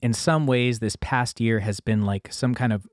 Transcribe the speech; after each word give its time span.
in 0.00 0.12
some 0.12 0.46
ways, 0.46 0.78
this 0.78 0.96
past 0.96 1.40
year 1.40 1.60
has 1.60 1.80
been 1.80 2.04
like 2.04 2.32
some 2.32 2.54
kind 2.54 2.72
of 2.72 2.86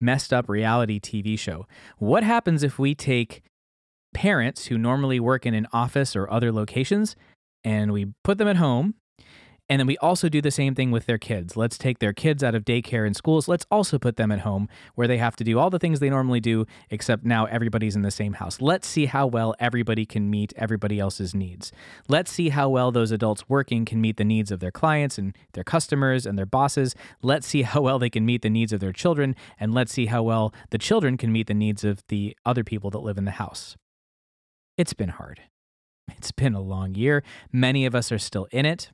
messed 0.00 0.32
up 0.32 0.48
reality 0.48 1.00
TV 1.00 1.38
show. 1.38 1.66
What 1.98 2.24
happens 2.24 2.62
if 2.62 2.78
we 2.78 2.94
take 2.94 3.42
parents 4.14 4.66
who 4.66 4.76
normally 4.76 5.18
work 5.20 5.46
in 5.46 5.54
an 5.54 5.66
office 5.72 6.14
or 6.14 6.30
other 6.30 6.52
locations 6.52 7.16
and 7.64 7.92
we 7.92 8.06
put 8.24 8.38
them 8.38 8.48
at 8.48 8.56
home 8.56 8.94
and 9.72 9.80
then 9.80 9.86
we 9.86 9.96
also 9.98 10.28
do 10.28 10.42
the 10.42 10.50
same 10.50 10.74
thing 10.74 10.90
with 10.90 11.06
their 11.06 11.16
kids. 11.16 11.56
Let's 11.56 11.78
take 11.78 11.98
their 11.98 12.12
kids 12.12 12.44
out 12.44 12.54
of 12.54 12.62
daycare 12.62 13.06
and 13.06 13.16
schools. 13.16 13.48
Let's 13.48 13.64
also 13.70 13.98
put 13.98 14.18
them 14.18 14.30
at 14.30 14.40
home 14.40 14.68
where 14.96 15.08
they 15.08 15.16
have 15.16 15.34
to 15.36 15.44
do 15.44 15.58
all 15.58 15.70
the 15.70 15.78
things 15.78 15.98
they 15.98 16.10
normally 16.10 16.40
do, 16.40 16.66
except 16.90 17.24
now 17.24 17.46
everybody's 17.46 17.96
in 17.96 18.02
the 18.02 18.10
same 18.10 18.34
house. 18.34 18.60
Let's 18.60 18.86
see 18.86 19.06
how 19.06 19.26
well 19.26 19.54
everybody 19.58 20.04
can 20.04 20.28
meet 20.28 20.52
everybody 20.56 20.98
else's 20.98 21.34
needs. 21.34 21.72
Let's 22.06 22.30
see 22.30 22.50
how 22.50 22.68
well 22.68 22.92
those 22.92 23.12
adults 23.12 23.48
working 23.48 23.86
can 23.86 23.98
meet 23.98 24.18
the 24.18 24.26
needs 24.26 24.52
of 24.52 24.60
their 24.60 24.70
clients 24.70 25.16
and 25.16 25.34
their 25.54 25.64
customers 25.64 26.26
and 26.26 26.36
their 26.36 26.44
bosses. 26.44 26.94
Let's 27.22 27.46
see 27.46 27.62
how 27.62 27.80
well 27.80 27.98
they 27.98 28.10
can 28.10 28.26
meet 28.26 28.42
the 28.42 28.50
needs 28.50 28.74
of 28.74 28.80
their 28.80 28.92
children. 28.92 29.34
And 29.58 29.72
let's 29.72 29.94
see 29.94 30.04
how 30.04 30.22
well 30.22 30.52
the 30.68 30.76
children 30.76 31.16
can 31.16 31.32
meet 31.32 31.46
the 31.46 31.54
needs 31.54 31.82
of 31.82 32.02
the 32.08 32.36
other 32.44 32.62
people 32.62 32.90
that 32.90 32.98
live 32.98 33.16
in 33.16 33.24
the 33.24 33.30
house. 33.30 33.78
It's 34.76 34.92
been 34.92 35.08
hard. 35.08 35.40
It's 36.08 36.30
been 36.30 36.52
a 36.52 36.60
long 36.60 36.94
year. 36.94 37.22
Many 37.50 37.86
of 37.86 37.94
us 37.94 38.12
are 38.12 38.18
still 38.18 38.48
in 38.52 38.66
it. 38.66 38.90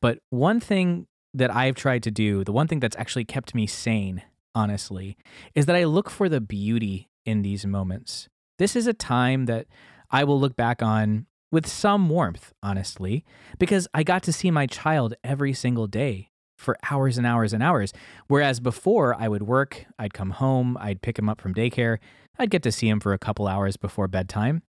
But 0.00 0.18
one 0.30 0.60
thing 0.60 1.06
that 1.34 1.54
I've 1.54 1.74
tried 1.74 2.02
to 2.04 2.10
do, 2.10 2.44
the 2.44 2.52
one 2.52 2.66
thing 2.66 2.80
that's 2.80 2.96
actually 2.96 3.24
kept 3.24 3.54
me 3.54 3.66
sane, 3.66 4.22
honestly, 4.54 5.16
is 5.54 5.66
that 5.66 5.76
I 5.76 5.84
look 5.84 6.10
for 6.10 6.28
the 6.28 6.40
beauty 6.40 7.08
in 7.24 7.42
these 7.42 7.66
moments. 7.66 8.28
This 8.58 8.74
is 8.74 8.86
a 8.86 8.94
time 8.94 9.46
that 9.46 9.66
I 10.10 10.24
will 10.24 10.40
look 10.40 10.56
back 10.56 10.82
on 10.82 11.26
with 11.52 11.66
some 11.66 12.08
warmth, 12.08 12.52
honestly, 12.62 13.24
because 13.58 13.86
I 13.92 14.02
got 14.02 14.22
to 14.24 14.32
see 14.32 14.50
my 14.50 14.66
child 14.66 15.14
every 15.22 15.52
single 15.52 15.86
day 15.86 16.30
for 16.56 16.76
hours 16.90 17.18
and 17.18 17.26
hours 17.26 17.52
and 17.52 17.62
hours. 17.62 17.92
Whereas 18.28 18.60
before, 18.60 19.14
I 19.18 19.28
would 19.28 19.42
work, 19.42 19.84
I'd 19.98 20.14
come 20.14 20.30
home, 20.30 20.76
I'd 20.80 21.02
pick 21.02 21.18
him 21.18 21.28
up 21.28 21.40
from 21.40 21.54
daycare, 21.54 21.98
I'd 22.38 22.50
get 22.50 22.62
to 22.64 22.72
see 22.72 22.88
him 22.88 23.00
for 23.00 23.12
a 23.12 23.18
couple 23.18 23.46
hours 23.46 23.76
before 23.76 24.08
bedtime. 24.08 24.62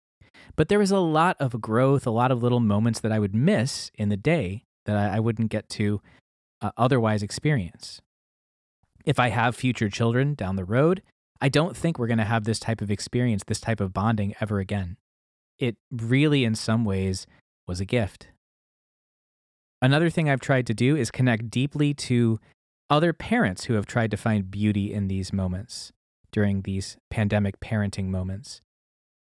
But 0.56 0.70
there 0.70 0.80
was 0.80 0.92
a 0.92 1.00
lot 1.00 1.38
of 1.40 1.62
growth, 1.62 2.06
a 2.06 2.12
lot 2.12 2.32
of 2.32 2.44
little 2.44 2.60
moments 2.60 3.00
that 3.02 3.12
I 3.12 3.20
would 3.20 3.36
miss 3.36 3.92
in 3.96 4.10
the 4.10 4.18
day 4.18 4.65
that 4.86 4.98
I, 4.98 5.18
I 5.18 5.20
wouldn't 5.20 5.50
get 5.52 5.70
to 5.70 6.02
uh, 6.62 6.72
otherwise 6.78 7.24
experience. 7.24 8.02
If 9.04 9.20
I 9.20 9.30
have 9.30 9.56
future 9.56 9.90
children 9.90 10.34
down 10.34 10.56
the 10.56 10.66
road, 10.66 11.02
I 11.42 11.50
don't 11.50 11.78
think 11.78 12.00
we're 12.00 12.08
going 12.08 12.18
to 12.18 12.24
have 12.24 12.46
this 12.46 12.60
type 12.60 12.82
of 12.82 12.90
experience, 12.90 13.44
this 13.46 13.60
type 13.60 13.80
of 13.80 13.94
bonding 13.94 14.34
ever 14.42 14.60
again. 14.60 14.98
It 15.60 15.78
really, 15.92 16.44
in 16.44 16.56
some 16.56 16.86
ways, 16.86 17.28
was 17.68 17.80
a 17.80 17.86
gift. 17.86 18.30
Another 19.82 20.10
thing 20.10 20.30
I've 20.30 20.40
tried 20.42 20.66
to 20.68 20.74
do 20.74 20.96
is 20.96 21.12
connect 21.12 21.50
deeply 21.50 21.94
to 21.94 22.40
other 22.90 23.14
parents 23.14 23.66
who 23.66 23.74
have 23.74 23.86
tried 23.86 24.12
to 24.12 24.18
find 24.18 24.50
beauty 24.50 24.94
in 24.94 25.08
these 25.08 25.34
moments 25.34 25.92
during 26.32 26.62
these 26.62 26.98
pandemic 27.10 27.60
parenting 27.60 28.06
moments. 28.06 28.62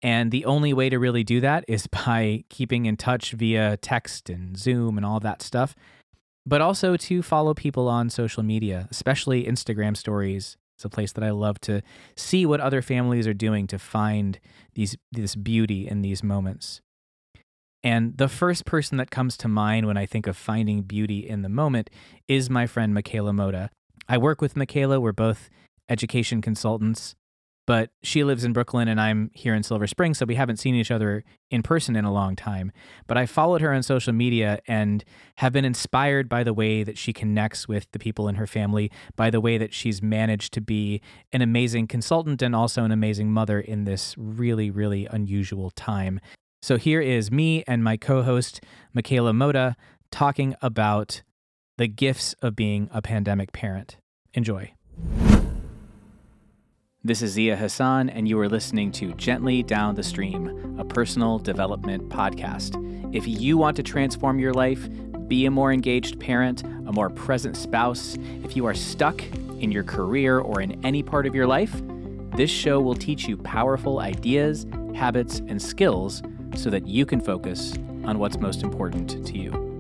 And 0.01 0.31
the 0.31 0.45
only 0.45 0.73
way 0.73 0.89
to 0.89 0.97
really 0.97 1.23
do 1.23 1.39
that 1.41 1.65
is 1.67 1.87
by 2.05 2.43
keeping 2.49 2.85
in 2.85 2.97
touch 2.97 3.31
via 3.31 3.77
text 3.77 4.29
and 4.29 4.57
Zoom 4.57 4.97
and 4.97 5.05
all 5.05 5.19
that 5.19 5.41
stuff, 5.41 5.75
but 6.45 6.61
also 6.61 6.97
to 6.97 7.21
follow 7.21 7.53
people 7.53 7.87
on 7.87 8.09
social 8.09 8.43
media, 8.43 8.87
especially 8.91 9.45
Instagram 9.45 9.95
stories. 9.95 10.57
It's 10.77 10.85
a 10.85 10.89
place 10.89 11.11
that 11.13 11.23
I 11.23 11.29
love 11.29 11.61
to 11.61 11.81
see 12.15 12.45
what 12.45 12.59
other 12.59 12.81
families 12.81 13.27
are 13.27 13.35
doing 13.35 13.67
to 13.67 13.77
find 13.77 14.39
these 14.73 14.97
this 15.11 15.35
beauty 15.35 15.87
in 15.87 16.01
these 16.01 16.23
moments. 16.23 16.81
And 17.83 18.17
the 18.17 18.27
first 18.27 18.65
person 18.65 18.97
that 18.97 19.11
comes 19.11 19.37
to 19.37 19.47
mind 19.47 19.87
when 19.87 19.97
I 19.97 20.05
think 20.05 20.27
of 20.27 20.37
finding 20.37 20.81
beauty 20.81 21.27
in 21.27 21.41
the 21.41 21.49
moment 21.49 21.89
is 22.27 22.49
my 22.49 22.67
friend 22.67 22.93
Michaela 22.93 23.31
Moda. 23.31 23.69
I 24.07 24.17
work 24.17 24.41
with 24.41 24.55
Michaela. 24.55 24.99
We're 24.99 25.13
both 25.13 25.49
education 25.89 26.41
consultants 26.41 27.15
but 27.71 27.89
she 28.03 28.25
lives 28.25 28.43
in 28.43 28.51
Brooklyn 28.51 28.89
and 28.89 28.99
I'm 28.99 29.31
here 29.33 29.55
in 29.55 29.63
Silver 29.63 29.87
Spring, 29.87 30.13
so 30.13 30.25
we 30.25 30.35
haven't 30.35 30.57
seen 30.57 30.75
each 30.75 30.91
other 30.91 31.23
in 31.49 31.63
person 31.63 31.95
in 31.95 32.03
a 32.03 32.11
long 32.11 32.35
time. 32.35 32.73
But 33.07 33.17
I 33.17 33.25
followed 33.25 33.61
her 33.61 33.71
on 33.71 33.81
social 33.81 34.11
media 34.11 34.59
and 34.67 35.05
have 35.37 35.53
been 35.53 35.63
inspired 35.63 36.27
by 36.27 36.43
the 36.43 36.53
way 36.53 36.83
that 36.83 36.97
she 36.97 37.13
connects 37.13 37.69
with 37.69 37.89
the 37.93 37.97
people 37.97 38.27
in 38.27 38.35
her 38.35 38.45
family, 38.45 38.91
by 39.15 39.29
the 39.29 39.39
way 39.39 39.57
that 39.57 39.73
she's 39.73 40.01
managed 40.01 40.51
to 40.55 40.59
be 40.59 40.99
an 41.31 41.41
amazing 41.41 41.87
consultant 41.87 42.41
and 42.41 42.53
also 42.53 42.83
an 42.83 42.91
amazing 42.91 43.31
mother 43.31 43.61
in 43.61 43.85
this 43.85 44.15
really, 44.17 44.69
really 44.69 45.05
unusual 45.05 45.71
time. 45.71 46.19
So 46.61 46.75
here 46.75 46.99
is 46.99 47.31
me 47.31 47.63
and 47.67 47.85
my 47.85 47.95
co 47.95 48.21
host, 48.21 48.59
Michaela 48.93 49.31
Moda, 49.31 49.75
talking 50.11 50.57
about 50.61 51.21
the 51.77 51.87
gifts 51.87 52.33
of 52.41 52.53
being 52.53 52.89
a 52.91 53.01
pandemic 53.01 53.53
parent. 53.53 53.95
Enjoy. 54.33 54.73
This 57.03 57.23
is 57.23 57.31
Zia 57.31 57.55
Hassan, 57.55 58.11
and 58.11 58.27
you 58.27 58.39
are 58.41 58.47
listening 58.47 58.91
to 58.91 59.15
Gently 59.15 59.63
Down 59.63 59.95
the 59.95 60.03
Stream, 60.03 60.77
a 60.77 60.85
personal 60.85 61.39
development 61.39 62.09
podcast. 62.09 62.75
If 63.11 63.27
you 63.27 63.57
want 63.57 63.75
to 63.77 63.83
transform 63.83 64.37
your 64.37 64.53
life, 64.53 64.87
be 65.27 65.47
a 65.47 65.51
more 65.51 65.73
engaged 65.73 66.19
parent, 66.19 66.61
a 66.61 66.91
more 66.91 67.09
present 67.09 67.57
spouse, 67.57 68.19
if 68.43 68.55
you 68.55 68.67
are 68.67 68.75
stuck 68.75 69.23
in 69.59 69.71
your 69.71 69.83
career 69.83 70.37
or 70.37 70.61
in 70.61 70.79
any 70.85 71.01
part 71.01 71.25
of 71.25 71.33
your 71.33 71.47
life, 71.47 71.81
this 72.35 72.51
show 72.51 72.79
will 72.79 72.93
teach 72.93 73.27
you 73.27 73.35
powerful 73.35 73.97
ideas, 73.97 74.67
habits, 74.93 75.39
and 75.47 75.59
skills 75.59 76.21
so 76.55 76.69
that 76.69 76.85
you 76.85 77.07
can 77.07 77.19
focus 77.19 77.73
on 78.03 78.19
what's 78.19 78.37
most 78.37 78.61
important 78.61 79.25
to 79.25 79.39
you. 79.39 79.70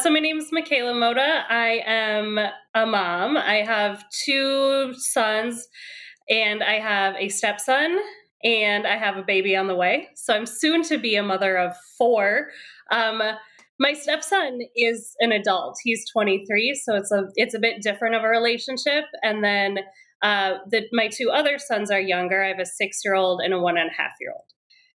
So 0.00 0.08
my 0.08 0.18
name 0.18 0.38
is 0.38 0.50
Michaela 0.50 0.94
Moda. 0.94 1.42
I 1.50 1.82
am 1.84 2.38
a 2.38 2.86
mom. 2.86 3.36
I 3.36 3.56
have 3.56 4.02
two 4.24 4.94
sons 4.94 5.68
and 6.30 6.62
I 6.62 6.78
have 6.78 7.16
a 7.16 7.28
stepson 7.28 7.98
and 8.42 8.86
I 8.86 8.96
have 8.96 9.18
a 9.18 9.22
baby 9.22 9.54
on 9.54 9.66
the 9.66 9.74
way. 9.74 10.08
So 10.14 10.32
I'm 10.32 10.46
soon 10.46 10.82
to 10.84 10.96
be 10.96 11.16
a 11.16 11.22
mother 11.22 11.58
of 11.58 11.74
four. 11.98 12.46
Um, 12.90 13.20
my 13.78 13.92
stepson 13.92 14.60
is 14.74 15.14
an 15.20 15.32
adult. 15.32 15.76
He's 15.84 16.08
23, 16.10 16.80
so 16.82 16.94
it's 16.94 17.12
a 17.12 17.24
it's 17.34 17.54
a 17.54 17.58
bit 17.58 17.82
different 17.82 18.14
of 18.14 18.22
a 18.22 18.28
relationship. 18.28 19.04
And 19.22 19.44
then 19.44 19.80
uh, 20.22 20.52
the, 20.70 20.86
my 20.92 21.08
two 21.08 21.30
other 21.30 21.58
sons 21.58 21.90
are 21.90 22.00
younger. 22.00 22.42
I 22.42 22.48
have 22.48 22.58
a 22.58 22.64
six 22.64 23.02
year 23.04 23.16
old 23.16 23.42
and 23.44 23.52
a 23.52 23.60
one 23.60 23.76
and 23.76 23.90
a 23.90 24.02
half 24.02 24.12
year 24.18 24.32
old. 24.32 24.46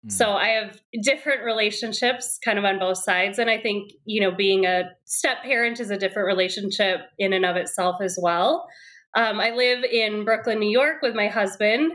So 0.07 0.25
mm. 0.25 0.35
I 0.35 0.47
have 0.47 0.81
different 1.03 1.43
relationships 1.43 2.39
kind 2.43 2.57
of 2.57 2.65
on 2.65 2.79
both 2.79 2.97
sides. 2.97 3.37
And 3.37 3.49
I 3.49 3.59
think, 3.59 3.91
you 4.05 4.21
know, 4.21 4.31
being 4.31 4.65
a 4.65 4.89
step 5.05 5.43
parent 5.43 5.79
is 5.79 5.91
a 5.91 5.97
different 5.97 6.27
relationship 6.27 7.01
in 7.19 7.33
and 7.33 7.45
of 7.45 7.55
itself 7.55 7.97
as 8.01 8.17
well. 8.19 8.67
Um, 9.15 9.39
I 9.39 9.51
live 9.51 9.83
in 9.83 10.25
Brooklyn, 10.25 10.59
New 10.59 10.69
York 10.69 11.01
with 11.01 11.13
my 11.13 11.27
husband. 11.27 11.93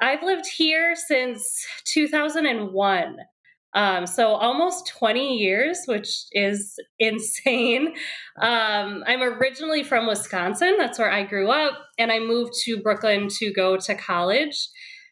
I've 0.00 0.22
lived 0.22 0.46
here 0.46 0.94
since 0.96 1.64
2001. 1.84 3.16
Um, 3.74 4.06
so 4.06 4.28
almost 4.28 4.88
20 4.88 5.36
years, 5.36 5.82
which 5.86 6.08
is 6.32 6.78
insane. 6.98 7.94
Um, 8.40 9.04
I'm 9.06 9.22
originally 9.22 9.84
from 9.84 10.06
Wisconsin. 10.06 10.76
That's 10.78 10.98
where 10.98 11.12
I 11.12 11.22
grew 11.22 11.50
up. 11.50 11.74
And 11.98 12.10
I 12.10 12.18
moved 12.18 12.54
to 12.64 12.78
Brooklyn 12.78 13.28
to 13.38 13.52
go 13.52 13.76
to 13.76 13.94
college 13.94 14.68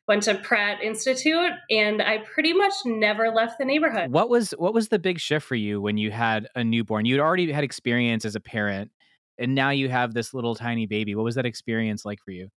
went 0.07 0.23
to 0.25 0.35
Pratt 0.35 0.83
Institute, 0.83 1.53
and 1.71 2.03
I 2.03 2.19
pretty 2.19 2.53
much 2.53 2.75
never 2.85 3.31
left 3.31 3.59
the 3.59 3.65
neighborhood. 3.65 4.11
What 4.11 4.29
was 4.29 4.51
what 4.53 4.75
was 4.75 4.89
the 4.89 4.99
big 4.99 5.19
shift 5.19 5.47
for 5.47 5.55
you 5.55 5.81
when 5.81 5.97
you 5.97 6.11
had 6.11 6.49
a 6.55 6.63
newborn? 6.63 7.07
You'd 7.07 7.21
already 7.21 7.51
had 7.51 7.65
experience 7.65 8.25
as 8.25 8.35
a 8.35 8.41
parent, 8.41 8.91
and 9.39 9.55
now 9.55 9.71
you 9.71 9.89
have 9.89 10.15
this 10.15 10.35
little 10.35 10.55
tiny 10.55 10.87
baby. 10.87 11.15
What 11.15 11.25
was 11.25 11.37
that 11.37 11.47
experience 11.47 12.05
like 12.05 12.21
for 12.23 12.31
you? 12.31 12.49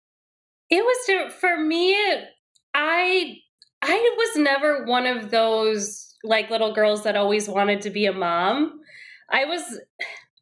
It 0.69 0.83
was 0.83 1.33
for 1.33 1.57
me. 1.57 1.95
I 2.73 3.37
I 3.81 4.15
was 4.17 4.37
never 4.37 4.85
one 4.85 5.05
of 5.05 5.31
those 5.31 6.15
like 6.23 6.49
little 6.49 6.73
girls 6.73 7.03
that 7.03 7.15
always 7.15 7.47
wanted 7.47 7.81
to 7.81 7.89
be 7.89 8.05
a 8.05 8.13
mom. 8.13 8.79
I 9.31 9.45
was 9.45 9.61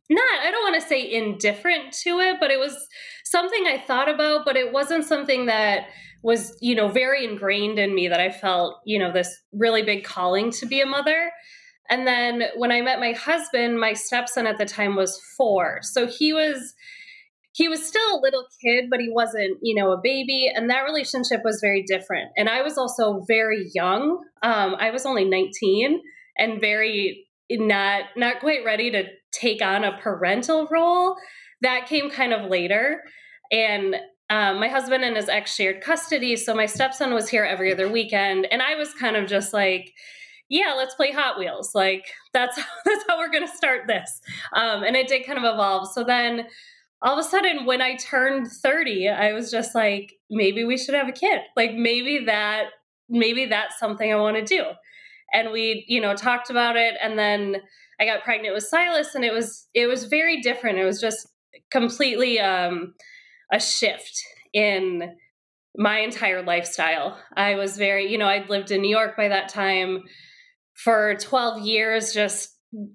not 0.09 0.39
I 0.43 0.51
don't 0.51 0.71
want 0.71 0.81
to 0.81 0.87
say 0.87 1.11
indifferent 1.11 1.93
to 2.03 2.19
it, 2.19 2.37
but 2.39 2.51
it 2.51 2.59
was 2.59 2.87
something 3.23 3.65
I 3.67 3.83
thought 3.85 4.09
about, 4.09 4.45
but 4.45 4.55
it 4.55 4.71
wasn't 4.71 5.05
something 5.05 5.45
that 5.47 5.87
was, 6.25 6.57
you 6.59 6.73
know, 6.73 6.87
very 6.87 7.23
ingrained 7.23 7.77
in 7.77 7.93
me 7.93 8.07
that 8.07 8.19
I 8.19 8.31
felt, 8.31 8.79
you 8.83 8.97
know, 8.97 9.11
this 9.11 9.43
really 9.53 9.83
big 9.83 10.03
calling 10.03 10.49
to 10.53 10.65
be 10.65 10.81
a 10.81 10.85
mother. 10.87 11.31
And 11.87 12.07
then 12.07 12.45
when 12.55 12.71
I 12.71 12.81
met 12.81 12.99
my 12.99 13.11
husband, 13.11 13.79
my 13.79 13.93
stepson 13.93 14.47
at 14.47 14.57
the 14.57 14.65
time 14.65 14.95
was 14.95 15.21
four. 15.37 15.81
So 15.83 16.07
he 16.07 16.33
was 16.33 16.73
he 17.51 17.67
was 17.67 17.85
still 17.85 18.15
a 18.15 18.19
little 18.21 18.47
kid, 18.59 18.85
but 18.89 18.99
he 18.99 19.07
wasn't, 19.07 19.59
you 19.61 19.75
know, 19.75 19.91
a 19.91 20.01
baby. 20.01 20.51
And 20.53 20.67
that 20.71 20.81
relationship 20.81 21.41
was 21.45 21.59
very 21.61 21.83
different. 21.83 22.31
And 22.35 22.49
I 22.49 22.63
was 22.63 22.75
also 22.75 23.23
very 23.27 23.69
young. 23.75 24.19
Um, 24.41 24.75
I 24.79 24.89
was 24.89 25.05
only 25.05 25.25
19 25.25 26.01
and 26.39 26.59
very 26.59 27.27
not 27.51 28.05
not 28.17 28.39
quite 28.39 28.65
ready 28.65 28.89
to 28.89 29.03
take 29.31 29.61
on 29.61 29.83
a 29.83 29.95
parental 29.99 30.67
role. 30.71 31.17
That 31.61 31.85
came 31.85 32.09
kind 32.09 32.33
of 32.33 32.49
later. 32.49 33.03
And 33.51 33.95
um, 34.29 34.59
my 34.59 34.67
husband 34.67 35.03
and 35.03 35.15
his 35.15 35.29
ex 35.29 35.53
shared 35.53 35.81
custody. 35.81 36.35
So 36.35 36.53
my 36.53 36.65
stepson 36.65 37.13
was 37.13 37.29
here 37.29 37.43
every 37.43 37.71
other 37.71 37.87
weekend. 37.89 38.47
And 38.51 38.61
I 38.61 38.75
was 38.75 38.93
kind 38.93 39.15
of 39.15 39.27
just 39.27 39.53
like, 39.53 39.93
yeah, 40.49 40.73
let's 40.75 40.95
play 40.95 41.11
Hot 41.11 41.37
Wheels. 41.37 41.75
Like 41.75 42.05
that's 42.33 42.55
that's 42.85 43.05
how 43.07 43.17
we're 43.17 43.31
gonna 43.31 43.47
start 43.47 43.81
this. 43.87 44.21
Um, 44.53 44.83
and 44.83 44.95
it 44.95 45.07
did 45.07 45.25
kind 45.25 45.37
of 45.37 45.43
evolve. 45.43 45.91
So 45.91 46.03
then 46.03 46.47
all 47.01 47.17
of 47.19 47.23
a 47.23 47.29
sudden 47.29 47.65
when 47.65 47.81
I 47.81 47.95
turned 47.97 48.47
30, 48.47 49.09
I 49.09 49.33
was 49.33 49.51
just 49.51 49.75
like, 49.75 50.13
maybe 50.29 50.63
we 50.63 50.77
should 50.77 50.95
have 50.95 51.07
a 51.07 51.13
kid. 51.13 51.41
Like 51.55 51.73
maybe 51.73 52.25
that 52.25 52.69
maybe 53.07 53.45
that's 53.45 53.77
something 53.77 54.11
I 54.11 54.15
want 54.15 54.37
to 54.37 54.43
do. 54.43 54.63
And 55.33 55.51
we, 55.51 55.85
you 55.87 56.01
know, 56.01 56.15
talked 56.15 56.49
about 56.49 56.77
it 56.77 56.95
and 57.01 57.19
then 57.19 57.57
I 57.99 58.05
got 58.05 58.23
pregnant 58.23 58.55
with 58.55 58.63
Silas 58.63 59.13
and 59.13 59.23
it 59.23 59.33
was 59.33 59.67
it 59.75 59.85
was 59.85 60.05
very 60.05 60.41
different. 60.41 60.79
It 60.79 60.85
was 60.85 60.99
just 60.99 61.27
completely 61.69 62.39
um 62.39 62.93
a 63.55 63.59
shift 63.59 64.21
in 64.53 65.15
my 65.77 65.99
entire 65.99 66.43
lifestyle. 66.43 67.17
I 67.35 67.55
was 67.55 67.77
very, 67.77 68.11
you 68.11 68.17
know, 68.17 68.27
I'd 68.27 68.49
lived 68.49 68.71
in 68.71 68.81
New 68.81 68.89
York 68.89 69.15
by 69.15 69.29
that 69.29 69.49
time 69.49 70.03
for 70.83 71.15
12 71.15 71.65
years, 71.65 72.13
just 72.13 72.49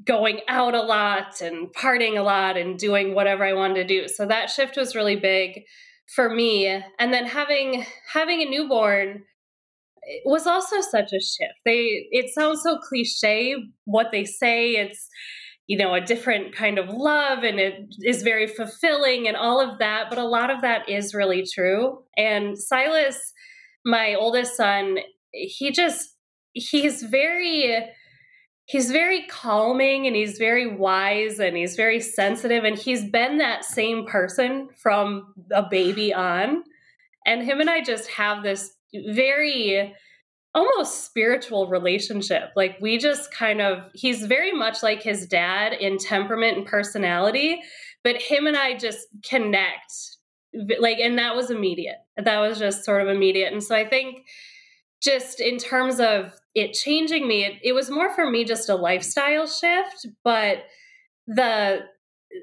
going 0.05 0.41
out 0.49 0.75
a 0.75 0.83
lot 0.83 1.41
and 1.41 1.69
partying 1.75 2.19
a 2.19 2.23
lot 2.23 2.59
and 2.59 2.79
doing 2.79 3.15
whatever 3.15 3.45
I 3.45 3.55
wanted 3.55 3.75
to 3.75 3.85
do. 3.85 4.09
So 4.09 4.27
that 4.27 4.51
shift 4.51 4.77
was 4.77 4.95
really 4.95 5.17
big 5.17 5.63
for 6.15 6.29
me. 6.29 6.67
And 6.67 7.13
then 7.13 7.25
having 7.25 7.87
having 8.13 8.43
a 8.43 8.51
newborn 8.51 9.23
was 10.25 10.47
also 10.47 10.81
such 10.81 11.13
a 11.13 11.21
shift. 11.21 11.55
They 11.65 12.07
it 12.11 12.35
sounds 12.35 12.63
so 12.63 12.79
cliche 12.79 13.57
what 13.85 14.09
they 14.13 14.25
say. 14.25 14.73
It's 14.73 15.09
you 15.71 15.77
know 15.79 15.95
a 15.95 16.01
different 16.01 16.53
kind 16.53 16.81
of 16.81 16.89
love 16.89 17.45
and 17.45 17.61
it 17.61 17.95
is 18.01 18.25
very 18.25 18.49
fulfilling 18.49 19.29
and 19.29 19.37
all 19.37 19.61
of 19.61 19.79
that 19.79 20.11
but 20.11 20.19
a 20.19 20.27
lot 20.27 20.51
of 20.51 20.63
that 20.63 20.89
is 20.89 21.15
really 21.15 21.45
true. 21.55 22.03
And 22.17 22.59
silas 22.59 23.17
my 23.87 24.17
oldest 24.17 24.57
son 24.57 24.99
he 25.31 25.71
just 25.71 26.17
he's 26.55 27.05
very 27.05 27.87
he's 28.65 28.91
very 28.91 29.23
calming 29.29 30.09
and 30.09 30.17
he's 30.17 30.39
very 30.39 30.77
wise 30.77 31.39
and 31.39 31.57
he's 31.57 31.77
very 31.77 32.01
sensitive 32.01 32.65
and 32.65 32.77
he's 32.77 33.09
been 33.09 33.39
that 33.39 33.65
same 33.65 34.07
person 34.07 34.71
from 34.83 35.33
a 35.53 35.63
baby 35.63 36.13
on. 36.13 36.65
And 37.25 37.45
him 37.45 37.61
and 37.61 37.71
i 37.71 37.81
just 37.81 38.11
have 38.11 38.43
this 38.43 38.75
very 38.93 39.95
almost 40.55 41.05
spiritual 41.05 41.69
relationship. 41.69 42.51
Like 42.57 42.77
we 42.81 42.99
just 42.99 43.33
kind 43.33 43.61
of 43.61 43.85
he's 43.95 44.27
very 44.27 44.53
much 44.53 44.83
like 44.83 45.03
his 45.03 45.27
dad 45.27 45.73
in 45.73 45.99
temperament 45.99 46.59
and 46.59 46.67
personality, 46.67 47.61
but 48.03 48.21
him 48.21 48.47
and 48.47 48.57
I 48.57 48.77
just 48.77 49.07
connect 49.23 49.93
like 50.81 50.99
and 50.99 51.19
that 51.19 51.37
was 51.37 51.51
immediate. 51.51 51.99
That 52.17 52.41
was 52.41 52.59
just 52.59 52.85
sort 52.85 53.03
of 53.03 53.09
immediate. 53.09 53.53
And 53.53 53.63
so 53.63 53.75
I 53.77 53.89
think 53.89 54.27
just 55.01 55.41
in 55.41 55.59
terms 55.59 56.01
of 56.01 56.33
it 56.55 56.73
changing 56.73 57.27
me, 57.27 57.45
it, 57.45 57.55
it 57.63 57.73
was 57.73 57.91
more 57.91 58.13
for 58.15 58.29
me 58.29 58.45
just 58.45 58.69
a 58.69 58.75
lifestyle 58.75 59.47
shift, 59.47 60.07
but 60.25 60.65
the 61.27 61.81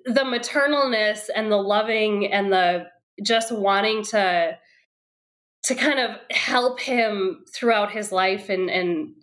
the 0.05 0.21
maternalness 0.21 1.29
and 1.33 1.51
the 1.51 1.57
loving 1.57 2.31
and 2.31 2.51
the 2.51 2.85
just 3.23 3.51
wanting 3.51 4.03
to 4.03 4.57
to 5.67 5.75
kind 5.75 5.99
of 5.99 6.11
help 6.31 6.79
him 6.79 7.43
throughout 7.53 7.91
his 7.91 8.11
life 8.11 8.47
and 8.49 8.69
and 8.69 9.13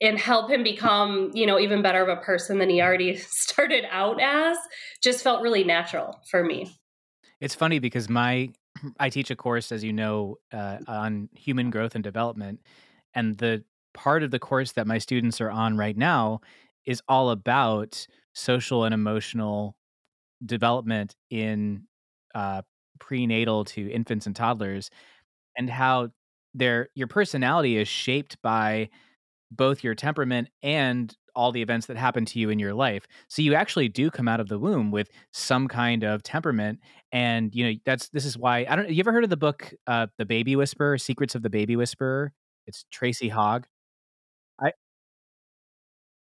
and 0.00 0.18
help 0.18 0.50
him 0.50 0.62
become 0.62 1.30
you 1.34 1.44
know 1.44 1.58
even 1.58 1.82
better 1.82 2.02
of 2.02 2.08
a 2.08 2.20
person 2.22 2.58
than 2.58 2.70
he 2.70 2.80
already 2.80 3.16
started 3.16 3.84
out 3.90 4.20
as 4.20 4.56
just 5.02 5.22
felt 5.22 5.42
really 5.42 5.64
natural 5.64 6.20
for 6.30 6.44
me. 6.44 6.72
It's 7.40 7.54
funny 7.54 7.78
because 7.80 8.08
my 8.08 8.50
i 9.00 9.10
teach 9.10 9.30
a 9.30 9.36
course 9.36 9.72
as 9.72 9.82
you 9.82 9.92
know 9.92 10.36
uh, 10.52 10.78
on 10.86 11.28
human 11.34 11.70
growth 11.70 11.94
and 11.94 12.04
development 12.04 12.60
and 13.14 13.36
the 13.38 13.64
part 13.92 14.22
of 14.22 14.30
the 14.30 14.38
course 14.38 14.72
that 14.72 14.86
my 14.86 14.98
students 14.98 15.40
are 15.40 15.50
on 15.50 15.76
right 15.76 15.96
now 15.96 16.40
is 16.86 17.02
all 17.08 17.30
about 17.30 18.06
social 18.34 18.84
and 18.84 18.94
emotional 18.94 19.76
development 20.46 21.16
in 21.30 21.82
uh, 22.36 22.62
prenatal 23.00 23.64
to 23.64 23.90
infants 23.90 24.26
and 24.26 24.36
toddlers 24.36 24.90
and 25.58 25.70
how 25.70 26.10
their 26.54 26.88
your 26.96 27.08
personality 27.08 27.78
is 27.78 27.88
shaped 27.88 28.38
by 28.42 28.90
both 29.50 29.82
your 29.84 29.94
temperament 29.94 30.48
and 30.62 31.16
all 31.34 31.52
the 31.52 31.62
events 31.62 31.86
that 31.86 31.96
happen 31.96 32.24
to 32.26 32.38
you 32.40 32.50
in 32.50 32.58
your 32.58 32.74
life. 32.74 33.06
So 33.28 33.42
you 33.42 33.54
actually 33.54 33.88
do 33.88 34.10
come 34.10 34.28
out 34.28 34.40
of 34.40 34.48
the 34.48 34.58
womb 34.58 34.90
with 34.90 35.08
some 35.32 35.68
kind 35.68 36.04
of 36.04 36.22
temperament 36.22 36.80
and 37.12 37.54
you 37.54 37.64
know 37.66 37.78
that's 37.86 38.08
this 38.10 38.24
is 38.24 38.36
why 38.36 38.66
I 38.68 38.76
don't 38.76 38.90
you 38.90 39.00
ever 39.00 39.12
heard 39.12 39.24
of 39.24 39.30
the 39.30 39.36
book 39.36 39.72
uh 39.86 40.08
The 40.18 40.26
Baby 40.26 40.56
Whisperer, 40.56 40.98
Secrets 40.98 41.34
of 41.34 41.42
the 41.42 41.50
Baby 41.50 41.76
Whisperer? 41.76 42.32
It's 42.66 42.84
Tracy 42.92 43.28
Hogg. 43.28 43.66
I 44.60 44.72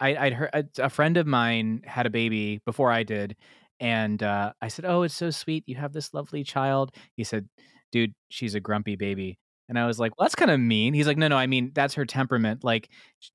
I 0.00 0.16
I'd 0.16 0.32
heard 0.34 0.68
a 0.78 0.90
friend 0.90 1.16
of 1.16 1.26
mine 1.26 1.82
had 1.86 2.06
a 2.06 2.10
baby 2.10 2.60
before 2.66 2.90
I 2.90 3.02
did 3.02 3.36
and 3.80 4.22
uh 4.22 4.52
I 4.62 4.68
said, 4.68 4.84
"Oh, 4.86 5.02
it's 5.02 5.14
so 5.14 5.30
sweet. 5.30 5.64
You 5.66 5.76
have 5.76 5.92
this 5.92 6.14
lovely 6.14 6.44
child." 6.44 6.94
He 7.16 7.24
said, 7.24 7.48
dude, 7.96 8.14
she's 8.28 8.54
a 8.54 8.60
grumpy 8.60 8.94
baby. 8.94 9.38
And 9.70 9.78
I 9.78 9.86
was 9.86 9.98
like, 9.98 10.12
well, 10.16 10.26
that's 10.26 10.34
kind 10.34 10.50
of 10.50 10.60
mean. 10.60 10.92
He's 10.92 11.06
like, 11.06 11.16
no, 11.16 11.28
no, 11.28 11.36
I 11.36 11.46
mean, 11.46 11.72
that's 11.74 11.94
her 11.94 12.04
temperament. 12.04 12.62
Like 12.62 12.90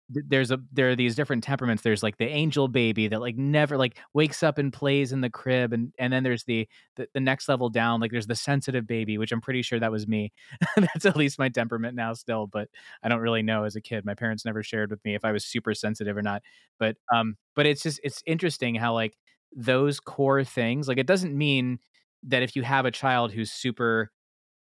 there's 0.08 0.52
a, 0.52 0.60
there 0.72 0.92
are 0.92 0.96
these 0.96 1.16
different 1.16 1.44
temperaments. 1.44 1.82
There's 1.82 2.04
like 2.04 2.18
the 2.18 2.28
angel 2.28 2.68
baby 2.68 3.08
that 3.08 3.20
like 3.20 3.36
never 3.38 3.76
like 3.76 3.98
wakes 4.14 4.44
up 4.44 4.60
and 4.60 4.72
plays 4.72 5.12
in 5.12 5.22
the 5.22 5.32
crib. 5.32 5.74
And, 5.74 5.92
and 5.98 6.14
then 6.14 6.22
there's 6.22 6.44
the, 6.44 6.70
the, 6.96 7.08
the 7.16 7.20
next 7.20 7.50
level 7.50 7.70
down, 7.70 8.00
like 8.00 8.12
there's 8.12 8.28
the 8.28 8.36
sensitive 8.36 8.86
baby, 8.86 9.18
which 9.18 9.32
I'm 9.32 9.42
pretty 9.42 9.64
sure 9.64 9.80
that 9.80 9.92
was 9.92 10.08
me. 10.08 10.32
that's 10.78 11.06
at 11.06 11.18
least 11.18 11.40
my 11.40 11.50
temperament 11.50 11.96
now 11.96 12.14
still, 12.14 12.46
but 12.46 12.70
I 13.02 13.10
don't 13.10 13.20
really 13.20 13.42
know 13.42 13.64
as 13.64 13.76
a 13.76 13.82
kid. 13.82 14.06
My 14.06 14.14
parents 14.16 14.46
never 14.46 14.62
shared 14.62 14.92
with 14.92 15.04
me 15.04 15.16
if 15.16 15.26
I 15.26 15.32
was 15.32 15.44
super 15.44 15.74
sensitive 15.74 16.16
or 16.16 16.22
not. 16.22 16.44
But, 16.80 16.98
um, 17.12 17.36
but 17.56 17.66
it's 17.66 17.82
just, 17.82 18.00
it's 18.04 18.22
interesting 18.28 18.76
how 18.76 18.94
like 18.94 19.18
those 19.54 20.00
core 20.00 20.46
things, 20.46 20.88
like 20.88 21.00
it 21.00 21.08
doesn't 21.08 21.36
mean 21.36 21.80
that 22.24 22.44
if 22.44 22.56
you 22.56 22.62
have 22.62 22.86
a 22.86 22.92
child 22.92 23.32
who's 23.32 23.52
super 23.52 24.12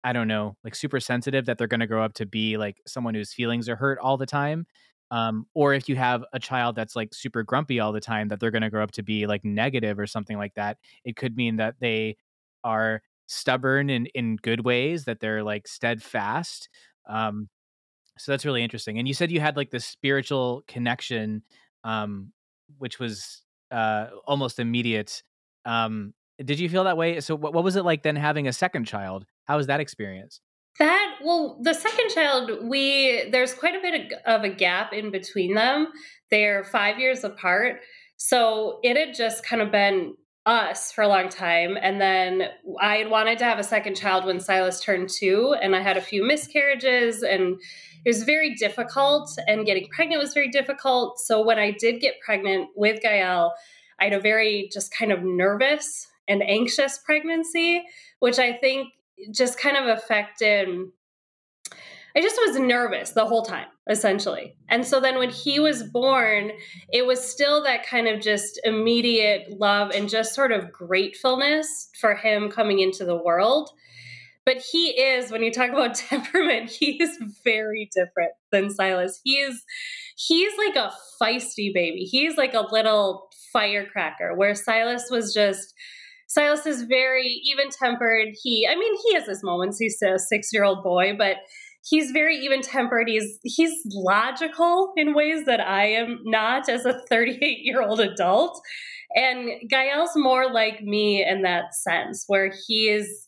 I 0.02 0.12
don't 0.12 0.29
know, 0.29 0.56
like 0.64 0.75
super 0.75 1.00
sensitive 1.00 1.47
that 1.47 1.58
they're 1.58 1.67
going 1.67 1.81
to 1.81 1.87
grow 1.87 2.02
up 2.05 2.14
to 2.14 2.26
be 2.26 2.56
like 2.56 2.79
someone 2.87 3.14
whose 3.14 3.32
feelings 3.32 3.69
are 3.69 3.76
hurt 3.76 3.99
all 3.99 4.17
the 4.17 4.26
time. 4.26 4.67
Um, 5.11 5.47
or 5.55 5.75
if 5.75 5.88
you 5.88 5.97
have 5.97 6.25
a 6.32 6.38
child 6.38 6.76
that's 6.76 6.94
like 6.94 7.12
super 7.12 7.43
grumpy 7.43 7.81
all 7.81 7.93
the 7.93 8.00
time, 8.00 8.29
that 8.29 8.41
they're 8.41 8.52
going 8.52 8.62
to 8.62 8.70
grow 8.70 8.82
up 8.82 8.93
to 8.93 9.02
be 9.02 9.26
like 9.26 9.44
negative 9.44 9.99
or 9.99 10.06
something 10.06 10.38
like 10.38 10.55
that. 10.55 10.79
It 11.05 11.17
could 11.17 11.37
mean 11.37 11.56
that 11.56 11.75
they 11.81 12.17
are 12.64 13.02
stubborn 13.26 13.91
in 13.91 14.06
in 14.06 14.37
good 14.37 14.64
ways, 14.64 15.05
that 15.05 15.20
they're 15.20 15.43
like 15.43 15.67
steadfast. 15.69 16.69
Um, 17.08 17.49
so 18.19 18.32
that's 18.32 18.44
really 18.44 18.62
interesting. 18.62 18.99
And 18.99 19.08
you 19.08 19.14
said 19.14 19.31
you 19.31 19.41
had 19.41 19.56
like 19.56 19.70
this 19.70 19.87
spiritual 19.87 20.62
connection, 20.69 21.42
um, 21.85 22.33
which 22.78 22.99
was 22.99 23.42
uh, 23.71 24.09
almost 24.26 24.59
immediate. 24.59 25.23
Um, 25.64 26.14
did 26.45 26.59
you 26.59 26.69
feel 26.69 26.85
that 26.85 26.97
way? 26.97 27.21
So 27.21 27.35
what, 27.35 27.52
what 27.54 27.64
was 27.64 27.76
it 27.76 27.85
like 27.85 28.02
then 28.02 28.16
having 28.16 28.49
a 28.49 28.52
second 28.52 28.85
child? 28.85 29.26
How 29.47 29.56
was 29.56 29.66
that 29.66 29.80
experience? 29.80 30.40
That 30.78 31.16
well, 31.23 31.59
the 31.62 31.75
second 31.75 32.11
child, 32.11 32.50
we 32.62 33.28
there's 33.30 33.52
quite 33.52 33.75
a 33.75 33.80
bit 33.80 34.12
of 34.25 34.44
a 34.44 34.49
gap 34.49 34.92
in 34.92 35.11
between 35.11 35.54
them. 35.54 35.88
They're 36.30 36.64
five 36.64 36.99
years 36.99 37.25
apart, 37.25 37.80
so 38.16 38.78
it 38.82 38.97
had 38.97 39.14
just 39.14 39.44
kind 39.44 39.61
of 39.61 39.70
been 39.70 40.14
us 40.47 40.90
for 40.90 41.02
a 41.02 41.09
long 41.09 41.28
time, 41.28 41.76
and 41.80 42.00
then 42.00 42.44
I 42.80 42.97
had 42.97 43.11
wanted 43.11 43.38
to 43.38 43.44
have 43.44 43.59
a 43.59 43.64
second 43.64 43.94
child 43.94 44.25
when 44.25 44.40
Silas 44.40 44.80
turned 44.80 45.11
two, 45.11 45.54
and 45.61 45.76
I 45.76 45.82
had 45.82 45.97
a 45.97 46.00
few 46.00 46.25
miscarriages, 46.25 47.23
and 47.23 47.61
it 48.04 48.09
was 48.09 48.23
very 48.23 48.54
difficult, 48.54 49.30
and 49.47 49.66
getting 49.66 49.87
pregnant 49.88 50.23
was 50.23 50.32
very 50.32 50.49
difficult. 50.49 51.18
So 51.20 51.44
when 51.44 51.59
I 51.59 51.73
did 51.73 52.00
get 52.00 52.20
pregnant 52.25 52.70
with 52.75 53.02
Gael, 53.02 53.52
I 54.00 54.04
had 54.04 54.14
a 54.14 54.20
very 54.20 54.70
just 54.73 54.94
kind 54.97 55.12
of 55.12 55.23
nervous 55.23 56.06
and 56.26 56.42
anxious 56.42 56.99
pregnancy, 57.04 57.85
which 58.20 58.38
I 58.38 58.54
think 58.54 58.88
just 59.33 59.59
kind 59.59 59.77
of 59.77 59.87
affected 59.87 60.69
I 62.17 62.21
just 62.21 62.41
was 62.45 62.59
nervous 62.59 63.11
the 63.11 63.25
whole 63.25 63.45
time, 63.45 63.69
essentially. 63.89 64.57
And 64.69 64.85
so 64.85 65.00
then 65.00 65.19
when 65.19 65.31
he 65.31 65.61
was 65.61 65.85
born, 65.85 66.50
it 66.93 67.07
was 67.07 67.25
still 67.25 67.62
that 67.62 67.87
kind 67.87 68.09
of 68.09 68.21
just 68.21 68.61
immediate 68.65 69.59
love 69.61 69.93
and 69.95 70.09
just 70.09 70.35
sort 70.35 70.50
of 70.50 70.73
gratefulness 70.73 71.89
for 72.00 72.17
him 72.17 72.50
coming 72.50 72.81
into 72.81 73.05
the 73.05 73.17
world. 73.17 73.71
But 74.45 74.57
he 74.57 74.89
is, 74.89 75.31
when 75.31 75.43
you 75.43 75.53
talk 75.53 75.71
about 75.71 75.95
temperament, 76.09 76.71
he 76.71 77.00
is 77.00 77.17
very 77.45 77.89
different 77.95 78.33
than 78.50 78.71
Silas. 78.71 79.21
He 79.23 79.35
is 79.35 79.62
he's 80.17 80.53
like 80.59 80.77
a 80.77 80.93
feisty 81.23 81.73
baby. 81.73 82.00
He's 82.00 82.37
like 82.37 82.55
a 82.55 82.67
little 82.73 83.29
firecracker, 83.53 84.35
where 84.35 84.55
Silas 84.55 85.09
was 85.11 85.33
just 85.33 85.75
Silas 86.31 86.65
is 86.65 86.85
very 86.85 87.43
even 87.45 87.71
tempered. 87.71 88.29
He, 88.41 88.65
I 88.71 88.77
mean, 88.77 88.95
he 89.05 89.15
has 89.15 89.27
his 89.27 89.43
moments. 89.43 89.79
He's 89.79 90.01
a 90.01 90.17
six 90.17 90.53
year 90.53 90.63
old 90.63 90.85
boy, 90.85 91.15
but 91.19 91.39
he's 91.85 92.13
very 92.13 92.37
even 92.37 92.63
tempered. 92.63 93.09
He's 93.09 93.41
he's 93.43 93.75
logical 93.93 94.93
in 94.97 95.13
ways 95.13 95.45
that 95.47 95.61
I 95.61 95.87
am 95.87 96.21
not 96.23 96.69
as 96.69 96.87
a 96.87 97.01
38 97.11 97.65
year 97.65 97.83
old 97.83 97.99
adult. 97.99 98.61
And 99.17 99.69
Gael's 99.69 100.13
more 100.15 100.53
like 100.53 100.83
me 100.83 101.27
in 101.29 101.43
that 101.43 101.75
sense, 101.75 102.25
where 102.29 102.53
he 102.69 102.89
is 102.89 103.27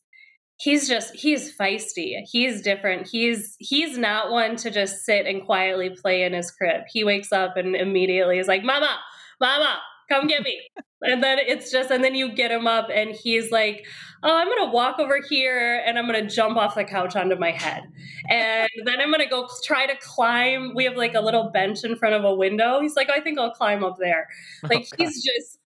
he's 0.58 0.86
just 0.86 1.12
he's 1.16 1.56
feisty 1.56 2.20
he's 2.30 2.62
different 2.62 3.08
he's 3.08 3.56
he's 3.58 3.98
not 3.98 4.30
one 4.30 4.54
to 4.54 4.70
just 4.70 5.04
sit 5.04 5.26
and 5.26 5.44
quietly 5.44 5.90
play 5.90 6.22
in 6.22 6.32
his 6.32 6.52
crib 6.52 6.82
he 6.88 7.02
wakes 7.02 7.32
up 7.32 7.56
and 7.56 7.74
immediately 7.74 8.38
is 8.38 8.46
like 8.46 8.62
mama 8.62 8.96
mama 9.40 9.80
come 10.08 10.26
get 10.26 10.42
me. 10.42 10.60
And 11.02 11.22
then 11.22 11.38
it's 11.40 11.70
just 11.70 11.90
and 11.90 12.04
then 12.04 12.14
you 12.14 12.32
get 12.32 12.50
him 12.50 12.66
up 12.66 12.88
and 12.92 13.10
he's 13.10 13.50
like 13.50 13.84
oh 14.22 14.36
i'm 14.36 14.46
gonna 14.48 14.70
walk 14.70 15.00
over 15.00 15.20
here 15.28 15.82
and 15.84 15.98
i'm 15.98 16.06
gonna 16.06 16.28
jump 16.28 16.56
off 16.56 16.76
the 16.76 16.84
couch 16.84 17.16
onto 17.16 17.36
my 17.36 17.50
head. 17.50 17.82
And 18.28 18.68
then 18.84 19.00
i'm 19.00 19.10
gonna 19.10 19.28
go 19.28 19.48
try 19.64 19.86
to 19.86 19.94
climb 20.00 20.74
we 20.74 20.84
have 20.84 20.96
like 20.96 21.14
a 21.14 21.20
little 21.20 21.50
bench 21.50 21.84
in 21.84 21.96
front 21.96 22.14
of 22.14 22.24
a 22.24 22.34
window. 22.34 22.80
He's 22.80 22.94
like 22.94 23.10
i 23.10 23.20
think 23.20 23.38
i'll 23.38 23.50
climb 23.52 23.82
up 23.82 23.96
there. 23.98 24.28
Like 24.62 24.86
oh, 24.92 24.96
he's 24.96 25.24
just 25.24 25.58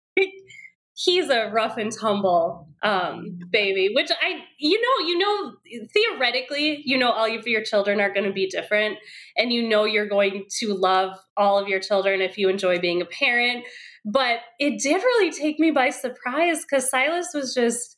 he's 0.97 1.29
a 1.29 1.51
rough 1.51 1.77
and 1.77 1.93
tumble 1.93 2.67
um, 2.83 3.39
baby 3.51 3.91
which 3.95 4.11
i 4.23 4.41
you 4.59 4.81
know 4.81 5.07
you 5.07 5.19
know 5.19 5.53
theoretically 5.93 6.83
you 6.87 6.97
know 6.97 7.11
all 7.11 7.27
of 7.27 7.47
your 7.47 7.63
children 7.63 8.01
are 8.01 8.13
going 8.13 8.25
to 8.25 8.33
be 8.33 8.47
different 8.47 8.97
and 9.37 9.53
you 9.53 9.67
know 9.69 9.85
you're 9.85 10.09
going 10.09 10.45
to 10.49 10.73
love 10.73 11.17
all 11.37 11.59
of 11.59 11.69
your 11.69 11.81
children 11.81 12.23
if 12.23 12.39
you 12.39 12.49
enjoy 12.49 12.79
being 12.79 13.03
a 13.03 13.07
parent 13.07 13.65
but 14.07 14.39
it 14.59 14.81
did 14.81 15.03
really 15.03 15.31
take 15.31 15.59
me 15.59 15.71
by 15.71 15.91
surprise 15.91 16.63
because 16.63 16.89
silas 16.89 17.29
was 17.35 17.53
just 17.53 17.97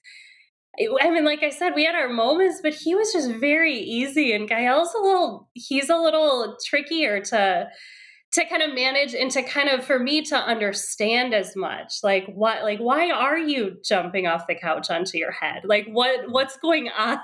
I 1.02 1.10
mean, 1.10 1.24
like 1.24 1.42
I 1.42 1.50
said, 1.50 1.74
we 1.74 1.84
had 1.84 1.94
our 1.94 2.08
moments, 2.08 2.60
but 2.62 2.72
he 2.72 2.94
was 2.94 3.12
just 3.12 3.32
very 3.32 3.74
easy. 3.74 4.32
And 4.32 4.48
Gael's 4.48 4.94
a 4.94 5.02
little, 5.02 5.48
he's 5.54 5.90
a 5.90 5.96
little 5.96 6.56
trickier 6.64 7.20
to 7.20 7.68
to 8.30 8.44
kind 8.44 8.60
of 8.60 8.74
manage 8.74 9.14
and 9.14 9.30
to 9.30 9.42
kind 9.42 9.70
of 9.70 9.82
for 9.82 9.98
me 9.98 10.20
to 10.22 10.36
understand 10.36 11.32
as 11.32 11.56
much. 11.56 11.94
Like 12.02 12.26
what 12.26 12.62
like 12.62 12.78
why 12.78 13.10
are 13.10 13.38
you 13.38 13.78
jumping 13.84 14.26
off 14.26 14.46
the 14.46 14.54
couch 14.54 14.90
onto 14.90 15.16
your 15.16 15.32
head? 15.32 15.62
Like 15.64 15.86
what 15.88 16.30
what's 16.30 16.56
going 16.58 16.90
on 16.98 17.18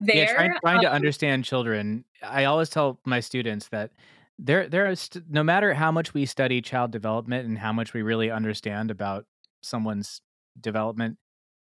there? 0.00 0.16
yeah, 0.16 0.32
trying, 0.32 0.52
trying 0.60 0.76
um, 0.76 0.82
to 0.82 0.92
understand 0.92 1.44
children. 1.44 2.04
I 2.22 2.44
always 2.44 2.70
tell 2.70 3.00
my 3.04 3.20
students 3.20 3.68
that 3.68 3.90
there 4.38 4.68
there 4.68 4.90
is 4.90 5.08
no 5.28 5.42
matter 5.42 5.74
how 5.74 5.92
much 5.92 6.12
we 6.12 6.26
study 6.26 6.60
child 6.60 6.90
development 6.90 7.46
and 7.46 7.58
how 7.58 7.72
much 7.72 7.94
we 7.94 8.02
really 8.02 8.30
understand 8.30 8.90
about 8.90 9.24
someone's 9.62 10.20
development 10.60 11.16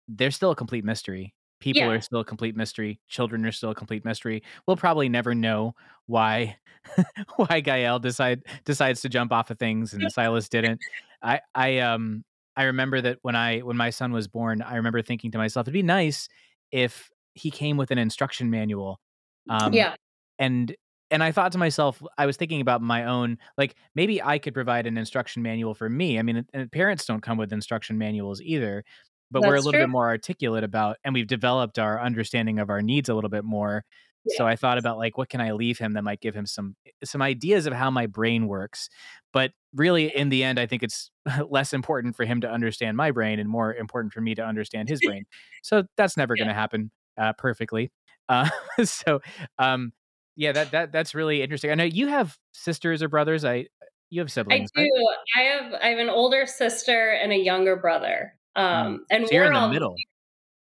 there's 0.09 0.37
still 0.37 0.51
a 0.51 0.57
complete 0.57 0.85
mystery. 0.85 1.35
People 1.61 1.83
yeah. 1.83 1.89
are 1.89 2.01
still 2.01 2.21
a 2.21 2.25
complete 2.25 2.57
mystery. 2.57 3.01
Children 3.09 3.47
are 3.47 3.53
still 3.53 3.71
a 3.71 3.75
complete 3.75 4.05
mystery. 4.05 4.43
We'll 4.67 4.77
probably 4.77 5.09
never 5.09 5.35
know 5.35 5.75
why 6.07 6.57
why 7.37 7.61
gael 7.61 7.99
decide 7.99 8.43
decides 8.67 9.01
to 9.01 9.09
jump 9.09 9.33
off 9.33 9.51
of 9.51 9.59
things 9.59 9.95
and 9.95 10.13
silas 10.13 10.49
didn't. 10.51 10.81
I 11.23 11.41
i 11.55 11.79
um 11.79 12.25
i 12.57 12.65
remember 12.65 13.01
that 13.01 13.19
when 13.23 13.35
i 13.35 13.61
when 13.61 13.79
my 13.79 13.89
son 13.89 14.13
was 14.13 14.29
born 14.29 14.61
i 14.61 14.77
remember 14.77 15.01
thinking 15.01 15.31
to 15.31 15.39
myself 15.39 15.65
it'd 15.65 15.73
be 15.73 15.83
nice 15.83 16.29
if 16.71 17.09
he 17.33 17.51
came 17.51 17.79
with 17.79 17.91
an 17.91 17.97
instruction 17.97 18.51
manual 18.51 19.01
um 19.49 19.73
yeah. 19.73 19.95
and 20.39 20.77
and 21.15 21.23
I 21.23 21.33
thought 21.33 21.53
to 21.53 21.59
myself, 21.59 22.03
I 22.19 22.27
was 22.27 22.37
thinking 22.37 22.61
about 22.61 22.83
my 22.83 23.05
own, 23.05 23.39
like 23.57 23.77
maybe 23.95 24.21
I 24.21 24.39
could 24.39 24.53
provide 24.53 24.87
an 24.87 24.99
instruction 24.99 25.43
manual 25.43 25.75
for 25.75 25.89
me. 25.89 26.19
I 26.19 26.23
mean, 26.23 26.45
parents 26.73 27.07
don't 27.07 27.23
come 27.23 27.39
with 27.39 27.53
instruction 27.53 27.97
manuals 27.97 28.43
either 28.43 28.85
but 29.31 29.41
That's 29.41 29.49
we're 29.49 29.55
a 29.57 29.59
little 29.59 29.73
true. 29.73 29.81
bit 29.81 29.89
more 29.89 30.07
articulate 30.07 30.65
about 30.65 30.97
and 31.05 31.13
we've 31.13 31.27
developed 31.27 31.79
our 31.79 32.01
understanding 32.01 32.59
of 32.61 32.71
our 32.71 32.81
needs 32.81 33.09
a 33.09 33.15
little 33.15 33.31
bit 33.31 33.45
more 33.45 33.85
yeah. 34.25 34.37
so 34.37 34.47
i 34.47 34.55
thought 34.55 34.79
about 34.79 34.97
like 34.97 35.19
what 35.19 35.29
can 35.29 35.41
i 35.41 35.53
leave 35.53 35.79
him 35.79 35.95
that 35.95 36.05
might 36.05 36.21
give 36.21 36.35
him 36.35 36.47
some 36.47 36.77
some 37.03 37.21
ideas 37.21 37.67
of 37.67 37.73
how 37.73 37.91
my 37.91 38.07
brain 38.07 38.47
works 38.47 38.89
but 39.33 39.51
really 39.75 40.15
in 40.15 40.29
the 40.29 40.45
end 40.45 40.61
i 40.61 40.67
think 40.67 40.83
it's 40.83 41.11
less 41.49 41.73
important 41.73 42.15
for 42.15 42.25
him 42.25 42.41
to 42.41 42.51
understand 42.51 42.97
my 42.97 43.11
brain 43.11 43.39
and 43.39 43.49
more 43.49 43.75
important 43.75 44.13
for 44.13 44.21
me 44.21 44.35
to 44.35 44.43
understand 44.43 44.89
his 44.89 45.01
brain 45.05 45.25
so 45.63 45.83
that's 45.97 46.17
never 46.17 46.35
yeah. 46.37 46.45
going 46.45 46.49
to 46.49 46.55
happen 46.55 46.91
uh, 47.19 47.33
perfectly 47.33 47.91
uh, 48.29 48.49
so 48.85 49.21
um 49.59 49.93
yeah 50.37 50.53
that 50.53 50.71
that 50.71 50.93
that's 50.93 51.15
really 51.15 51.43
interesting 51.43 51.71
i 51.71 51.75
know 51.75 51.85
you 51.85 52.09
have 52.09 52.37
sisters 52.53 53.03
or 53.03 53.09
brothers 53.09 53.45
i 53.45 53.67
you 54.11 54.21
have 54.21 54.31
siblings 54.31 54.71
i 54.77 54.83
do 54.83 54.91
right? 54.91 55.17
i 55.37 55.41
have 55.41 55.75
i 55.83 55.87
have 55.89 55.99
an 55.99 56.09
older 56.09 56.47
sister 56.47 57.11
and 57.11 57.33
a 57.33 57.39
younger 57.39 57.77
brother 57.77 58.35
Mm. 58.57 58.63
Um, 58.63 59.07
and 59.11 59.27
so 59.27 59.35
we're 59.35 59.45
in 59.47 59.53
the 59.53 59.59
all, 59.59 59.69
middle. 59.69 59.95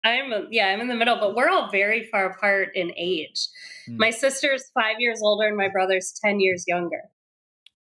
I'm 0.04 0.48
yeah, 0.50 0.68
I'm 0.68 0.80
in 0.80 0.88
the 0.88 0.96
middle, 0.96 1.16
but 1.16 1.34
we're 1.34 1.48
all 1.48 1.70
very 1.70 2.04
far 2.10 2.26
apart 2.26 2.70
in 2.74 2.92
age. 2.96 3.48
Mm. 3.88 3.98
My 3.98 4.10
sister's 4.10 4.70
five 4.74 4.96
years 4.98 5.20
older, 5.22 5.46
and 5.46 5.56
my 5.56 5.68
brother's 5.68 6.12
ten 6.24 6.40
years 6.40 6.64
younger. 6.66 7.02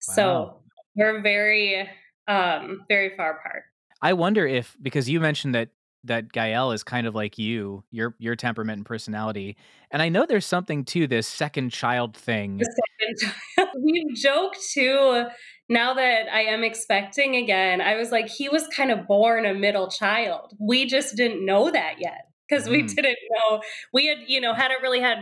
Wow. 0.08 0.14
So 0.14 0.56
we're 0.94 1.22
very, 1.22 1.88
um, 2.28 2.84
very 2.88 3.16
far 3.16 3.38
apart. 3.38 3.64
I 4.02 4.12
wonder 4.12 4.46
if 4.46 4.76
because 4.82 5.08
you 5.08 5.20
mentioned 5.20 5.54
that 5.54 5.70
that 6.04 6.32
Gael 6.32 6.72
is 6.72 6.82
kind 6.82 7.06
of 7.06 7.14
like 7.14 7.38
you, 7.38 7.84
your 7.90 8.14
your 8.18 8.36
temperament 8.36 8.78
and 8.78 8.86
personality, 8.86 9.56
and 9.90 10.02
I 10.02 10.08
know 10.08 10.26
there's 10.26 10.46
something 10.46 10.84
to 10.86 11.06
this 11.06 11.26
second 11.26 11.70
child 11.70 12.16
thing. 12.16 12.60
Second 12.60 13.32
child. 13.56 13.68
We've 13.82 14.14
joked 14.16 14.58
too 14.72 15.26
now 15.72 15.94
that 15.94 16.32
I 16.32 16.42
am 16.42 16.62
expecting 16.62 17.36
again, 17.36 17.80
I 17.80 17.96
was 17.96 18.10
like, 18.10 18.28
he 18.28 18.48
was 18.48 18.68
kind 18.68 18.90
of 18.90 19.06
born 19.06 19.46
a 19.46 19.54
middle 19.54 19.88
child. 19.88 20.54
We 20.58 20.86
just 20.86 21.16
didn't 21.16 21.44
know 21.44 21.70
that 21.70 21.94
yet 21.98 22.28
because 22.48 22.68
we 22.68 22.82
mm. 22.82 22.94
didn't 22.94 23.16
know. 23.30 23.62
We 23.92 24.06
had, 24.06 24.18
you 24.26 24.40
know, 24.40 24.52
hadn't 24.52 24.82
really 24.82 25.00
had, 25.00 25.18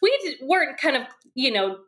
we 0.00 0.36
weren't 0.42 0.78
kind 0.78 0.96
of, 0.96 1.02
you 1.34 1.50
know, 1.50 1.78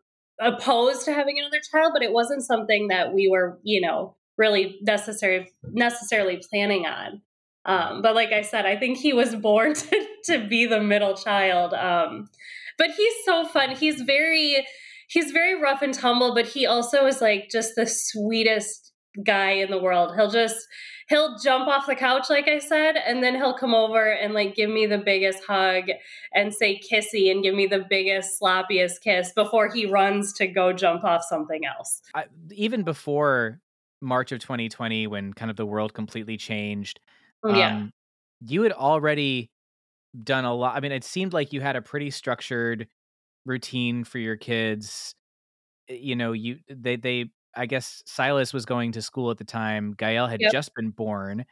opposed 0.40 1.04
to 1.04 1.12
having 1.12 1.38
another 1.38 1.60
child, 1.70 1.92
but 1.94 2.02
it 2.02 2.12
wasn't 2.12 2.42
something 2.42 2.88
that 2.88 3.14
we 3.14 3.28
were, 3.28 3.60
you 3.62 3.80
know, 3.80 4.16
really 4.36 4.78
necessary 4.82 5.52
necessarily 5.62 6.42
planning 6.50 6.86
on. 6.86 7.22
Um, 7.64 8.02
but 8.02 8.14
like 8.14 8.32
I 8.32 8.42
said, 8.42 8.66
I 8.66 8.76
think 8.76 8.98
he 8.98 9.12
was 9.12 9.34
born 9.34 9.74
to, 9.74 10.06
to 10.26 10.46
be 10.48 10.66
the 10.66 10.80
middle 10.80 11.14
child. 11.14 11.74
Um, 11.74 12.28
but 12.78 12.90
he's 12.90 13.14
so 13.24 13.44
fun. 13.44 13.70
He's 13.70 14.00
very 14.02 14.66
he's 15.08 15.32
very 15.32 15.60
rough 15.60 15.82
and 15.82 15.92
tumble, 15.92 16.34
but 16.34 16.46
he 16.46 16.66
also 16.66 17.06
is 17.06 17.20
like 17.20 17.48
just 17.50 17.74
the 17.76 17.86
sweetest 17.86 18.92
guy 19.24 19.50
in 19.50 19.70
the 19.70 19.78
world. 19.78 20.12
He'll 20.16 20.30
just 20.30 20.56
he'll 21.08 21.36
jump 21.38 21.66
off 21.68 21.86
the 21.86 21.96
couch 21.96 22.30
like 22.30 22.46
I 22.46 22.58
said 22.58 22.96
and 22.96 23.22
then 23.22 23.34
he'll 23.34 23.58
come 23.58 23.74
over 23.74 24.12
and 24.12 24.32
like 24.32 24.54
give 24.54 24.70
me 24.70 24.86
the 24.86 24.98
biggest 24.98 25.42
hug 25.44 25.84
and 26.32 26.54
say 26.54 26.80
kissy 26.80 27.30
and 27.30 27.42
give 27.42 27.54
me 27.54 27.66
the 27.66 27.84
biggest 27.90 28.40
sloppiest 28.40 29.00
kiss 29.02 29.32
before 29.32 29.68
he 29.68 29.86
runs 29.86 30.32
to 30.34 30.46
go 30.46 30.72
jump 30.72 31.02
off 31.02 31.22
something 31.28 31.62
else. 31.66 32.00
I, 32.14 32.26
even 32.52 32.84
before 32.84 33.60
March 34.00 34.32
of 34.32 34.38
2020 34.38 35.08
when 35.08 35.32
kind 35.34 35.50
of 35.50 35.56
the 35.56 35.66
world 35.66 35.92
completely 35.92 36.36
changed. 36.36 37.00
Um, 37.42 37.56
yeah. 37.56 37.86
You 38.46 38.62
had 38.62 38.72
already 38.72 39.50
done 40.22 40.44
a 40.44 40.54
lot. 40.54 40.76
I 40.76 40.80
mean, 40.80 40.92
it 40.92 41.04
seemed 41.04 41.32
like 41.32 41.52
you 41.52 41.60
had 41.60 41.76
a 41.76 41.82
pretty 41.82 42.10
structured 42.10 42.88
routine 43.46 44.04
for 44.04 44.18
your 44.18 44.36
kids 44.36 45.14
eh, 45.88 45.94
you 46.00 46.16
know 46.16 46.32
you 46.32 46.58
they 46.68 46.96
they 46.96 47.30
i 47.56 47.66
guess 47.66 48.02
silas 48.06 48.52
was 48.52 48.66
going 48.66 48.92
to 48.92 49.02
school 49.02 49.30
at 49.30 49.38
the 49.38 49.44
time 49.44 49.94
gael 49.96 50.26
had 50.26 50.40
yep. 50.40 50.52
just 50.52 50.74
been 50.74 50.90
born 50.90 51.44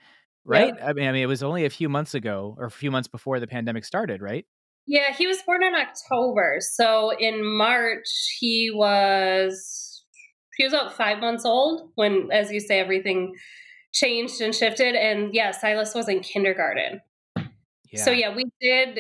right 0.45 0.75
yep. 0.77 0.85
i 0.85 0.93
mean 0.93 1.09
i 1.09 1.13
mean 1.13 1.23
it 1.23 1.27
was 1.27 1.43
only 1.43 1.65
a 1.65 1.71
few 1.71 1.89
months 1.89 2.15
ago 2.15 2.55
or 2.59 2.67
a 2.67 2.71
few 2.71 2.91
months 2.91 3.09
before 3.09 3.41
the 3.41 3.47
pandemic 3.47 3.85
started 3.85 4.21
right 4.21 4.45
yeah 4.87 5.13
he 5.17 5.27
was 5.27 5.39
born 5.47 5.63
in 5.63 5.75
october 5.75 6.59
so 6.61 7.11
in 7.19 7.45
march 7.45 8.37
he 8.39 8.71
was 8.73 10.05
he 10.57 10.65
was 10.65 10.73
about 10.73 10.97
five 10.97 11.21
months 11.21 11.45
old 11.45 11.91
when 11.95 12.29
as 12.31 12.51
you 12.53 12.61
say 12.61 12.79
everything 12.79 13.33
changed 13.93 14.41
and 14.41 14.55
shifted 14.55 14.95
and 14.95 15.35
yeah 15.35 15.51
silas 15.51 15.95
was 15.95 16.09
in 16.09 16.21
kindergarten 16.21 17.01
yeah. 17.37 18.05
so 18.05 18.11
yeah 18.11 18.35
we 18.35 18.45
did 18.61 18.99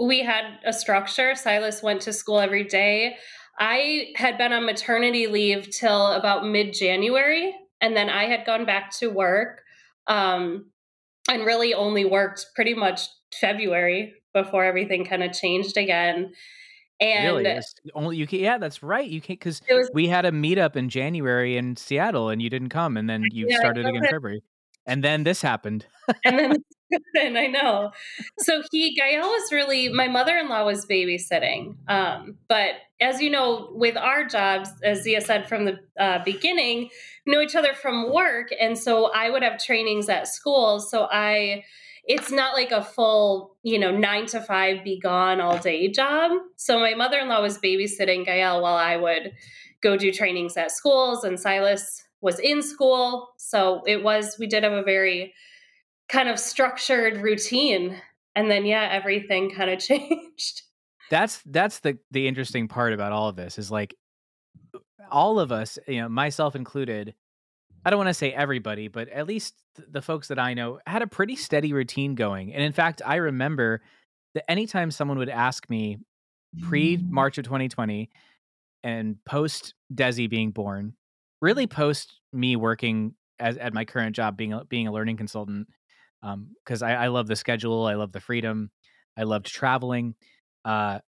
we 0.00 0.22
had 0.22 0.58
a 0.64 0.72
structure. 0.72 1.34
Silas 1.34 1.82
went 1.82 2.02
to 2.02 2.12
school 2.12 2.38
every 2.38 2.64
day. 2.64 3.16
I 3.58 4.12
had 4.16 4.38
been 4.38 4.52
on 4.52 4.66
maternity 4.66 5.26
leave 5.26 5.70
till 5.70 6.08
about 6.12 6.46
mid 6.46 6.74
January, 6.74 7.54
and 7.80 7.96
then 7.96 8.08
I 8.08 8.24
had 8.24 8.46
gone 8.46 8.64
back 8.64 8.90
to 8.98 9.08
work 9.08 9.62
um, 10.06 10.70
and 11.28 11.46
really 11.46 11.74
only 11.74 12.04
worked 12.04 12.46
pretty 12.54 12.74
much 12.74 13.02
February 13.40 14.14
before 14.32 14.64
everything 14.64 15.04
kind 15.04 15.22
of 15.22 15.32
changed 15.32 15.76
again. 15.76 16.32
And 17.12 17.36
really? 17.36 17.60
only 17.94 18.16
you 18.16 18.26
can, 18.26 18.40
yeah, 18.40 18.58
that's 18.58 18.82
right. 18.82 19.08
You 19.08 19.20
can't 19.20 19.38
because 19.38 19.60
we 19.92 20.08
had 20.08 20.24
a 20.24 20.30
meetup 20.30 20.76
in 20.76 20.88
January 20.88 21.56
in 21.56 21.76
Seattle, 21.76 22.28
and 22.30 22.40
you 22.40 22.50
didn't 22.50 22.70
come, 22.70 22.96
and 22.96 23.08
then 23.08 23.24
you 23.32 23.46
yeah, 23.48 23.58
started 23.58 23.86
again 23.86 24.04
in 24.04 24.10
February, 24.10 24.42
and 24.86 25.02
then 25.02 25.24
this 25.24 25.42
happened. 25.42 25.86
and 26.24 26.38
then 26.38 26.56
and 27.20 27.38
I 27.38 27.46
know. 27.46 27.92
So 28.38 28.62
he 28.70 28.94
Gael 28.94 29.22
was 29.22 29.52
really 29.52 29.88
my 29.88 30.08
mother-in-law 30.08 30.64
was 30.64 30.86
babysitting. 30.86 31.76
Um, 31.88 32.36
but 32.48 32.74
as 33.00 33.20
you 33.20 33.30
know, 33.30 33.70
with 33.72 33.96
our 33.96 34.24
jobs, 34.24 34.70
as 34.82 35.02
Zia 35.02 35.20
said 35.20 35.48
from 35.48 35.64
the 35.64 35.78
uh, 35.98 36.22
beginning, 36.24 36.90
know 37.26 37.40
each 37.40 37.56
other 37.56 37.74
from 37.74 38.12
work, 38.12 38.48
and 38.60 38.78
so 38.78 39.10
I 39.12 39.30
would 39.30 39.42
have 39.42 39.62
trainings 39.62 40.08
at 40.08 40.28
school. 40.28 40.80
So 40.80 41.08
I 41.10 41.64
it's 42.06 42.30
not 42.30 42.54
like 42.54 42.70
a 42.70 42.82
full, 42.82 43.56
you 43.62 43.78
know, 43.78 43.90
nine 43.90 44.26
to 44.26 44.40
five 44.40 44.84
be 44.84 44.98
gone 44.98 45.40
all 45.40 45.58
day 45.58 45.88
job. 45.88 46.32
So 46.56 46.78
my 46.78 46.94
mother-in-law 46.94 47.40
was 47.40 47.58
babysitting 47.58 48.24
Gael 48.24 48.62
while 48.62 48.76
I 48.76 48.96
would 48.96 49.32
go 49.82 49.96
do 49.96 50.12
trainings 50.12 50.56
at 50.56 50.70
schools 50.70 51.24
and 51.24 51.38
Silas 51.38 52.04
was 52.20 52.38
in 52.38 52.62
school. 52.62 53.30
So 53.36 53.82
it 53.86 54.02
was 54.02 54.36
we 54.38 54.46
did 54.46 54.64
have 54.64 54.72
a 54.72 54.82
very 54.82 55.34
kind 56.08 56.28
of 56.28 56.38
structured 56.38 57.18
routine 57.18 58.00
and 58.34 58.50
then 58.50 58.66
yeah, 58.66 58.88
everything 58.90 59.50
kind 59.50 59.70
of 59.70 59.78
changed. 59.80 60.62
That's 61.10 61.42
that's 61.46 61.80
the 61.80 61.98
the 62.10 62.26
interesting 62.26 62.68
part 62.68 62.92
about 62.92 63.12
all 63.12 63.28
of 63.28 63.36
this 63.36 63.58
is 63.58 63.70
like 63.70 63.94
all 65.10 65.38
of 65.38 65.52
us, 65.52 65.78
you 65.86 66.00
know, 66.00 66.08
myself 66.08 66.56
included, 66.56 67.14
I 67.84 67.90
don't 67.90 67.98
want 67.98 68.08
to 68.08 68.14
say 68.14 68.32
everybody, 68.32 68.88
but 68.88 69.08
at 69.08 69.26
least 69.26 69.54
the 69.90 70.00
folks 70.00 70.28
that 70.28 70.38
I 70.38 70.54
know 70.54 70.80
had 70.86 71.02
a 71.02 71.06
pretty 71.06 71.36
steady 71.36 71.72
routine 71.72 72.14
going. 72.14 72.54
And 72.54 72.62
in 72.62 72.72
fact, 72.72 73.02
I 73.04 73.16
remember 73.16 73.82
that 74.34 74.50
anytime 74.50 74.90
someone 74.90 75.18
would 75.18 75.28
ask 75.28 75.68
me 75.68 75.98
pre 76.62 76.96
March 76.96 77.38
of 77.38 77.44
2020 77.44 78.10
and 78.82 79.16
post 79.24 79.74
Desi 79.92 80.28
being 80.30 80.50
born, 80.50 80.94
really 81.42 81.66
post 81.66 82.20
me 82.32 82.56
working 82.56 83.14
as 83.38 83.56
at 83.58 83.74
my 83.74 83.84
current 83.84 84.16
job 84.16 84.36
being 84.36 84.52
a, 84.52 84.64
being 84.64 84.86
a 84.88 84.92
learning 84.92 85.16
consultant, 85.16 85.68
because 86.22 86.82
um, 86.82 86.88
I, 86.88 86.94
I 86.94 87.06
love 87.08 87.26
the 87.26 87.36
schedule, 87.36 87.86
I 87.86 87.94
love 87.94 88.12
the 88.12 88.20
freedom, 88.20 88.70
I 89.16 89.24
loved 89.24 89.46
traveling. 89.46 90.14
Uh, 90.64 91.00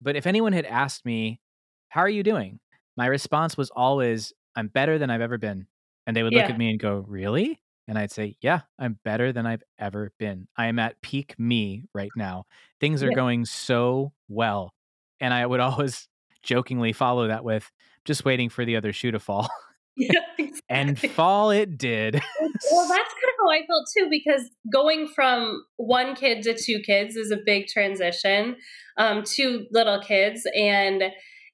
but 0.00 0.16
if 0.16 0.26
anyone 0.26 0.52
had 0.52 0.64
asked 0.64 1.04
me, 1.04 1.40
"How 1.88 2.00
are 2.00 2.08
you 2.08 2.22
doing?" 2.22 2.60
my 2.96 3.06
response 3.06 3.56
was 3.56 3.70
always, 3.70 4.32
"I'm 4.56 4.68
better 4.68 4.98
than 4.98 5.10
I've 5.10 5.20
ever 5.20 5.36
been." 5.38 5.66
And 6.06 6.16
they 6.16 6.22
would 6.22 6.34
look 6.34 6.48
Yeah. 6.48 6.50
at 6.50 6.56
me 6.56 6.70
and 6.70 6.78
go, 6.78 7.04
"Really?" 7.08 7.60
And 7.88 7.98
I'd 7.98 8.10
say, 8.12 8.36
"Yeah, 8.40 8.62
I'm 8.78 8.98
better 9.04 9.32
than 9.32 9.46
I've 9.46 9.62
ever 9.78 10.12
been. 10.18 10.48
I 10.56 10.66
am 10.66 10.78
at 10.78 11.00
peak 11.02 11.38
me 11.38 11.84
right 11.94 12.12
now. 12.14 12.44
Things 12.80 13.02
are 13.02 13.10
Yeah. 13.10 13.16
going 13.16 13.44
so 13.46 14.12
well." 14.28 14.74
And 15.20 15.32
I 15.34 15.46
would 15.46 15.60
always 15.60 16.08
jokingly 16.42 16.92
follow 16.92 17.28
that 17.28 17.44
with, 17.44 17.70
"Just 18.04 18.24
waiting 18.24 18.48
for 18.50 18.64
the 18.64 18.76
other 18.76 18.92
shoe 18.92 19.10
to 19.12 19.20
fall." 19.20 19.48
Yeah, 19.96 20.10
And 20.68 20.98
fall 20.98 21.50
it 21.50 21.78
did. 21.78 22.14
Well, 22.72 22.88
that's 22.88 23.14
kind 23.14 23.30
of 23.30 23.36
how 23.40 23.50
I 23.50 23.66
felt 23.66 23.86
too, 23.96 24.08
because 24.10 24.50
going 24.72 25.06
from 25.08 25.64
one 25.76 26.14
kid 26.16 26.42
to 26.44 26.56
two 26.56 26.80
kids 26.80 27.16
is 27.16 27.30
a 27.30 27.38
big 27.44 27.66
transition. 27.68 28.56
Um, 28.96 29.22
two 29.24 29.66
little 29.70 30.00
kids, 30.00 30.46
and 30.56 31.04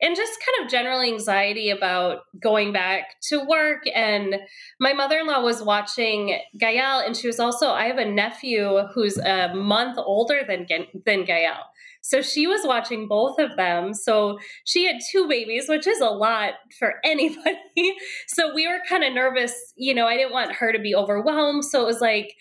and 0.03 0.17
just 0.17 0.39
kind 0.41 0.65
of 0.65 0.71
general 0.71 1.01
anxiety 1.01 1.71
about 1.71 2.21
going 2.41 2.73
back 2.73 3.21
to 3.29 3.45
work. 3.45 3.83
And 3.95 4.37
my 4.79 4.93
mother 4.93 5.19
in 5.19 5.27
law 5.27 5.43
was 5.43 5.63
watching 5.63 6.39
Gael, 6.59 7.01
and 7.01 7.17
she 7.17 7.27
was 7.27 7.39
also 7.39 7.71
I 7.71 7.85
have 7.85 7.99
a 7.99 8.05
nephew 8.05 8.81
who's 8.95 9.19
a 9.19 9.53
month 9.55 9.99
older 9.99 10.43
than 10.47 10.67
than 11.05 11.25
Gael. 11.25 11.67
So 12.03 12.23
she 12.23 12.47
was 12.47 12.63
watching 12.65 13.09
both 13.09 13.39
of 13.39 13.57
them. 13.57 13.93
So 13.93 14.39
she 14.65 14.87
had 14.87 14.97
two 15.13 15.29
babies, 15.29 15.69
which 15.69 15.87
is 15.87 16.01
a 16.01 16.09
lot 16.09 16.55
for 16.79 16.95
anybody. 17.05 17.95
So 18.27 18.55
we 18.55 18.67
were 18.67 18.81
kind 18.89 19.05
of 19.05 19.13
nervous. 19.13 19.75
You 19.77 19.95
know, 19.95 20.07
I 20.07 20.17
didn't 20.17 20.33
want 20.33 20.53
her 20.53 20.73
to 20.73 20.79
be 20.79 20.95
overwhelmed. 20.95 21.65
So 21.65 21.83
it 21.83 21.87
was 21.87 22.01
like, 22.01 22.35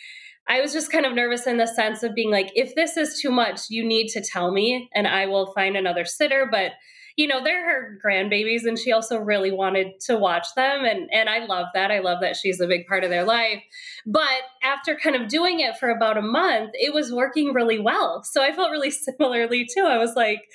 I 0.48 0.62
was 0.62 0.74
just 0.74 0.92
kind 0.92 1.06
of 1.06 1.14
nervous 1.14 1.46
in 1.46 1.58
the 1.58 1.68
sense 1.68 2.02
of 2.02 2.16
being 2.16 2.32
like, 2.32 2.52
if 2.56 2.74
this 2.74 2.98
is 2.98 3.20
too 3.22 3.30
much, 3.30 3.70
you 3.70 3.86
need 3.86 4.08
to 4.10 4.22
tell 4.22 4.52
me 4.52 4.90
and 4.96 5.08
I 5.08 5.28
will 5.28 5.54
find 5.54 5.78
another 5.78 6.06
sitter. 6.06 6.48
But 6.50 6.72
you 7.20 7.28
know, 7.28 7.44
they're 7.44 7.70
her 7.70 8.00
grandbabies 8.02 8.64
and 8.64 8.80
she 8.80 8.94
also 8.94 9.18
really 9.18 9.52
wanted 9.52 10.00
to 10.00 10.16
watch 10.16 10.48
them 10.56 10.86
and 10.86 11.10
and 11.12 11.28
I 11.28 11.44
love 11.48 11.66
that. 11.74 11.92
I 11.92 12.00
love 12.00 12.22
that 12.22 12.38
she's 12.38 12.62
a 12.62 12.66
big 12.66 12.88
part 12.88 13.04
of 13.04 13.10
their 13.10 13.26
life. 13.26 13.62
But 14.06 14.44
after 14.64 14.96
kind 14.96 15.18
of 15.18 15.28
doing 15.28 15.60
it 15.60 15.78
for 15.78 15.90
about 15.90 16.18
a 16.18 16.22
month, 16.22 16.72
it 16.76 16.94
was 16.94 17.12
working 17.12 17.52
really 17.52 17.78
well. 17.78 18.24
So 18.24 18.42
I 18.42 18.54
felt 18.54 18.72
really 18.72 18.90
similarly 19.08 19.66
too. 19.66 19.84
I 19.84 19.98
was 19.98 20.16
like, 20.16 20.46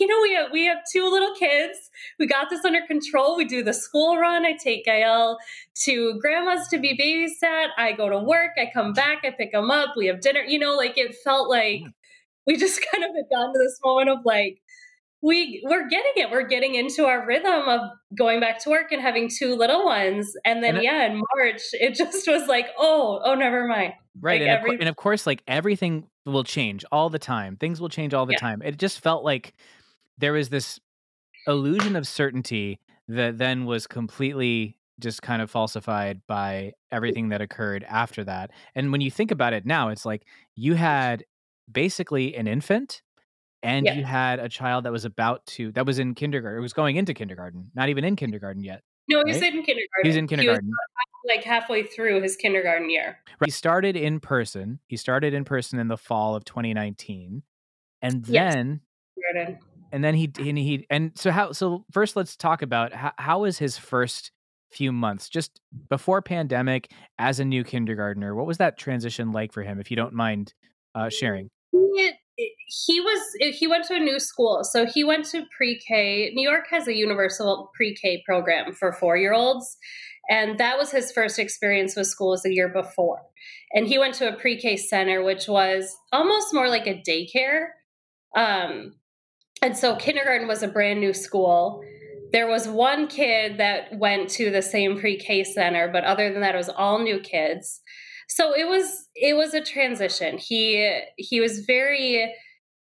you 0.00 0.06
know, 0.06 0.18
we 0.22 0.32
have 0.32 0.50
we 0.50 0.64
have 0.64 0.78
two 0.90 1.06
little 1.10 1.34
kids. 1.34 1.90
We 2.18 2.26
got 2.26 2.48
this 2.48 2.64
under 2.64 2.80
control. 2.86 3.36
We 3.36 3.44
do 3.44 3.62
the 3.62 3.74
school 3.74 4.16
run. 4.16 4.46
I 4.46 4.54
take 4.54 4.86
Gael 4.86 5.36
to 5.82 6.18
grandma's 6.20 6.68
to 6.68 6.78
be 6.78 6.96
babysat. 6.96 7.66
I 7.76 7.92
go 7.92 8.08
to 8.08 8.18
work. 8.18 8.52
I 8.56 8.70
come 8.72 8.94
back. 8.94 9.18
I 9.24 9.30
pick 9.30 9.52
them 9.52 9.70
up. 9.70 9.90
We 9.94 10.06
have 10.06 10.22
dinner. 10.22 10.40
You 10.40 10.58
know, 10.58 10.74
like 10.74 10.96
it 10.96 11.14
felt 11.22 11.50
like 11.50 11.80
hmm. 11.80 11.88
we 12.46 12.56
just 12.56 12.80
kind 12.92 13.04
of 13.04 13.10
had 13.14 13.26
gotten 13.30 13.52
to 13.52 13.58
this 13.58 13.78
moment 13.84 14.08
of 14.08 14.20
like, 14.24 14.62
we 15.24 15.62
we're 15.64 15.88
getting 15.88 16.12
it. 16.16 16.30
We're 16.30 16.46
getting 16.46 16.74
into 16.74 17.06
our 17.06 17.26
rhythm 17.26 17.66
of 17.66 17.80
going 18.16 18.40
back 18.40 18.62
to 18.64 18.70
work 18.70 18.92
and 18.92 19.00
having 19.00 19.30
two 19.30 19.54
little 19.54 19.82
ones. 19.82 20.30
And 20.44 20.62
then 20.62 20.74
And 20.76 20.84
yeah, 20.84 21.06
in 21.06 21.22
March, 21.34 21.62
it 21.72 21.94
just 21.96 22.28
was 22.28 22.46
like, 22.46 22.66
oh, 22.78 23.20
oh, 23.24 23.34
never 23.34 23.66
mind. 23.66 23.94
Right. 24.20 24.42
Like 24.42 24.48
and, 24.50 24.58
of 24.58 24.64
cour- 24.66 24.76
and 24.80 24.88
of 24.88 24.96
course, 24.96 25.26
like 25.26 25.42
everything 25.48 26.08
will 26.26 26.44
change 26.44 26.84
all 26.92 27.08
the 27.08 27.18
time. 27.18 27.56
Things 27.56 27.80
will 27.80 27.88
change 27.88 28.12
all 28.12 28.26
the 28.26 28.34
Yeah. 28.34 28.48
time. 28.48 28.62
It 28.62 28.76
just 28.78 29.00
felt 29.00 29.24
like 29.24 29.54
there 30.18 30.34
was 30.34 30.50
this 30.50 30.78
illusion 31.46 31.96
of 31.96 32.06
certainty 32.06 32.78
that 33.08 33.38
then 33.38 33.64
was 33.64 33.86
completely 33.86 34.76
just 35.00 35.22
kind 35.22 35.40
of 35.40 35.50
falsified 35.50 36.20
by 36.26 36.72
everything 36.92 37.30
that 37.30 37.40
occurred 37.40 37.82
after 37.88 38.24
that. 38.24 38.50
And 38.74 38.92
when 38.92 39.00
you 39.00 39.10
think 39.10 39.30
about 39.30 39.54
it 39.54 39.64
now, 39.64 39.88
it's 39.88 40.04
like 40.04 40.26
you 40.54 40.74
had 40.74 41.24
basically 41.72 42.36
an 42.36 42.46
infant 42.46 43.00
and 43.64 43.86
Yeah. 43.86 43.94
you 43.94 44.04
had 44.04 44.38
a 44.38 44.48
child 44.48 44.84
that 44.84 44.92
was 44.92 45.04
about 45.04 45.44
to 45.46 45.72
that 45.72 45.86
was 45.86 45.98
in 45.98 46.14
kindergarten, 46.14 46.58
it 46.58 46.62
was 46.62 46.72
going 46.72 46.96
into 46.96 47.14
kindergarten, 47.14 47.70
not 47.74 47.88
even 47.88 48.04
in 48.04 48.14
kindergarten 48.16 48.62
yet. 48.62 48.82
No, 49.08 49.18
he 49.26 49.32
was 49.32 49.40
right? 49.42 49.52
in 49.54 49.62
kindergarten. 49.62 50.02
He 50.02 50.08
was 50.08 50.16
in 50.16 50.26
kindergarten. 50.28 50.70
like 51.26 51.42
halfway 51.44 51.82
through 51.84 52.20
his 52.22 52.36
kindergarten 52.36 52.90
year. 52.90 53.18
Right. 53.40 53.46
He 53.46 53.50
started 53.50 53.96
in 53.96 54.20
person. 54.20 54.78
He 54.88 54.96
started 54.96 55.32
in 55.34 55.44
person 55.44 55.78
in 55.78 55.88
the 55.88 55.96
fall 55.96 56.34
of 56.34 56.44
2019. 56.44 57.42
And 58.02 58.24
then 58.26 58.80
Kindergarten. 59.32 59.58
and 59.92 60.04
then 60.04 60.14
he 60.14 60.30
and 60.38 60.58
he 60.58 60.86
and 60.90 61.12
so 61.14 61.30
how 61.30 61.52
so 61.52 61.84
first 61.90 62.16
let's 62.16 62.36
talk 62.36 62.60
about 62.62 62.92
how, 62.92 63.12
how 63.16 63.40
was 63.40 63.56
his 63.58 63.78
first 63.78 64.32
few 64.70 64.90
months 64.92 65.28
just 65.28 65.60
before 65.88 66.20
pandemic 66.20 66.90
as 67.18 67.38
a 67.40 67.44
new 67.44 67.62
kindergartner 67.62 68.34
what 68.34 68.44
was 68.44 68.58
that 68.58 68.76
transition 68.76 69.30
like 69.30 69.52
for 69.52 69.62
him 69.62 69.78
if 69.78 69.88
you 69.88 69.96
don't 69.96 70.12
mind 70.12 70.52
uh, 70.96 71.08
sharing 71.08 71.48
He, 71.70 72.10
he 72.36 73.00
was 73.00 73.20
he 73.58 73.66
went 73.66 73.84
to 73.86 73.94
a 73.94 74.00
new 74.00 74.18
school, 74.18 74.64
so 74.64 74.86
he 74.86 75.04
went 75.04 75.24
to 75.26 75.44
pre-K. 75.56 76.32
New 76.34 76.48
York 76.48 76.66
has 76.70 76.88
a 76.88 76.94
universal 76.94 77.70
pre-K 77.76 78.22
program 78.26 78.72
for 78.72 78.92
four-year-olds, 78.92 79.76
and 80.28 80.58
that 80.58 80.78
was 80.78 80.90
his 80.90 81.12
first 81.12 81.38
experience 81.38 81.94
with 81.96 82.06
schools 82.06 82.42
the 82.42 82.52
year 82.52 82.68
before. 82.68 83.22
And 83.72 83.86
he 83.86 83.98
went 83.98 84.14
to 84.14 84.28
a 84.28 84.36
pre-K 84.36 84.76
center, 84.76 85.22
which 85.22 85.48
was 85.48 85.96
almost 86.12 86.54
more 86.54 86.68
like 86.68 86.86
a 86.86 87.02
daycare. 87.08 87.66
Um, 88.36 88.94
and 89.62 89.76
so 89.76 89.96
kindergarten 89.96 90.48
was 90.48 90.62
a 90.62 90.68
brand 90.68 91.00
new 91.00 91.12
school. 91.12 91.82
There 92.32 92.48
was 92.48 92.66
one 92.66 93.06
kid 93.06 93.58
that 93.58 93.96
went 93.98 94.28
to 94.30 94.50
the 94.50 94.62
same 94.62 94.98
pre-K 94.98 95.44
center, 95.44 95.88
but 95.88 96.04
other 96.04 96.32
than 96.32 96.42
that, 96.42 96.54
it 96.54 96.58
was 96.58 96.68
all 96.68 96.98
new 96.98 97.20
kids. 97.20 97.80
So 98.28 98.54
it 98.54 98.68
was 98.68 99.08
it 99.14 99.36
was 99.36 99.54
a 99.54 99.60
transition. 99.60 100.38
He 100.38 101.00
he 101.16 101.40
was 101.40 101.60
very 101.60 102.34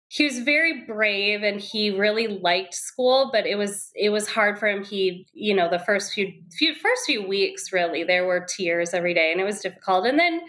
he 0.09 0.23
was 0.23 0.39
very 0.39 0.85
brave 0.85 1.43
and 1.43 1.59
he 1.59 1.91
really 1.91 2.27
liked 2.27 2.73
school, 2.73 3.29
but 3.31 3.45
it 3.45 3.55
was 3.55 3.91
it 3.95 4.09
was 4.09 4.27
hard 4.27 4.57
for 4.57 4.67
him. 4.67 4.83
He 4.83 5.27
you 5.33 5.55
know 5.55 5.69
the 5.69 5.79
first 5.79 6.13
few 6.13 6.31
few 6.51 6.73
first 6.75 7.05
few 7.05 7.27
weeks 7.27 7.73
really 7.73 8.03
there 8.03 8.25
were 8.25 8.45
tears 8.47 8.93
every 8.93 9.13
day 9.13 9.31
and 9.31 9.41
it 9.41 9.45
was 9.45 9.59
difficult. 9.59 10.05
And 10.05 10.19
then 10.19 10.41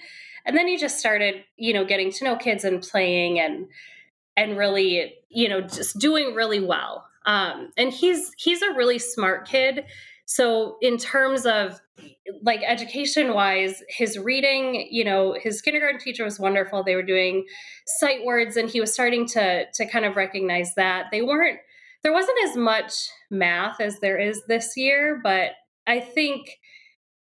and 0.47 0.57
then 0.57 0.67
he 0.67 0.77
just 0.77 0.99
started 0.99 1.45
you 1.57 1.73
know 1.73 1.85
getting 1.85 2.11
to 2.13 2.25
know 2.25 2.37
kids 2.37 2.65
and 2.65 2.83
playing 2.83 3.39
and 3.41 3.67
and 4.37 4.57
really 4.57 5.15
you 5.29 5.49
know 5.49 5.61
just 5.61 5.99
doing 5.99 6.35
really 6.35 6.61
well 6.61 7.05
um, 7.27 7.71
and 7.77 7.93
he's 7.93 8.33
he's 8.39 8.63
a 8.63 8.73
really 8.73 8.99
smart 8.99 9.47
kid 9.47 9.85
so 10.31 10.77
in 10.83 10.99
terms 10.99 11.47
of 11.47 11.81
like 12.43 12.61
education 12.67 13.33
wise 13.33 13.83
his 13.89 14.19
reading 14.19 14.87
you 14.91 15.03
know 15.03 15.35
his 15.41 15.63
kindergarten 15.63 15.99
teacher 15.99 16.23
was 16.23 16.39
wonderful. 16.39 16.85
They 16.85 16.95
were 16.95 17.03
doing 17.03 17.47
sight 17.87 18.25
words 18.25 18.57
and 18.57 18.69
he 18.69 18.81
was 18.81 18.93
starting 18.93 19.27
to 19.29 19.65
to 19.73 19.87
kind 19.87 20.05
of 20.05 20.17
recognize 20.17 20.75
that. 20.75 21.07
They 21.11 21.23
weren't 21.23 21.59
there 22.03 22.13
wasn't 22.13 22.39
as 22.45 22.57
much 22.57 22.93
math 23.31 23.81
as 23.81 23.99
there 24.01 24.19
is 24.19 24.43
this 24.47 24.77
year 24.77 25.21
but 25.23 25.53
i 25.87 25.99
think 26.01 26.59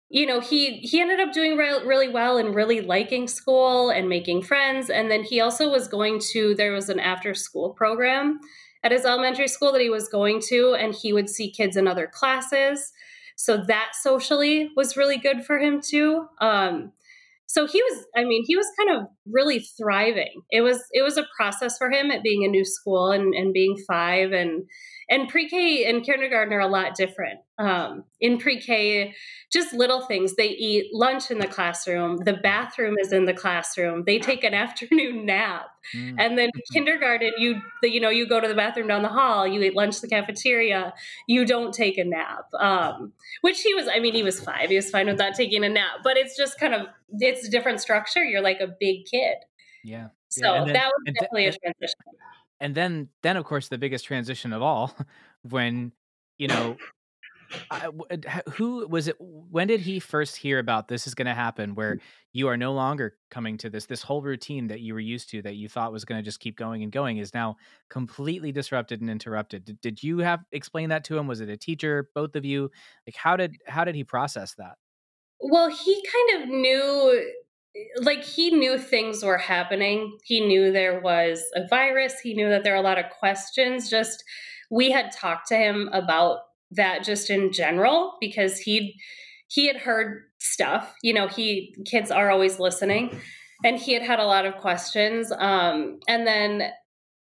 you 0.09 0.27
know 0.27 0.40
he 0.40 0.79
he 0.79 1.01
ended 1.01 1.19
up 1.21 1.33
doing 1.33 1.57
re- 1.57 1.85
really 1.85 2.09
well 2.09 2.37
and 2.37 2.55
really 2.55 2.81
liking 2.81 3.27
school 3.27 3.90
and 3.90 4.09
making 4.09 4.42
friends 4.42 4.90
and 4.90 5.11
then 5.11 5.23
he 5.23 5.40
also 5.40 5.71
was 5.71 5.88
going 5.88 6.21
to 6.21 6.55
there 6.55 6.73
was 6.73 6.88
an 6.88 7.01
after 7.01 7.35
school 7.35 7.71
program 7.71 8.38
at 8.87 8.92
his 8.92 9.05
elementary 9.05 9.49
school 9.49 9.72
that 9.72 9.81
he 9.81 9.90
was 9.90 10.09
going 10.09 10.40
to 10.40 10.75
and 10.79 10.94
he 10.94 11.12
would 11.12 11.29
see 11.29 11.51
kids 11.51 11.77
in 11.77 11.88
other 11.88 12.07
classes. 12.07 12.92
So 13.35 13.57
that 13.57 13.90
socially 14.01 14.70
was 14.77 14.96
really 14.96 15.18
good 15.18 15.44
for 15.44 15.59
him 15.59 15.81
too. 15.81 16.27
Um, 16.40 16.92
so 17.49 17.64
he 17.64 17.81
was 17.81 18.05
i 18.16 18.25
mean 18.25 18.42
he 18.44 18.57
was 18.57 18.66
kind 18.79 18.96
of 18.96 19.09
really 19.31 19.59
thriving. 19.61 20.42
It 20.51 20.61
was 20.61 20.85
it 20.92 21.03
was 21.03 21.16
a 21.16 21.27
process 21.37 21.77
for 21.77 21.90
him 21.90 22.11
at 22.12 22.22
being 22.22 22.44
a 22.44 22.49
new 22.49 22.64
school 22.64 23.11
and, 23.11 23.35
and 23.35 23.53
being 23.53 23.77
five 23.88 24.33
and 24.33 24.64
and 25.09 25.29
pre-k 25.29 25.85
and 25.85 26.05
kindergarten 26.05 26.53
are 26.53 26.61
a 26.61 26.66
lot 26.66 26.95
different. 26.95 27.40
Um, 27.59 28.05
in 28.21 28.38
pre-k 28.38 29.14
just 29.53 29.73
little 29.73 30.01
things. 30.01 30.35
They 30.35 30.49
eat 30.49 30.92
lunch 30.92 31.31
in 31.31 31.38
the 31.38 31.47
classroom. 31.47 32.19
The 32.19 32.35
bathroom 32.35 32.97
is 32.99 33.12
in 33.12 33.25
the 33.25 33.33
classroom. 33.33 34.03
They 34.05 34.19
take 34.19 34.45
an 34.45 34.55
afternoon 34.64 35.27
nap. 35.27 35.69
Mm. 35.95 36.16
and 36.19 36.37
then 36.37 36.51
kindergarten 36.73 37.31
you 37.38 37.62
the, 37.81 37.88
you 37.88 38.01
know 38.01 38.09
you 38.09 38.27
go 38.27 38.40
to 38.40 38.49
the 38.49 38.57
bathroom 38.57 38.88
down 38.88 39.03
the 39.03 39.09
hall. 39.09 39.47
You 39.47 39.62
eat 39.62 39.77
lunch 39.77 39.97
at 39.97 40.03
the 40.03 40.09
cafeteria. 40.09 40.92
You 41.29 41.45
don't 41.47 41.73
take 41.73 41.97
a 41.97 42.05
nap. 42.05 42.47
Um, 42.59 43.12
which 43.42 43.62
he 43.62 43.73
was 43.75 43.87
i 43.88 44.01
mean 44.01 44.12
he 44.12 44.25
was 44.25 44.40
five 44.40 44.69
he 44.69 44.77
was 44.77 44.90
fine 44.90 45.07
with 45.07 45.19
not 45.19 45.35
taking 45.35 45.64
a 45.64 45.69
nap. 45.69 45.99
But 46.03 46.16
it's 46.16 46.37
just 46.37 46.59
kind 46.59 46.75
of 46.75 46.88
it's 47.21 47.47
a 47.47 47.51
different 47.51 47.81
structure. 47.81 48.25
You're 48.25 48.42
like 48.42 48.61
a 48.61 48.66
big 48.66 49.05
kid. 49.07 49.37
Yeah. 49.85 50.09
Yeah, 50.37 50.42
So 50.42 50.55
and 50.55 50.66
then 50.66 50.75
that 50.75 50.88
was 50.88 51.14
definitely 51.14 51.47
a 51.47 51.53
transition. 51.53 52.01
And 52.61 52.75
then 52.75 53.09
then, 53.23 53.37
of 53.37 53.45
course, 53.45 53.69
the 53.69 53.79
biggest 53.79 54.05
transition 54.05 54.53
of 54.53 54.62
all 54.62 54.97
when, 55.42 55.92
you 56.38 56.49
know, 56.49 56.77
I 57.71 57.81
w 57.87 58.05
d 58.11 58.29
h 58.29 58.42
who 58.55 58.87
was 58.88 59.09
it 59.09 59.16
when 59.21 59.69
did 59.69 59.81
he 59.81 60.01
first 60.01 60.37
hear 60.37 60.59
about 60.59 60.88
this 60.88 61.07
is 61.07 61.14
gonna 61.14 61.35
happen 61.35 61.75
where 61.75 61.95
mm. 61.97 62.01
you 62.33 62.49
are 62.49 62.57
no 62.57 62.73
longer 62.73 63.16
coming 63.31 63.57
to 63.59 63.71
this 63.71 63.87
this 63.87 64.03
whole 64.03 64.23
routine 64.23 64.66
that 64.69 64.81
you 64.81 64.95
were 64.95 65.07
used 65.14 65.31
to, 65.31 65.42
that 65.42 65.55
you 65.55 65.69
thought 65.69 65.92
was 65.92 66.05
gonna 66.05 66.23
just 66.23 66.40
keep 66.40 66.57
going 66.57 66.83
and 66.83 66.90
going 66.90 67.19
is 67.19 67.33
now 67.35 67.57
completely 67.88 68.51
disrupted 68.53 69.01
and 69.01 69.11
interrupted. 69.11 69.64
Did 69.64 69.81
did 69.81 70.03
you 70.03 70.19
have 70.19 70.40
explain 70.53 70.88
that 70.88 71.05
to 71.05 71.16
him? 71.16 71.27
Was 71.27 71.40
it 71.40 71.49
a 71.49 71.57
teacher? 71.57 72.11
Both 72.14 72.35
of 72.37 72.45
you? 72.45 72.71
Like, 73.07 73.16
how 73.16 73.37
did 73.37 73.57
how 73.66 73.85
did 73.85 73.95
he 73.95 74.05
process 74.05 74.55
that? 74.55 74.77
Well, 75.38 75.69
he 75.69 75.95
kind 76.14 76.42
of 76.42 76.49
knew 76.49 77.33
like, 77.99 78.23
he 78.23 78.51
knew 78.51 78.79
things 78.79 79.23
were 79.23 79.39
happening. 79.39 80.19
He 80.25 80.47
knew 80.47 80.73
there 80.73 81.01
was 81.01 81.43
a 81.55 81.67
virus, 81.69 82.21
he 82.21 82.35
knew 82.35 82.49
that 82.49 82.65
there 82.65 82.75
are 82.75 82.79
a 82.79 82.83
lot 82.83 82.99
of 82.99 83.11
questions, 83.11 83.91
just 83.91 84.23
we 84.71 84.91
had 84.91 85.12
talked 85.12 85.49
to 85.49 85.57
him 85.57 85.89
about 85.93 86.39
that 86.73 87.05
just 87.05 87.31
in 87.31 87.53
general 87.53 88.17
because 88.21 88.59
he'd 88.59 88.95
he 89.49 89.69
had 89.69 89.77
heard 89.77 90.23
stuff, 90.41 90.93
you 91.03 91.15
know, 91.15 91.29
he 91.29 91.75
kids 91.87 92.11
are 92.11 92.31
always 92.31 92.59
listening, 92.59 93.21
and 93.65 93.79
he 93.79 93.93
had 93.93 94.03
had 94.03 94.19
a 94.19 94.25
lot 94.25 94.45
of 94.45 94.57
questions, 94.57 95.31
um, 95.39 96.01
and 96.09 96.27
then 96.27 96.71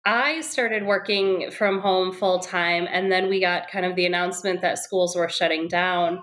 I 0.05 0.41
started 0.41 0.87
working 0.87 1.51
from 1.51 1.81
home 1.81 2.13
full-time, 2.13 2.87
and 2.91 3.11
then 3.11 3.29
we 3.29 3.41
got 3.41 3.71
kind 3.71 3.85
of 3.85 3.97
the 3.97 4.07
announcement 4.07 4.61
that 4.61 4.79
schools 4.79 5.17
were 5.17 5.29
shutting 5.29 5.67
down, 5.67 6.23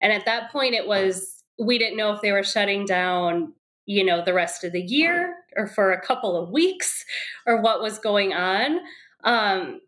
and 0.00 0.12
at 0.12 0.24
that 0.24 0.50
point, 0.50 0.74
it 0.74 0.86
was 0.86 1.42
we 1.58 1.78
didn't 1.78 1.98
know 1.98 2.12
if 2.12 2.22
they 2.22 2.32
were 2.32 2.42
shutting 2.42 2.86
down, 2.86 3.52
you 3.86 4.04
know, 4.04 4.24
the 4.24 4.34
rest 4.34 4.64
of 4.64 4.72
the 4.72 4.82
year 4.82 5.34
or 5.56 5.66
for 5.66 5.92
a 5.92 6.00
couple 6.00 6.36
of 6.36 6.50
weeks 6.50 7.04
or 7.46 7.60
what 7.60 7.82
was 7.82 7.98
going 7.98 8.32
on, 8.32 8.78
um, 9.24 9.80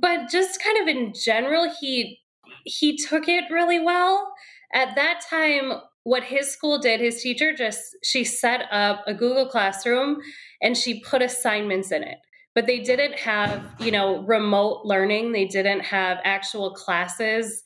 but 0.00 0.30
just 0.30 0.62
kind 0.62 0.80
of 0.80 0.88
in 0.88 1.12
general, 1.12 1.72
he 1.80 2.18
he 2.64 2.96
took 2.96 3.28
it 3.28 3.44
really 3.50 3.80
well. 3.80 4.32
At 4.72 4.94
that 4.94 5.20
time, 5.28 5.72
what 6.04 6.22
his 6.22 6.50
school 6.50 6.78
did, 6.78 7.00
his 7.00 7.20
teacher 7.22 7.54
just 7.54 7.96
she 8.02 8.24
set 8.24 8.66
up 8.70 9.02
a 9.06 9.14
Google 9.14 9.46
Classroom, 9.46 10.18
and 10.60 10.76
she 10.76 11.00
put 11.00 11.22
assignments 11.22 11.92
in 11.92 12.02
it, 12.02 12.18
but 12.54 12.66
they 12.66 12.80
didn't 12.80 13.18
have, 13.18 13.64
you 13.80 13.90
know, 13.90 14.22
remote 14.22 14.82
learning, 14.84 15.32
they 15.32 15.46
didn't 15.46 15.80
have 15.80 16.18
actual 16.24 16.72
classes 16.72 17.62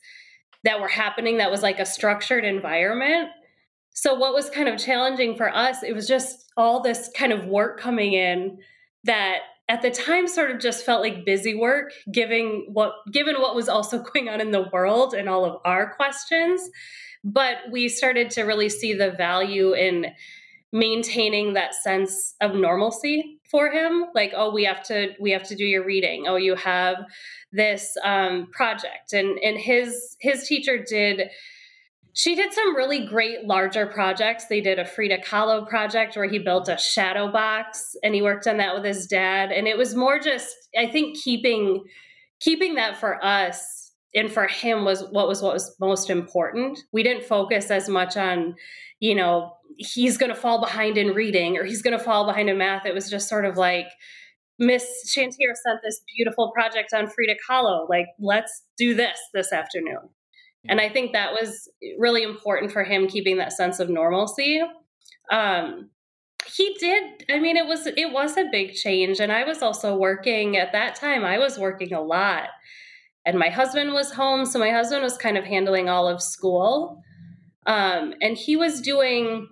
that 0.63 0.81
were 0.81 0.87
happening 0.87 1.37
that 1.37 1.51
was 1.51 1.61
like 1.61 1.79
a 1.79 1.85
structured 1.85 2.43
environment. 2.43 3.29
So 3.97 4.13
what 4.13 4.35
was 4.35 4.51
kind 4.51 4.69
of 4.69 4.77
challenging 4.77 5.35
for 5.35 5.49
us, 5.49 5.81
it 5.81 5.95
was 5.95 6.07
just 6.07 6.51
all 6.55 6.81
this 6.81 7.09
kind 7.15 7.33
of 7.33 7.45
work 7.45 7.79
coming 7.79 8.13
in 8.13 8.59
that 9.05 9.39
at 9.69 9.81
the 9.81 9.89
time 9.89 10.27
sort 10.27 10.51
of 10.51 10.59
just 10.59 10.85
felt 10.85 11.01
like 11.01 11.25
busy 11.25 11.55
work, 11.55 11.91
giving 12.11 12.67
what 12.71 12.93
given 13.11 13.41
what 13.41 13.55
was 13.55 13.67
also 13.67 13.97
going 14.13 14.29
on 14.29 14.39
in 14.39 14.51
the 14.51 14.69
world 14.71 15.15
and 15.15 15.27
all 15.27 15.45
of 15.45 15.59
our 15.65 15.95
questions, 15.95 16.61
but 17.23 17.57
we 17.71 17.89
started 17.89 18.29
to 18.29 18.43
really 18.43 18.69
see 18.69 18.93
the 18.93 19.09
value 19.09 19.73
in 19.73 20.05
maintaining 20.71 21.53
that 21.53 21.73
sense 21.73 22.35
of 22.39 22.53
normalcy 22.53 23.39
for 23.49 23.71
him, 23.71 24.05
like, 24.13 24.31
"Oh, 24.35 24.53
we 24.53 24.63
have 24.65 24.83
to 24.83 25.15
we 25.19 25.31
have 25.31 25.43
to 25.47 25.55
do 25.55 25.65
your 25.65 25.83
reading. 25.83 26.25
Oh, 26.27 26.35
you 26.35 26.53
have 26.53 26.97
this, 27.51 27.97
um, 28.03 28.49
project," 28.51 29.13
and 29.13 29.39
and 29.39 29.57
his 29.57 30.17
his 30.19 30.47
teacher 30.47 30.77
did 30.77 31.31
she 32.17 32.33
did 32.33 32.51
some 32.51 32.75
really 32.75 33.05
great 33.05 33.45
larger 33.45 33.85
projects. 33.85 34.45
They 34.45 34.59
did 34.59 34.79
a 34.79 34.85
Frida 34.85 35.19
Kahlo 35.19 35.69
project 35.69 36.15
where 36.15 36.27
he 36.27 36.39
built 36.39 36.67
a 36.67 36.75
shadow 36.75 37.31
box, 37.31 37.95
and 38.03 38.15
he 38.15 38.23
worked 38.23 38.47
on 38.47 38.57
that 38.57 38.73
with 38.73 38.83
his 38.83 39.05
dad, 39.05 39.51
and 39.51 39.67
it 39.67 39.77
was 39.77 39.93
more 39.93 40.19
just 40.19 40.55
I 40.75 40.87
think 40.87 41.15
keeping 41.15 41.83
keeping 42.39 42.73
that 42.73 42.97
for 42.97 43.23
us 43.23 43.93
and 44.15 44.31
for 44.31 44.47
him 44.47 44.83
was 44.83 45.03
what 45.11 45.27
was 45.27 45.43
what 45.43 45.53
was 45.53 45.75
most 45.79 46.09
important. 46.09 46.79
We 46.91 47.03
didn't 47.03 47.23
focus 47.23 47.69
as 47.69 47.87
much 47.87 48.17
on, 48.17 48.55
you 48.99 49.13
know, 49.13 49.53
he's 49.77 50.17
gonna 50.17 50.33
fall 50.33 50.59
behind 50.59 50.97
in 50.97 51.09
reading 51.13 51.55
or 51.55 51.65
he's 51.65 51.83
gonna 51.83 51.99
fall 51.99 52.25
behind 52.25 52.49
in 52.49 52.57
math. 52.57 52.87
It 52.87 52.95
was 52.95 53.11
just 53.11 53.29
sort 53.29 53.45
of 53.45 53.57
like, 53.57 53.89
"Miss 54.57 55.13
Chantier 55.15 55.53
sent 55.55 55.81
this 55.83 56.01
beautiful 56.15 56.51
project 56.51 56.93
on 56.95 57.07
Frida 57.09 57.35
Kahlo, 57.47 57.87
like, 57.87 58.07
let's 58.19 58.63
do 58.75 58.95
this 58.95 59.19
this 59.35 59.53
afternoon." 59.53 60.09
And 60.69 60.81
I 60.81 60.89
think 60.89 61.13
that 61.13 61.31
was 61.31 61.69
really 61.97 62.23
important 62.23 62.71
for 62.71 62.83
him 62.83 63.07
keeping 63.07 63.37
that 63.37 63.53
sense 63.53 63.79
of 63.79 63.89
normalcy. 63.89 64.61
Um, 65.31 65.89
he 66.55 66.75
did 66.79 67.25
I 67.29 67.39
mean, 67.39 67.57
it 67.57 67.65
was 67.65 67.87
it 67.87 68.11
was 68.11 68.37
a 68.37 68.45
big 68.51 68.73
change, 68.73 69.19
and 69.19 69.31
I 69.31 69.43
was 69.43 69.61
also 69.61 69.95
working 69.95 70.57
at 70.57 70.71
that 70.71 70.95
time, 70.95 71.25
I 71.25 71.37
was 71.37 71.57
working 71.57 71.93
a 71.93 72.01
lot, 72.01 72.49
and 73.25 73.37
my 73.37 73.49
husband 73.49 73.93
was 73.93 74.11
home, 74.13 74.45
so 74.45 74.59
my 74.59 74.69
husband 74.71 75.03
was 75.03 75.17
kind 75.17 75.37
of 75.37 75.43
handling 75.43 75.89
all 75.89 76.07
of 76.07 76.21
school, 76.21 77.01
um, 77.65 78.13
and 78.21 78.37
he 78.37 78.55
was 78.55 78.81
doing 78.81 79.49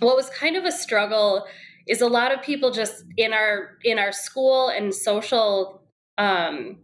what 0.00 0.16
was 0.16 0.28
kind 0.30 0.56
of 0.56 0.64
a 0.64 0.72
struggle 0.72 1.46
is 1.86 2.00
a 2.00 2.06
lot 2.06 2.32
of 2.32 2.42
people 2.42 2.70
just 2.70 3.04
in 3.16 3.32
our 3.32 3.78
in 3.84 3.98
our 3.98 4.12
school 4.12 4.68
and 4.68 4.94
social, 4.94 5.82
um 6.18 6.78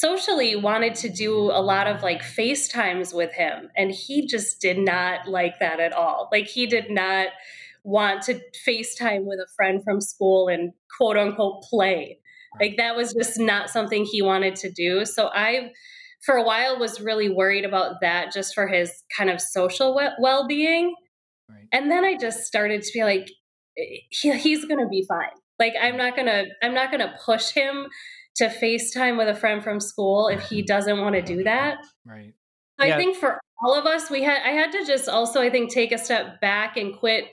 socially 0.00 0.56
wanted 0.56 0.94
to 0.96 1.08
do 1.08 1.50
a 1.50 1.60
lot 1.62 1.86
of, 1.86 2.02
like, 2.02 2.22
FaceTimes 2.22 3.14
with 3.14 3.32
him, 3.32 3.70
and 3.76 3.90
he 3.92 4.26
just 4.26 4.60
did 4.60 4.78
not 4.78 5.28
like 5.28 5.58
that 5.60 5.80
at 5.80 5.92
all. 5.92 6.28
Like, 6.32 6.46
he 6.46 6.66
did 6.66 6.90
not 6.90 7.28
want 7.84 8.22
to 8.24 8.40
FaceTime 8.66 9.24
with 9.24 9.38
a 9.40 9.46
friend 9.56 9.82
from 9.84 10.00
school 10.00 10.48
and 10.48 10.72
quote, 10.96 11.16
unquote 11.16 11.62
"play." 11.64 12.18
Like, 12.60 12.76
that 12.78 12.96
was 12.96 13.12
just 13.14 13.38
not 13.38 13.70
something 13.70 14.04
he 14.04 14.22
wanted 14.22 14.56
to 14.56 14.70
do, 14.70 15.04
so 15.04 15.28
I, 15.34 15.72
for 16.24 16.36
a 16.36 16.42
while, 16.42 16.78
was 16.78 17.00
really 17.00 17.28
worried 17.28 17.64
about 17.64 18.00
that 18.00 18.32
just 18.32 18.54
for 18.54 18.66
his 18.66 19.04
kind 19.16 19.30
of 19.30 19.40
social 19.40 19.94
well-being, 20.20 20.94
Right. 21.48 21.68
and 21.72 21.90
then 21.90 22.04
I 22.04 22.16
just 22.16 22.44
started 22.44 22.82
to 22.82 22.90
be 22.92 23.04
like, 23.04 23.30
eh, 23.78 23.98
he 24.10 24.32
he's 24.38 24.64
gonna 24.64 24.88
be 24.88 25.04
fine. 25.08 25.30
Like, 25.58 25.74
I'm 25.80 25.96
not 25.96 26.16
gonna 26.16 26.46
I'm 26.62 26.74
not 26.74 26.90
gonna 26.90 27.16
push 27.24 27.50
him 27.50 27.86
to 28.36 28.48
FaceTime 28.48 29.16
with 29.18 29.28
a 29.28 29.34
friend 29.34 29.62
from 29.62 29.80
school 29.80 30.28
if 30.28 30.42
he 30.48 30.58
mm-hmm. 30.58 30.66
doesn't 30.66 31.00
wanna 31.00 31.22
do 31.22 31.42
that. 31.44 31.78
Right. 32.04 32.34
I 32.78 32.88
Yeah. 32.88 32.96
think 32.96 33.16
for 33.16 33.40
all 33.64 33.74
of 33.74 33.86
us, 33.86 34.10
we 34.10 34.22
had 34.22 34.42
I 34.44 34.50
had 34.50 34.72
to 34.72 34.84
just 34.84 35.08
also, 35.08 35.40
I 35.40 35.50
think, 35.50 35.72
take 35.72 35.92
a 35.92 35.98
step 35.98 36.40
back 36.40 36.76
and 36.76 36.94
quit 36.96 37.32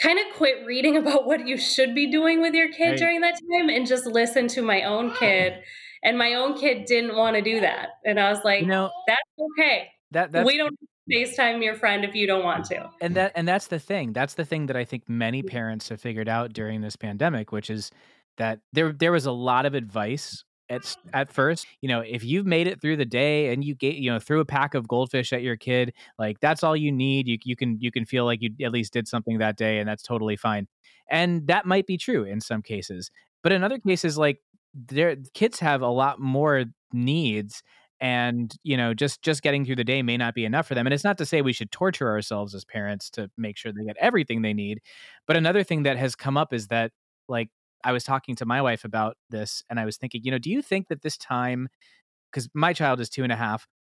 kinda 0.00 0.22
quit 0.34 0.64
reading 0.64 0.96
about 1.02 1.26
what 1.26 1.46
you 1.46 1.56
should 1.56 1.94
be 1.94 2.10
doing 2.10 2.40
with 2.40 2.54
your 2.54 2.72
kid 2.72 2.90
Right. 2.90 2.98
during 2.98 3.20
that 3.20 3.38
time 3.52 3.68
and 3.68 3.86
just 3.86 4.06
listen 4.06 4.48
to 4.48 4.62
my 4.62 4.82
own 4.82 5.12
kid, 5.18 5.62
and 6.02 6.18
my 6.18 6.34
own 6.34 6.58
kid 6.58 6.86
didn't 6.86 7.16
wanna 7.16 7.42
do 7.42 7.60
that, 7.60 7.90
and 8.04 8.18
I 8.18 8.30
was 8.30 8.38
You 8.38 8.44
like, 8.44 8.66
know 8.66 8.90
"That's 9.06 9.20
okay. 9.38 9.90
that 10.12 10.32
that's 10.32 10.46
We 10.46 10.56
don't 10.56 10.76
FaceTime 11.10 11.62
your 11.62 11.74
friend 11.74 12.04
if 12.04 12.14
you 12.14 12.26
don't 12.26 12.44
want 12.44 12.64
to." 12.66 12.88
And 13.02 13.14
that 13.16 13.32
and 13.34 13.46
that's 13.46 13.66
the 13.66 13.78
thing. 13.78 14.12
That's 14.14 14.34
the 14.34 14.46
thing 14.46 14.66
that 14.66 14.76
I 14.76 14.84
think 14.84 15.08
many 15.08 15.42
mm-hmm. 15.42 15.48
parents 15.48 15.90
have 15.90 16.00
figured 16.00 16.28
out 16.28 16.54
during 16.54 16.80
this 16.80 16.96
pandemic, 16.96 17.52
which 17.52 17.68
is 17.68 17.90
that 18.38 18.60
there 18.72 18.92
there 18.92 19.12
was 19.12 19.26
a 19.26 19.32
lot 19.32 19.66
of 19.66 19.74
advice 19.74 20.44
at 20.68 20.82
mm. 20.82 20.96
at 21.12 21.32
first. 21.32 21.66
You 21.80 21.88
know, 21.88 22.00
if 22.00 22.24
you've 22.24 22.46
made 22.46 22.66
it 22.66 22.80
through 22.80 22.96
the 22.96 23.04
day 23.04 23.52
and 23.52 23.64
you 23.64 23.74
ga 23.74 23.92
you 23.92 24.10
know, 24.10 24.18
threw 24.18 24.40
a 24.40 24.44
pack 24.44 24.74
of 24.74 24.88
goldfish 24.88 25.32
at 25.32 25.42
your 25.42 25.56
kid, 25.56 25.92
like, 26.18 26.40
that's 26.40 26.62
all 26.62 26.76
you 26.76 26.92
need. 26.92 27.28
You 27.28 27.38
you 27.44 27.56
can 27.56 27.78
you 27.80 27.90
can 27.92 28.04
feel 28.06 28.24
like 28.24 28.40
you 28.42 28.50
at 28.64 28.72
least 28.72 28.92
did 28.92 29.08
something 29.08 29.38
that 29.38 29.56
day, 29.56 29.78
and 29.78 29.88
that's 29.88 30.02
totally 30.02 30.36
fine. 30.36 30.66
And 31.10 31.46
that 31.48 31.66
might 31.66 31.86
be 31.86 31.98
true 31.98 32.24
in 32.24 32.40
some 32.40 32.62
cases, 32.62 33.10
but 33.42 33.52
in 33.52 33.62
other 33.64 33.78
cases, 33.78 34.16
like, 34.16 34.40
their 34.74 35.16
kids 35.34 35.58
have 35.60 35.82
a 35.82 35.88
lot 35.88 36.20
more 36.20 36.64
needs, 36.92 37.62
and, 38.00 38.54
you 38.62 38.76
know, 38.76 38.94
just 38.94 39.20
just 39.22 39.42
getting 39.42 39.64
through 39.66 39.76
the 39.76 39.84
day 39.84 40.02
may 40.02 40.16
not 40.16 40.34
be 40.34 40.44
enough 40.46 40.66
for 40.66 40.74
them, 40.74 40.86
and 40.86 40.94
it's 40.94 41.04
not 41.04 41.18
to 41.18 41.26
say 41.26 41.42
we 41.42 41.52
should 41.52 41.70
torture 41.70 42.08
ourselves 42.08 42.54
as 42.54 42.64
parents 42.64 43.10
to 43.10 43.30
make 43.36 43.58
sure 43.58 43.72
they 43.72 43.84
get 43.84 43.96
everything 44.00 44.40
they 44.42 44.54
need, 44.54 44.80
but 45.26 45.36
another 45.36 45.62
thing 45.64 45.82
that 45.82 45.98
has 45.98 46.14
come 46.16 46.36
up 46.38 46.52
is 46.54 46.68
that, 46.68 46.92
like, 47.28 47.50
I 47.84 47.92
was 47.92 48.04
talking 48.04 48.36
to 48.36 48.46
my 48.46 48.62
wife 48.62 48.84
about 48.84 49.16
this, 49.30 49.62
and 49.70 49.80
I 49.80 49.84
was 49.84 49.96
thinking, 49.96 50.22
you 50.24 50.30
know, 50.30 50.38
"Do 50.38 50.50
you 50.50 50.62
think 50.62 50.88
that 50.88 51.02
this 51.02 51.16
time, 51.18 51.68
because 52.30 52.48
my 52.54 52.72
child 52.72 53.00
is 53.00 53.10
two 53.10 53.24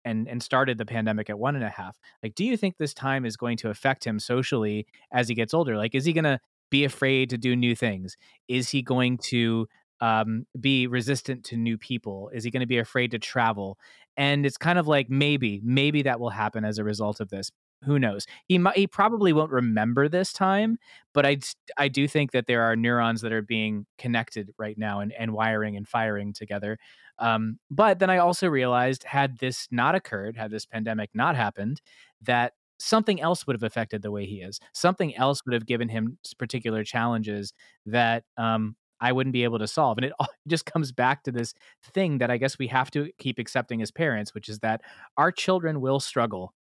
and 0.05 0.27
and 0.27 0.41
started 0.43 0.77
the 0.77 0.85
pandemic 0.85 1.29
at 1.29 1.39
one 1.39 1.55
and 1.55 1.63
a 1.65 1.69
half, 1.69 1.97
Like, 2.23 2.35
"Do 2.35 2.45
you 2.45 2.57
think 2.57 2.77
this 2.77 2.93
time 2.93 3.25
is 3.25 3.37
going 3.37 3.57
to 3.57 3.69
affect 3.69 4.05
him 4.05 4.19
socially 4.19 4.87
as 5.11 5.27
he 5.29 5.35
gets 5.35 5.53
older? 5.53 5.77
Like, 5.77 5.95
is 5.95 6.05
he 6.05 6.13
gonna 6.13 6.39
be 6.71 6.83
afraid 6.85 7.29
to 7.31 7.37
do 7.37 7.55
new 7.55 7.75
things? 7.75 8.15
Is 8.47 8.69
he 8.69 8.81
going 8.81 9.17
to, 9.19 9.67
um, 10.01 10.45
be 10.59 10.87
resistant 10.87 11.43
to 11.45 11.57
new 11.57 11.77
people? 11.77 12.29
Is 12.33 12.43
he 12.43 12.51
gonna 12.51 12.67
be 12.67 12.77
afraid 12.79 13.11
to 13.11 13.19
travel?" 13.19 13.77
And 14.17 14.45
it's 14.45 14.57
kind 14.57 14.79
of 14.79 14.87
like, 14.87 15.09
maybe, 15.09 15.61
maybe 15.63 16.01
that 16.03 16.19
will 16.19 16.29
happen 16.31 16.65
as 16.65 16.77
a 16.79 16.83
result 16.83 17.19
of 17.19 17.29
this. 17.29 17.51
Who 17.85 17.99
knows? 17.99 18.25
He 18.47 18.57
might, 18.57 18.75
he 18.75 18.87
probably 18.87 19.33
won't 19.33 19.51
remember 19.51 20.09
this 20.09 20.33
time, 20.33 20.79
but 21.13 21.25
I'd 21.25 21.43
I 21.77 21.87
do 21.87 22.07
think 22.07 22.31
that 22.31 22.47
there 22.47 22.63
are 22.63 22.75
neurons 22.75 23.21
that 23.21 23.31
are 23.31 23.41
being 23.41 23.85
connected 23.97 24.51
right 24.57 24.77
now 24.77 24.99
and 24.99 25.13
and 25.13 25.31
wiring 25.33 25.77
and 25.77 25.87
firing 25.87 26.33
together. 26.33 26.79
Um, 27.19 27.59
but 27.69 27.99
then 27.99 28.09
I 28.09 28.17
also 28.17 28.47
realized 28.47 29.03
had 29.03 29.37
this 29.39 29.67
not 29.71 29.95
occurred, 29.95 30.37
had 30.37 30.51
this 30.51 30.65
pandemic 30.65 31.11
not 31.13 31.35
happened, 31.35 31.81
that 32.21 32.53
something 32.79 33.21
else 33.21 33.45
would 33.47 33.55
have 33.55 33.63
affected 33.63 34.01
the 34.01 34.11
way 34.11 34.25
he 34.25 34.41
is. 34.41 34.59
Something 34.73 35.15
else 35.15 35.41
would 35.45 35.53
have 35.53 35.65
given 35.65 35.89
him 35.89 36.17
particular 36.37 36.83
challenges 36.83 37.53
that 37.85 38.23
um, 38.37 38.75
I 38.99 39.11
wouldn't 39.11 39.33
be 39.33 39.43
able 39.43 39.59
to 39.59 39.67
solve. 39.67 39.97
And 39.97 40.05
it 40.05 40.13
just 40.47 40.65
comes 40.65 40.91
back 40.91 41.23
to 41.23 41.31
this 41.31 41.53
thing 41.93 42.19
that 42.19 42.31
I 42.31 42.37
guess 42.37 42.57
we 42.59 42.67
have 42.67 42.91
to 42.91 43.09
keep 43.19 43.39
accepting 43.39 43.81
as 43.81 43.91
parents, 43.91 44.33
which 44.33 44.49
is 44.49 44.59
that 44.59 44.81
our 45.17 45.31
children 45.31 45.81
will 45.81 45.99
struggle. 45.99 46.53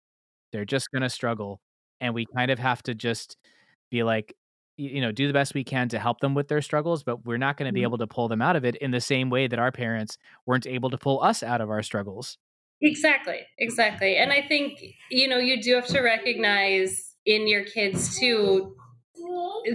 They're 0.55 0.65
just 0.65 0.93
going 0.93 1.03
to 1.03 1.11
struggle. 1.11 1.61
And 2.01 2.15
we 2.15 2.27
kind 2.27 2.53
of 2.53 2.61
have 2.61 2.81
to 2.85 2.95
just 2.95 3.37
be 3.91 4.05
like, 4.05 4.37
you 4.77 5.01
know, 5.01 5.11
do 5.11 5.27
the 5.27 5.33
best 5.33 5.53
we 5.53 5.65
can 5.65 5.89
to 5.89 5.99
help 5.99 6.21
them 6.21 6.33
with 6.33 6.47
their 6.47 6.63
struggles, 6.63 7.03
but 7.03 7.27
we're 7.27 7.39
not 7.39 7.57
going 7.57 7.69
to 7.69 7.73
be 7.73 7.81
mm-hmm. 7.81 7.87
able 7.87 7.99
to 7.99 8.07
pull 8.07 8.29
them 8.29 8.41
out 8.41 8.55
of 8.55 8.65
it 8.65 8.77
in 8.77 8.93
the 8.93 9.01
same 9.01 9.31
way 9.31 9.49
that 9.49 9.59
our 9.59 9.73
parents 9.73 10.17
weren't 10.47 10.67
able 10.67 10.91
to 10.91 10.97
pull 10.97 11.21
us 11.25 11.43
out 11.43 11.61
of 11.61 11.71
our 11.71 11.83
struggles. 11.83 12.39
Exactly, 12.81 13.41
exactly. 13.59 14.17
And 14.17 14.33
I 14.33 14.43
think, 14.43 14.81
you 15.11 15.27
know, 15.27 15.39
you 15.39 15.61
do 15.61 15.75
have 15.75 15.87
to 15.89 16.01
recognize 16.01 17.17
in 17.27 17.49
your 17.49 17.65
kids 17.65 18.17
too 18.17 18.77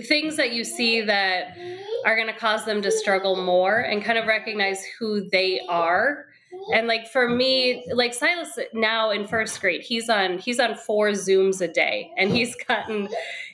things 0.04 0.38
that 0.38 0.54
you 0.54 0.64
see 0.64 1.02
that 1.02 1.58
are 2.06 2.16
going 2.16 2.28
to 2.28 2.40
cause 2.40 2.64
them 2.64 2.82
to 2.84 2.92
struggle 2.92 3.36
more 3.36 3.80
and 3.80 4.02
kind 4.02 4.18
of 4.18 4.28
recognize 4.28 4.86
who 4.98 5.28
they 5.30 5.60
are 5.68 6.26
and 6.74 6.88
like 6.88 7.08
for 7.08 7.30
me 7.30 7.86
like 7.94 8.14
silas 8.14 8.58
now 8.74 9.12
in 9.12 9.28
first 9.28 9.60
grade 9.62 9.82
he's 9.82 10.10
on 10.10 10.38
he's 10.40 10.60
on 10.60 10.76
four 10.76 11.10
zooms 11.10 11.62
a 11.62 11.68
day 11.68 12.12
and 12.18 12.32
he's 12.32 12.56
gotten 12.68 13.08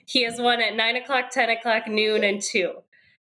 he 0.06 0.24
has 0.24 0.40
one 0.40 0.62
at 0.62 0.76
nine 0.76 0.96
o'clock 0.96 1.30
ten 1.32 1.50
o'clock 1.50 1.88
noon 1.88 2.24
and 2.24 2.42
two. 2.42 2.74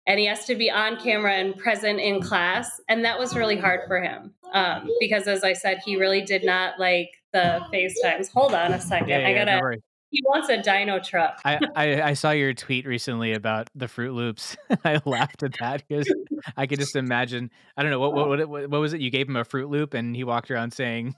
And 0.08 0.19
he 0.19 0.26
has 0.26 0.45
to 0.45 0.56
be 0.56 0.71
on 0.71 0.97
camera 0.97 1.34
and 1.34 1.56
present 1.56 2.00
in 2.00 2.21
class 2.21 2.82
and 2.89 3.06
that 3.06 3.19
was 3.19 3.36
really 3.36 3.58
hard 3.58 3.82
for 3.88 4.02
him 4.02 4.34
um, 4.52 4.89
because 5.00 5.28
as 5.28 5.43
i 5.43 5.54
said 5.54 5.80
he 5.86 5.95
really 5.95 6.21
did 6.21 6.43
not 6.43 6.80
like 6.80 7.12
the 7.34 7.62
facetimes. 7.71 8.30
Hold 8.30 8.54
on 8.54 8.74
a 8.74 8.82
second 8.82 9.10
yeah, 9.10 9.19
yeah, 9.19 9.28
i 9.28 9.34
gotta 9.34 9.78
he 10.12 10.21
wants 10.26 10.50
a 10.50 10.62
dino 10.62 11.00
truck. 11.00 11.39
I, 11.45 11.60
I, 11.76 12.02
I 12.02 12.13
saw 12.13 12.32
your 12.32 12.54
tweet 12.54 12.86
recently 12.86 13.32
about 13.32 13.69
the 13.74 13.86
Froot 13.86 14.13
Loops. 14.13 14.58
I 14.86 15.00
laughed 15.06 15.41
at 15.41 15.54
that 15.60 15.84
because 15.88 16.13
I 16.58 16.67
could 16.67 16.80
just 16.80 16.97
imagine. 16.97 17.50
I 17.78 17.82
don't 17.82 17.91
know 17.91 18.00
what, 18.00 18.13
what 18.13 18.41
oh. 18.41 18.47
what 18.47 18.69
what 18.69 18.82
was 18.82 18.93
it? 18.93 19.02
You 19.02 19.10
gave 19.10 19.28
him 19.28 19.38
a 19.38 19.45
Froot 19.45 19.69
Loop, 19.69 19.93
and 19.93 20.15
he 20.15 20.24
walked 20.24 20.52
around 20.52 20.74
saying. 20.74 21.15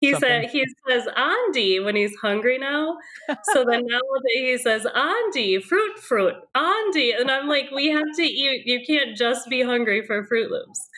He 0.00 0.12
something. 0.12 0.28
said 0.28 0.50
he 0.50 0.64
says 0.88 1.08
Andy 1.16 1.80
when 1.80 1.96
he's 1.96 2.14
hungry 2.22 2.56
now. 2.56 2.98
So 3.52 3.64
then 3.64 3.84
nowadays 3.84 4.30
he 4.36 4.58
says 4.58 4.86
Andy, 4.94 5.58
fruit, 5.58 5.98
fruit, 5.98 6.34
Andy, 6.54 7.10
and 7.10 7.30
I'm 7.30 7.48
like, 7.48 7.70
we 7.74 7.88
have 7.88 8.06
to 8.14 8.22
eat. 8.22 8.62
You 8.64 8.84
can't 8.86 9.16
just 9.16 9.48
be 9.48 9.62
hungry 9.62 10.06
for 10.06 10.24
Froot 10.24 10.50
Loops. 10.50 10.88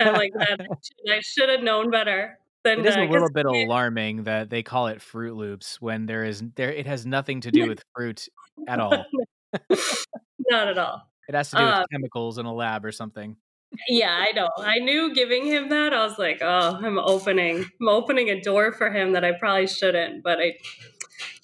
And 0.00 0.08
I'm 0.08 0.14
like, 0.14 0.32
that 0.34 0.66
I 1.08 1.20
should 1.20 1.48
have 1.48 1.62
known 1.62 1.90
better. 1.90 2.39
Then, 2.62 2.80
it 2.80 2.86
is 2.86 2.96
uh, 2.96 3.00
a 3.00 3.08
little 3.08 3.30
bit 3.30 3.46
alarming 3.46 4.24
that 4.24 4.50
they 4.50 4.62
call 4.62 4.88
it 4.88 4.98
Froot 4.98 5.34
Loops 5.34 5.80
when 5.80 6.06
there 6.06 6.24
is 6.24 6.42
there 6.56 6.70
it 6.70 6.86
has 6.86 7.06
nothing 7.06 7.40
to 7.42 7.50
do 7.50 7.68
with 7.68 7.82
fruit 7.94 8.28
at 8.68 8.78
all. 8.80 9.06
Not 10.50 10.68
at 10.68 10.78
all. 10.78 11.02
It 11.28 11.34
has 11.34 11.50
to 11.50 11.56
do 11.56 11.64
with 11.64 11.74
um, 11.74 11.84
chemicals 11.90 12.38
in 12.38 12.46
a 12.46 12.52
lab 12.52 12.84
or 12.84 12.92
something. 12.92 13.36
Yeah, 13.88 14.10
I 14.10 14.32
know. 14.32 14.48
I 14.58 14.78
knew 14.78 15.14
giving 15.14 15.46
him 15.46 15.68
that, 15.68 15.94
I 15.94 16.04
was 16.04 16.18
like, 16.18 16.40
oh, 16.42 16.78
I'm 16.82 16.98
opening, 16.98 17.64
I'm 17.80 17.88
opening 17.88 18.28
a 18.30 18.40
door 18.40 18.72
for 18.72 18.90
him 18.90 19.12
that 19.12 19.24
I 19.24 19.32
probably 19.38 19.68
shouldn't, 19.68 20.24
but 20.24 20.40
I, 20.40 20.54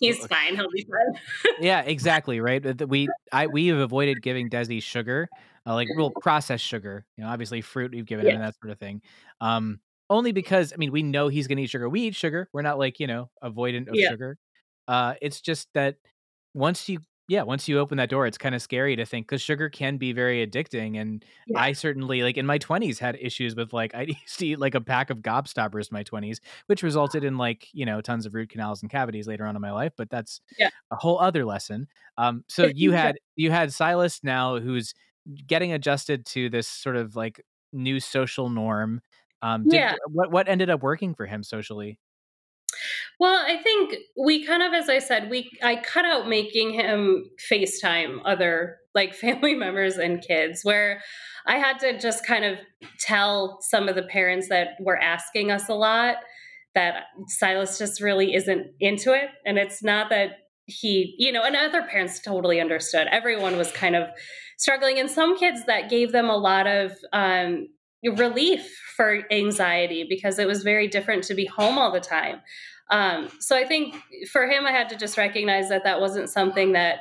he's 0.01 0.27
fine. 0.27 0.57
He'll 0.57 0.71
be 0.71 0.85
fine. 0.85 1.21
yeah, 1.61 1.83
exactly. 1.83 2.41
Right. 2.41 2.89
We, 2.89 3.09
I, 3.33 3.47
we 3.53 3.69
have 3.69 3.79
avoided 3.79 4.23
giving 4.23 4.51
Desi 4.51 4.83
sugar, 4.83 5.29
uh, 5.67 5.75
like 5.75 5.89
real 5.97 6.13
processed 6.21 6.65
sugar. 6.65 7.05
You 7.17 7.25
know, 7.25 7.31
obviously 7.31 7.61
fruit 7.61 7.93
we've 7.93 8.07
given 8.07 8.27
yeah. 8.27 8.33
him 8.33 8.41
and 8.41 8.49
that 8.49 8.57
sort 8.61 8.73
of 8.73 8.79
thing. 8.79 9.03
Um, 9.41 9.79
only 10.11 10.33
because 10.33 10.73
I 10.73 10.77
mean 10.77 10.93
we 10.93 11.03
know 11.03 11.29
he's 11.29 11.47
gonna 11.47 11.63
eat 11.63 11.71
sugar. 11.71 11.89
We 11.89 12.03
eat 12.03 12.15
sugar. 12.15 12.49
We're 12.53 12.63
not 12.63 12.79
like 12.79 13.01
you 13.01 13.07
know 13.07 13.31
avoidant 13.43 13.89
of 13.89 13.95
yeah. 13.95 14.11
sugar. 14.11 14.39
Uh, 14.89 15.15
it's 15.21 15.41
just 15.41 15.69
that 15.75 15.97
once 16.55 16.89
you 16.89 17.01
yeah 17.29 17.43
once 17.43 17.69
you 17.69 17.79
open 17.79 17.99
that 17.99 18.09
door, 18.09 18.27
it's 18.27 18.39
kind 18.39 18.55
of 18.55 18.63
scary 18.63 18.97
to 18.97 19.05
think 19.05 19.27
because 19.27 19.43
sugar 19.43 19.69
can 19.69 19.97
be 19.97 20.13
very 20.13 20.47
addicting. 20.47 21.01
And 21.01 21.25
yeah. 21.47 21.59
I 21.61 21.73
certainly 21.73 22.23
like 22.23 22.37
in 22.37 22.47
my 22.47 22.59
twenties 22.59 22.99
had 22.99 23.17
issues 23.21 23.57
with 23.57 23.73
like 23.73 23.95
I 23.97 24.03
used 24.03 24.39
to 24.39 24.47
eat 24.47 24.59
like 24.59 24.75
a 24.75 24.81
pack 24.81 25.11
of 25.11 25.19
gobstoppers 25.19 25.91
in 25.91 25.95
my 25.95 26.03
twenties, 26.03 26.41
which 26.67 26.83
resulted 26.83 27.25
in 27.25 27.37
like 27.37 27.69
you 27.73 27.87
know 27.87 28.01
tons 28.01 28.27
of 28.27 28.35
root 28.35 28.51
canals 28.51 28.83
and 28.83 28.91
cavities 28.91 29.27
later 29.27 29.47
on 29.47 29.57
in 29.57 29.63
my 29.63 29.73
life. 29.73 29.93
But 29.97 30.11
that's 30.11 30.41
yeah. 30.59 30.71
a 30.91 30.97
whole 30.97 31.19
other 31.19 31.45
lesson. 31.45 31.89
Um, 32.19 32.45
so 32.49 32.71
you 32.75 32.93
had 32.93 33.17
you 33.35 33.51
had 33.51 33.73
Silas 33.73 34.21
now 34.23 34.59
who's 34.59 34.95
getting 35.47 35.73
adjusted 35.73 36.25
to 36.25 36.49
this 36.49 36.69
sort 36.69 36.97
of 36.97 37.17
like 37.17 37.43
new 37.73 38.01
social 38.01 38.49
norm 38.49 39.01
um, 39.43 39.65
did, 39.65 39.75
yeah. 39.75 39.95
What 40.09 40.31
what 40.31 40.49
ended 40.49 40.71
up 40.71 40.83
working 40.83 41.15
for 41.15 41.27
him 41.27 41.43
socially? 41.43 41.99
Well, 43.19 43.43
I 43.47 43.57
think 43.63 43.97
we 44.17 44.45
kind 44.45 44.63
of, 44.63 44.75
as 44.75 44.89
I 44.89 44.99
said, 44.99 45.31
we 45.31 45.51
I 45.63 45.77
cut 45.77 46.05
out 46.05 46.29
making 46.29 46.73
him 46.73 47.31
FaceTime 47.51 48.21
other 48.25 48.79
like 48.95 49.15
family 49.15 49.55
members 49.55 49.97
and 49.97 50.23
kids, 50.23 50.61
where 50.63 51.03
I 51.47 51.57
had 51.57 51.79
to 51.81 51.99
just 51.99 52.27
kind 52.27 52.45
of 52.45 52.59
tell 53.01 53.59
some 53.61 53.89
of 53.89 53.95
the 53.95 54.03
parents 54.03 54.49
that 54.49 54.71
were 54.81 54.99
asking 54.99 55.51
us 55.51 55.69
a 55.69 55.75
lot 55.75 56.17
that 56.75 57.05
Silas 57.29 57.79
just 57.79 58.03
really 58.03 58.35
isn't 58.35 58.67
into 58.81 59.15
it, 59.15 59.31
and 59.47 59.59
it's 59.59 59.83
not 59.83 60.11
that 60.11 60.31
he, 60.67 61.15
you 61.19 61.31
know, 61.31 61.43
and 61.43 61.55
other 61.55 61.83
parents 61.83 62.21
totally 62.21 62.61
understood. 62.61 63.07
Everyone 63.11 63.57
was 63.57 63.71
kind 63.73 63.97
of 63.97 64.09
struggling, 64.59 64.99
and 64.99 65.11
some 65.11 65.39
kids 65.39 65.65
that 65.67 65.89
gave 65.89 66.13
them 66.13 66.29
a 66.29 66.37
lot 66.37 66.67
of 66.67 66.93
um, 67.13 67.69
relief 68.05 68.67
for 68.97 69.23
anxiety 69.31 70.05
because 70.09 70.39
it 70.39 70.47
was 70.47 70.63
very 70.63 70.89
different 70.89 71.25
to 71.25 71.35
be 71.35 71.47
home 71.47 71.79
all 71.79 71.93
the 71.93 72.01
time. 72.01 72.41
Um, 72.91 73.29
so 73.41 73.57
I 73.57 73.65
think 73.65 73.97
for 74.31 74.47
him, 74.47 74.65
I 74.65 74.71
had 74.71 74.89
to 74.91 74.97
just 74.97 75.17
recognize 75.17 75.69
that 75.69 75.85
that 75.85 76.01
wasn't 76.01 76.31
something 76.31 76.73
that 76.73 77.01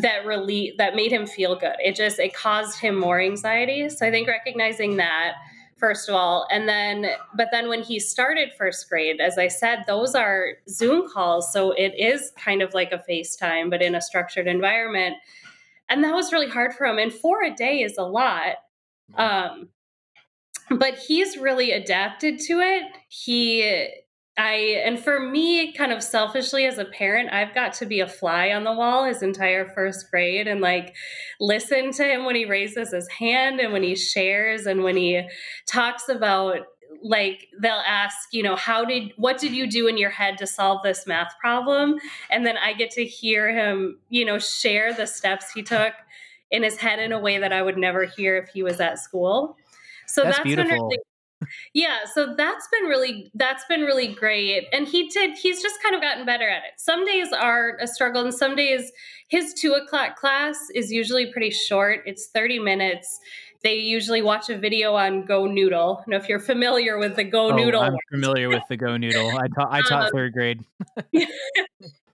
that 0.00 0.26
really 0.26 0.74
that 0.78 0.96
made 0.96 1.12
him 1.12 1.26
feel 1.26 1.56
good. 1.56 1.76
It 1.78 1.94
just 1.94 2.18
it 2.18 2.34
caused 2.34 2.80
him 2.80 2.98
more 2.98 3.20
anxiety. 3.20 3.88
So 3.88 4.06
I 4.06 4.10
think 4.10 4.28
recognizing 4.28 4.96
that 4.96 5.34
first 5.78 6.08
of 6.08 6.14
all 6.14 6.46
and 6.50 6.68
then 6.68 7.06
but 7.36 7.48
then 7.52 7.68
when 7.68 7.82
he 7.82 8.00
started 8.00 8.52
first 8.58 8.88
grade 8.88 9.20
as 9.20 9.38
i 9.38 9.46
said 9.46 9.84
those 9.86 10.14
are 10.14 10.54
zoom 10.68 11.08
calls 11.08 11.52
so 11.52 11.70
it 11.72 11.94
is 11.96 12.32
kind 12.36 12.62
of 12.62 12.74
like 12.74 12.90
a 12.92 13.02
facetime 13.08 13.70
but 13.70 13.80
in 13.80 13.94
a 13.94 14.00
structured 14.00 14.48
environment 14.48 15.14
and 15.88 16.02
that 16.02 16.14
was 16.14 16.32
really 16.32 16.48
hard 16.48 16.74
for 16.74 16.84
him 16.84 16.98
and 16.98 17.12
four 17.12 17.44
a 17.44 17.54
day 17.54 17.82
is 17.82 17.96
a 17.96 18.02
lot 18.02 18.56
um, 19.14 19.68
but 20.70 20.94
he's 20.94 21.36
really 21.36 21.72
adapted 21.72 22.38
to 22.40 22.60
it. 22.60 22.84
He 23.08 23.88
I 24.38 24.80
and 24.84 25.00
for 25.00 25.18
me, 25.18 25.72
kind 25.72 25.92
of 25.92 26.02
selfishly 26.02 26.64
as 26.64 26.78
a 26.78 26.84
parent, 26.84 27.32
I've 27.32 27.54
got 27.54 27.72
to 27.74 27.86
be 27.86 27.98
a 28.00 28.06
fly 28.06 28.50
on 28.50 28.62
the 28.62 28.72
wall 28.72 29.04
his 29.04 29.22
entire 29.22 29.68
first 29.68 30.10
grade 30.10 30.46
and 30.46 30.60
like 30.60 30.94
listen 31.40 31.90
to 31.92 32.04
him 32.04 32.24
when 32.24 32.36
he 32.36 32.44
raises 32.44 32.92
his 32.92 33.08
hand 33.08 33.58
and 33.58 33.72
when 33.72 33.82
he 33.82 33.96
shares 33.96 34.66
and 34.66 34.84
when 34.84 34.96
he 34.96 35.22
talks 35.66 36.08
about 36.08 36.58
like 37.02 37.48
they'll 37.60 37.82
ask, 37.86 38.16
you 38.32 38.42
know, 38.42 38.56
how 38.56 38.84
did 38.84 39.12
what 39.16 39.38
did 39.38 39.52
you 39.52 39.68
do 39.68 39.88
in 39.88 39.98
your 39.98 40.10
head 40.10 40.38
to 40.38 40.46
solve 40.46 40.82
this 40.82 41.06
math 41.06 41.32
problem? 41.40 41.96
And 42.30 42.46
then 42.46 42.56
I 42.56 42.74
get 42.74 42.90
to 42.92 43.04
hear 43.04 43.50
him, 43.52 43.98
you 44.08 44.24
know, 44.24 44.38
share 44.38 44.92
the 44.92 45.06
steps 45.06 45.50
he 45.50 45.62
took 45.62 45.94
in 46.50 46.62
his 46.62 46.76
head 46.76 46.98
in 46.98 47.12
a 47.12 47.18
way 47.18 47.38
that 47.38 47.52
I 47.52 47.62
would 47.62 47.76
never 47.76 48.04
hear 48.04 48.36
if 48.36 48.50
he 48.50 48.62
was 48.62 48.80
at 48.80 48.98
school. 48.98 49.56
So 50.08 50.24
that's, 50.24 50.38
that's 50.38 50.44
beautiful. 50.44 50.70
been 50.70 50.82
really 50.82 50.98
yeah 51.72 51.98
so 52.12 52.34
that's 52.36 52.66
been 52.68 52.88
really 52.88 53.30
that's 53.34 53.64
been 53.68 53.82
really 53.82 54.08
great 54.08 54.66
and 54.72 54.88
he 54.88 55.08
did 55.08 55.36
he's 55.38 55.62
just 55.62 55.80
kind 55.82 55.94
of 55.94 56.00
gotten 56.00 56.26
better 56.26 56.48
at 56.48 56.64
it. 56.64 56.72
Some 56.78 57.04
days 57.04 57.28
are 57.32 57.76
a 57.80 57.86
struggle 57.86 58.22
and 58.22 58.34
some 58.34 58.56
days 58.56 58.90
his 59.28 59.54
two 59.54 59.72
o'clock 59.72 60.16
class 60.16 60.56
is 60.74 60.90
usually 60.90 61.30
pretty 61.32 61.50
short 61.50 62.00
it's 62.06 62.28
30 62.28 62.58
minutes. 62.58 63.20
They 63.64 63.74
usually 63.74 64.22
watch 64.22 64.48
a 64.50 64.56
video 64.58 64.94
on 64.94 65.26
GoNoodle 65.26 66.04
and 66.06 66.14
if 66.14 66.28
you're 66.28 66.40
familiar 66.40 66.98
with 66.98 67.16
the 67.16 67.24
go 67.24 67.50
oh, 67.50 67.56
noodle 67.56 67.82
i'm 67.82 67.96
familiar 68.10 68.48
with 68.48 68.62
the 68.68 68.76
GoNoodle 68.76 69.34
i 69.34 69.48
taught 69.48 69.72
i 69.72 69.82
taught 69.82 70.06
um, 70.06 70.10
third 70.12 70.32
grade. 70.32 70.64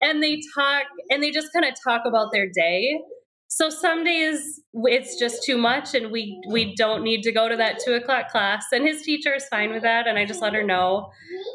and 0.00 0.22
they 0.22 0.40
talk 0.54 0.84
and 1.10 1.22
they 1.22 1.30
just 1.30 1.52
kind 1.52 1.64
of 1.64 1.74
talk 1.82 2.02
about 2.06 2.30
their 2.32 2.48
day 2.48 3.00
so 3.48 3.70
some 3.70 4.04
days 4.04 4.60
it's 4.72 5.18
just 5.18 5.44
too 5.44 5.56
much, 5.56 5.94
and 5.94 6.10
we 6.10 6.40
we 6.50 6.74
don't 6.74 7.02
need 7.02 7.22
to 7.22 7.32
go 7.32 7.48
to 7.48 7.56
that 7.56 7.78
two 7.84 7.92
o'clock 7.92 8.30
class. 8.30 8.66
And 8.72 8.86
his 8.86 9.02
teacher 9.02 9.34
is 9.34 9.46
fine 9.48 9.70
with 9.70 9.82
that, 9.82 10.06
and 10.06 10.18
I 10.18 10.24
just 10.24 10.42
let 10.42 10.54
her 10.54 10.62
know. 10.62 11.10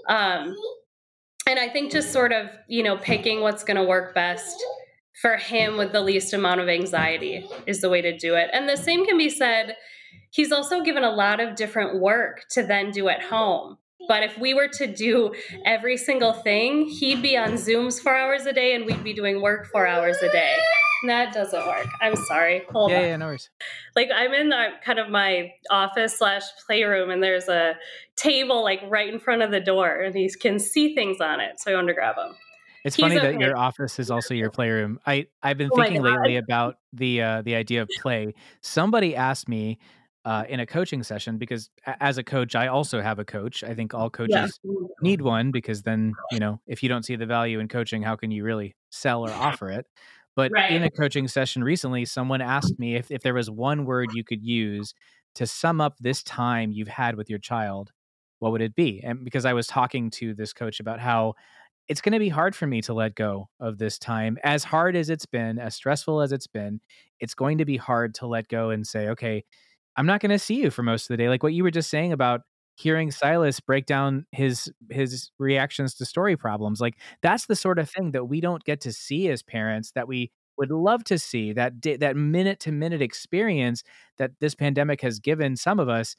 Um, 0.08 0.56
and 1.48 1.60
I 1.60 1.68
think 1.68 1.92
just 1.92 2.12
sort 2.14 2.32
of 2.32 2.48
you 2.68 2.84
know 2.84 2.98
picking 2.98 3.42
what's 3.42 3.64
going 3.64 3.78
to 3.78 3.84
work 3.84 4.16
best 4.16 4.64
for 5.22 5.36
him 5.36 5.78
with 5.78 5.92
the 5.92 6.02
least 6.02 6.34
amount 6.34 6.62
of 6.62 6.70
anxiety 6.70 7.46
is 7.68 7.82
the 7.82 7.90
way 7.90 8.02
to 8.02 8.18
do 8.18 8.36
it. 8.36 8.50
And 8.54 8.70
the 8.70 8.78
same 8.78 9.06
can 9.06 9.18
be 9.18 9.30
said. 9.30 9.76
He's 10.32 10.52
also 10.52 10.82
given 10.82 11.04
a 11.04 11.12
lot 11.12 11.40
of 11.40 11.56
different 11.56 12.00
work 12.00 12.46
to 12.52 12.64
then 12.64 12.92
do 12.92 13.10
at 13.10 13.24
home. 13.24 13.78
But 14.08 14.24
if 14.24 14.38
we 14.38 14.54
were 14.54 14.70
to 14.70 14.88
do 14.88 15.34
every 15.66 15.98
single 15.98 16.34
thing, 16.34 16.86
he'd 16.86 17.22
be 17.22 17.36
on 17.36 17.54
Zooms 17.54 18.02
four 18.02 18.16
hours 18.16 18.46
a 18.46 18.54
day 18.54 18.74
and 18.74 18.86
we'd 18.86 19.04
be 19.04 19.14
doing 19.14 19.42
work 19.42 19.68
four 19.72 19.86
hours 19.86 20.18
a 20.18 20.32
day. 20.32 20.56
That 21.06 21.34
doesn't 21.34 21.66
work. 21.66 21.88
I'm 22.02 22.16
sorry. 22.16 22.64
Hold 22.72 22.92
yeah, 22.92 22.98
on. 22.98 23.04
Yeah, 23.06 23.18
no 23.18 23.26
worries. 23.28 23.50
Like 23.96 24.10
I'm 24.14 24.34
in 24.34 24.50
the, 24.50 24.68
kind 24.84 25.00
of 25.00 25.10
my 25.10 25.54
office 25.70 26.18
slash 26.18 26.44
playroom, 26.66 27.10
and 27.10 27.24
there's 27.24 27.48
a 27.48 27.76
table 28.16 28.64
like 28.64 28.82
right 28.90 29.12
in 29.12 29.20
front 29.20 29.42
of 29.42 29.52
the 29.52 29.62
door, 29.62 30.02
and 30.02 30.14
he 30.16 30.30
can 30.30 30.60
see 30.60 30.96
things 30.96 31.22
on 31.22 31.40
it. 31.40 31.60
So 31.60 31.72
I 31.72 31.76
want 31.76 31.88
to 31.88 31.94
grab 31.94 32.16
them. 32.16 32.36
It's 32.84 32.96
He's 32.96 33.04
funny 33.04 33.16
that 33.20 33.40
your 33.40 33.58
office 33.58 34.00
is 34.00 34.10
also 34.10 34.34
your 34.34 34.50
playroom. 34.50 35.00
I 35.06 35.28
I've 35.44 35.58
been 35.58 35.70
Oh 35.72 35.76
thinking 35.76 36.02
lately 36.02 36.38
about 36.38 36.78
the, 36.94 37.22
uh, 37.22 37.42
the 37.42 37.56
idea 37.56 37.82
of 37.82 37.90
play. 37.90 38.34
Somebody 38.62 39.16
asked 39.16 39.50
me, 39.50 39.80
uh, 40.26 40.44
in 40.50 40.60
a 40.60 40.66
coaching 40.66 41.02
session 41.02 41.38
because 41.38 41.70
a 41.88 42.04
as 42.04 42.18
a 42.18 42.24
coach, 42.24 42.56
I 42.56 42.68
also 42.68 43.02
have 43.02 43.20
a 43.20 43.26
coach. 43.26 43.64
I 43.64 43.74
think 43.74 43.94
all 43.94 44.10
Yeah. 44.28 44.42
coaches 44.42 44.60
need 45.02 45.22
one 45.22 45.52
because 45.52 45.84
then, 45.84 46.14
you 46.30 46.40
know, 46.40 46.60
if 46.68 46.84
you 46.84 46.90
don't 46.90 47.04
see 47.04 47.16
the 47.16 47.26
value 47.26 47.60
in 47.60 47.68
coaching, 47.68 48.02
how 48.04 48.16
can 48.16 48.30
you 48.32 48.44
really 48.44 48.76
sell 48.92 49.26
or 49.26 49.32
offer 49.32 49.72
it? 49.72 49.88
But 50.36 50.54
in 50.70 50.84
a 50.84 50.90
coaching 50.92 51.28
session 51.28 51.64
recently, 51.64 52.06
someone 52.06 52.42
asked 52.42 52.80
me 52.80 52.96
if 52.96 53.12
if 53.12 53.22
there 53.24 53.34
was 53.34 53.50
one 53.50 53.86
word 53.86 54.14
you 54.14 54.24
could 54.24 54.44
use 54.44 54.94
to 55.36 55.46
sum 55.48 55.82
up 55.82 55.98
this 56.00 56.24
time 56.24 56.72
you've 56.72 56.88
had 56.88 57.16
with 57.16 57.30
your 57.30 57.40
child, 57.40 57.92
what 58.40 58.52
would 58.52 58.62
it 58.62 58.76
be? 58.76 59.02
And 59.04 59.24
because 59.26 59.46
I 59.46 59.54
was 59.54 59.68
talking 59.68 60.10
to 60.12 60.34
this 60.34 60.54
coach 60.54 60.80
about 60.80 61.00
how 61.00 61.36
it's 61.88 62.02
gonna 62.02 62.20
be 62.20 62.30
hard 62.30 62.56
for 62.56 62.68
me 62.68 62.82
to 62.84 62.94
let 62.94 63.16
go 63.16 63.50
of 63.60 63.78
this 63.80 63.98
time. 64.00 64.38
As 64.44 64.64
hard 64.64 64.96
as 64.96 65.10
it's 65.10 65.26
been, 65.26 65.60
as 65.60 65.76
stressful 65.76 66.22
as 66.22 66.32
it's 66.32 66.48
been, 66.48 66.82
it's 67.20 67.34
going 67.34 67.58
to 67.60 67.66
be 67.66 67.78
hard 67.78 68.14
to 68.16 68.28
let 68.28 68.48
go 68.48 68.70
and 68.72 68.86
say, 68.88 69.10
"Okay, 69.10 69.44
I'm 69.98 70.06
not 70.06 70.22
gonna 70.22 70.40
see 70.40 70.56
you 70.62 70.72
for 70.72 70.84
most 70.84 71.04
of 71.06 71.10
the 71.10 71.18
day." 71.18 71.30
Like 71.30 71.44
what 71.44 71.54
you 71.54 71.64
were 71.64 71.72
just 71.72 71.90
saying 71.90 72.14
about 72.14 72.42
hearing 72.80 73.12
Silas 73.12 73.60
break 73.62 73.86
down 73.88 74.26
his 74.32 74.72
his 74.92 75.32
reactions 75.40 75.96
to 75.96 76.06
story 76.06 76.38
problems, 76.38 76.82
like, 76.82 76.98
that's 77.22 77.48
the 77.48 77.56
sort 77.58 77.80
of 77.80 77.90
thing 77.90 78.12
that 78.14 78.26
we 78.26 78.42
don't 78.42 78.64
get 78.66 78.82
to 78.82 78.94
see 78.94 79.30
as 79.30 79.44
parents 79.44 79.92
that 79.94 80.08
we 80.08 80.32
would 80.58 80.72
love 80.72 81.04
to 81.06 81.20
see, 81.20 81.54
that 81.54 81.82
that 82.02 82.16
minute-to-minute 82.18 83.02
experience 83.02 83.84
that 84.20 84.32
this 84.42 84.56
pandemic 84.56 85.02
has 85.02 85.20
given 85.20 85.56
some 85.58 85.80
of 85.80 85.90
us 85.90 86.16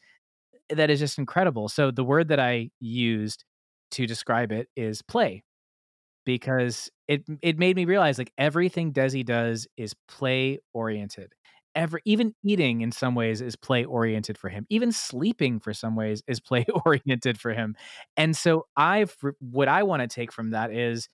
eh, 0.70 0.75
that 0.77 0.90
is 0.90 1.01
just 1.01 1.18
incredible. 1.18 1.68
So 1.70 1.90
the 1.92 2.05
word 2.05 2.29
that 2.29 2.40
I 2.40 2.70
used 2.81 3.44
to 3.92 4.07
describe 4.07 4.53
it 4.53 4.68
is 4.77 5.03
play. 5.03 5.42
Because 6.27 6.90
it 7.09 7.25
it 7.42 7.59
made 7.59 7.77
me 7.77 7.85
realize, 7.87 8.18
like, 8.18 8.33
everything 8.38 8.92
Desi 8.92 9.25
does 9.27 9.66
is 9.79 9.94
play-oriented. 10.09 11.35
Every 11.74 12.00
even 12.04 12.35
eating 12.42 12.80
in 12.80 12.90
some 12.90 13.14
ways 13.14 13.40
is 13.40 13.54
play-oriented 13.54 14.37
for 14.37 14.48
him. 14.48 14.66
Even 14.70 14.90
sleeping 14.90 15.61
for 15.61 15.72
some 15.72 15.94
ways 15.94 16.22
is 16.26 16.40
play-oriented 16.40 17.38
for 17.40 17.52
him. 17.52 17.76
And 18.16 18.37
so 18.37 18.66
I've 18.76 19.16
what 19.38 19.68
I 19.68 19.85
wanna 19.85 20.09
take 20.09 20.33
from 20.33 20.50
that 20.50 20.72
is, 20.72 21.09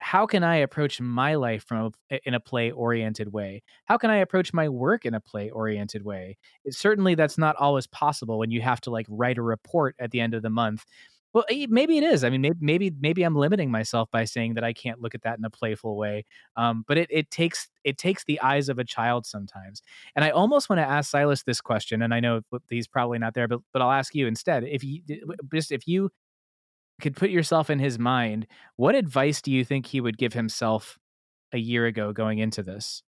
how 0.00 0.26
can 0.26 0.44
I 0.44 0.56
approach 0.56 1.00
my 1.00 1.34
life 1.36 1.64
from 1.64 1.92
a 2.10 2.20
in 2.26 2.34
a 2.34 2.40
play-oriented 2.40 3.32
way? 3.32 3.62
How 3.86 3.98
can 3.98 4.10
I 4.10 4.16
approach 4.18 4.52
my 4.54 4.68
work 4.68 5.04
in 5.06 5.14
a 5.14 5.20
play-oriented 5.20 6.04
way? 6.04 6.38
Certainly, 6.70 7.16
that's 7.16 7.38
not 7.38 7.56
always 7.56 7.86
possible 7.88 8.38
when 8.38 8.50
you 8.50 8.62
have 8.62 8.80
to, 8.82 8.90
like, 8.90 9.06
write 9.10 9.38
a 9.38 9.42
report 9.42 9.96
at 10.00 10.10
the 10.12 10.20
end 10.20 10.34
of 10.34 10.42
the 10.42 10.50
month. 10.50 10.84
Well, 11.34 11.44
maybe 11.68 11.98
it 11.98 12.04
is. 12.04 12.24
I 12.24 12.30
mean, 12.30 12.40
may 12.40 12.52
maybe 12.58 12.90
maybe 12.98 13.22
I'm 13.22 13.36
limiting 13.36 13.70
myself 13.70 14.08
by 14.10 14.24
saying 14.24 14.54
that 14.54 14.64
I 14.64 14.72
can't 14.72 15.00
look 15.00 15.14
at 15.14 15.22
that 15.22 15.38
in 15.38 15.44
a 15.44 15.50
playful 15.50 15.96
way. 15.96 16.24
Um, 16.56 16.84
but 16.88 16.96
it 16.96 17.08
it 17.10 17.30
takes 17.30 17.68
it 17.84 17.98
takes 17.98 18.24
the 18.24 18.40
eyes 18.40 18.68
of 18.70 18.78
a 18.78 18.84
child 18.84 19.26
sometimes. 19.26 19.82
And 20.16 20.24
I 20.24 20.30
almost 20.30 20.70
wanna 20.70 20.82
ask 20.82 21.10
Silas 21.10 21.42
this 21.42 21.60
question, 21.60 22.00
and 22.00 22.14
I 22.14 22.20
know 22.20 22.40
he's 22.70 22.88
probably 22.88 23.18
not 23.18 23.34
there, 23.34 23.46
but 23.46 23.60
but 23.72 23.82
I'll 23.82 23.92
ask 23.92 24.14
you 24.14 24.26
instead. 24.26 24.64
If 24.64 24.82
you 24.82 25.02
just 25.52 25.70
if 25.70 25.86
you 25.86 26.10
could 27.00 27.14
put 27.14 27.30
yourself 27.30 27.68
in 27.68 27.78
his 27.78 27.98
mind, 27.98 28.46
what 28.76 28.94
advice 28.94 29.42
do 29.42 29.52
you 29.52 29.64
think 29.64 29.86
he 29.86 30.00
would 30.00 30.16
give 30.18 30.32
himself 30.32 30.98
a 31.52 31.58
year 31.58 31.86
ago 31.86 32.12
going 32.12 32.38
into 32.38 32.62
this? 32.62 33.02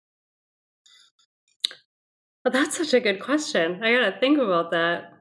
Well, 2.45 2.53
that's 2.53 2.77
such 2.79 2.95
a 2.95 3.01
good 3.01 3.21
question. 3.21 3.83
I 3.85 3.93
gotta 3.93 4.17
think 4.19 4.39
about 4.39 4.71
that. 4.71 5.13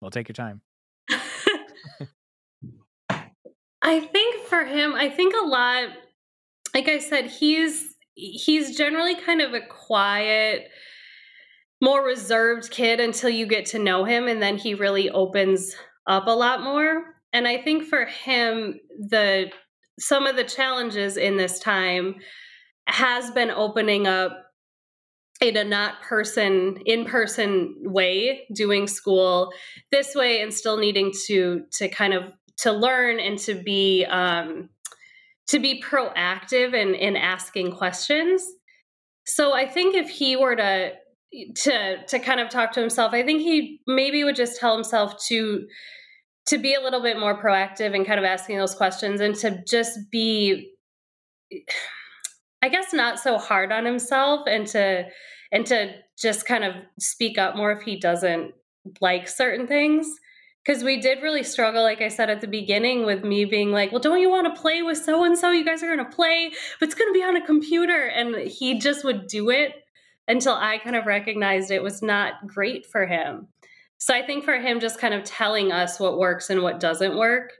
Well, 0.00 0.10
take 0.10 0.28
your 0.28 0.34
time. 0.34 0.60
I 3.86 4.00
think 4.00 4.44
for 4.46 4.64
him, 4.64 4.94
I 4.94 5.08
think 5.08 5.32
a 5.34 5.46
lot 5.46 5.88
like 6.74 6.88
I 6.88 6.98
said, 6.98 7.26
he's 7.26 7.94
he's 8.14 8.76
generally 8.76 9.14
kind 9.14 9.40
of 9.40 9.54
a 9.54 9.60
quiet, 9.60 10.68
more 11.80 12.04
reserved 12.04 12.70
kid 12.70 13.00
until 13.00 13.30
you 13.30 13.46
get 13.46 13.64
to 13.66 13.78
know 13.78 14.04
him, 14.04 14.28
and 14.28 14.42
then 14.42 14.58
he 14.58 14.74
really 14.74 15.08
opens 15.08 15.74
up 16.06 16.26
a 16.26 16.36
lot 16.36 16.62
more. 16.62 17.14
And 17.32 17.48
I 17.48 17.62
think 17.62 17.84
for 17.84 18.04
him, 18.04 18.78
the 18.98 19.50
some 19.98 20.26
of 20.26 20.36
the 20.36 20.44
challenges 20.44 21.16
in 21.16 21.38
this 21.38 21.58
time 21.58 22.16
has 22.88 23.30
been 23.30 23.50
opening 23.50 24.06
up 24.06 24.42
in 25.40 25.56
a 25.56 25.64
not 25.64 26.02
person 26.02 26.76
in-person 26.84 27.74
way, 27.84 28.46
doing 28.54 28.86
school 28.86 29.50
this 29.90 30.14
way 30.14 30.42
and 30.42 30.52
still 30.52 30.76
needing 30.76 31.10
to 31.26 31.62
to 31.72 31.88
kind 31.88 32.12
of 32.12 32.24
to 32.58 32.72
learn 32.72 33.20
and 33.20 33.38
to 33.40 33.54
be, 33.54 34.04
um, 34.06 34.70
to 35.48 35.58
be 35.58 35.80
proactive 35.80 36.74
in 36.74 36.94
in 36.94 37.16
asking 37.16 37.72
questions. 37.72 38.42
So 39.26 39.52
I 39.52 39.66
think 39.66 39.94
if 39.94 40.08
he 40.08 40.36
were 40.36 40.56
to 40.56 40.92
to 41.54 42.04
to 42.06 42.18
kind 42.18 42.40
of 42.40 42.48
talk 42.48 42.72
to 42.72 42.80
himself, 42.80 43.12
I 43.12 43.22
think 43.22 43.42
he 43.42 43.80
maybe 43.86 44.24
would 44.24 44.36
just 44.36 44.58
tell 44.58 44.74
himself 44.74 45.14
to 45.26 45.66
to 46.46 46.58
be 46.58 46.74
a 46.74 46.80
little 46.80 47.02
bit 47.02 47.18
more 47.18 47.40
proactive 47.40 47.94
and 47.94 48.06
kind 48.06 48.18
of 48.18 48.24
asking 48.24 48.58
those 48.58 48.74
questions 48.74 49.20
and 49.20 49.34
to 49.36 49.62
just 49.66 49.98
be 50.10 50.72
I 52.62 52.68
guess 52.68 52.92
not 52.92 53.18
so 53.18 53.38
hard 53.38 53.72
on 53.72 53.84
himself 53.84 54.46
and 54.46 54.66
to 54.68 55.06
and 55.52 55.66
to 55.66 55.94
just 56.18 56.46
kind 56.46 56.64
of 56.64 56.74
speak 56.98 57.38
up 57.38 57.56
more 57.56 57.72
if 57.72 57.82
he 57.82 57.98
doesn't 57.98 58.52
like 59.00 59.28
certain 59.28 59.66
things. 59.66 60.08
'Cause 60.66 60.82
we 60.82 60.96
did 61.00 61.22
really 61.22 61.44
struggle, 61.44 61.82
like 61.82 62.00
I 62.02 62.08
said 62.08 62.28
at 62.28 62.40
the 62.40 62.48
beginning, 62.48 63.06
with 63.06 63.22
me 63.24 63.44
being 63.44 63.70
like, 63.70 63.92
"Well, 63.92 64.00
don't 64.00 64.20
you 64.20 64.28
wanna 64.28 64.54
play 64.54 64.82
with 64.82 64.98
so 64.98 65.22
and 65.22 65.38
so? 65.38 65.50
You 65.52 65.64
guys 65.64 65.82
are 65.82 65.88
gonna 65.88 66.10
play, 66.10 66.50
but 66.80 66.86
it's 66.88 66.94
gonna 66.94 67.12
be 67.12 67.22
on 67.22 67.36
a 67.36 67.46
computer." 67.46 68.06
And 68.06 68.34
he 68.36 68.78
just 68.78 69.04
would 69.04 69.28
do 69.28 69.50
it 69.50 69.84
until 70.26 70.54
I 70.54 70.78
kind 70.78 70.96
of 70.96 71.06
recognized 71.06 71.70
it 71.70 71.82
was 71.84 72.02
not 72.02 72.46
great 72.48 72.84
for 72.86 73.06
him. 73.06 73.48
So 73.98 74.12
I 74.12 74.22
think 74.22 74.44
for 74.44 74.58
him 74.58 74.80
just 74.80 74.98
kind 74.98 75.14
of 75.14 75.22
telling 75.24 75.70
us 75.72 76.00
what 76.00 76.18
works 76.18 76.50
and 76.50 76.62
what 76.62 76.80
doesn't 76.80 77.16
work 77.16 77.52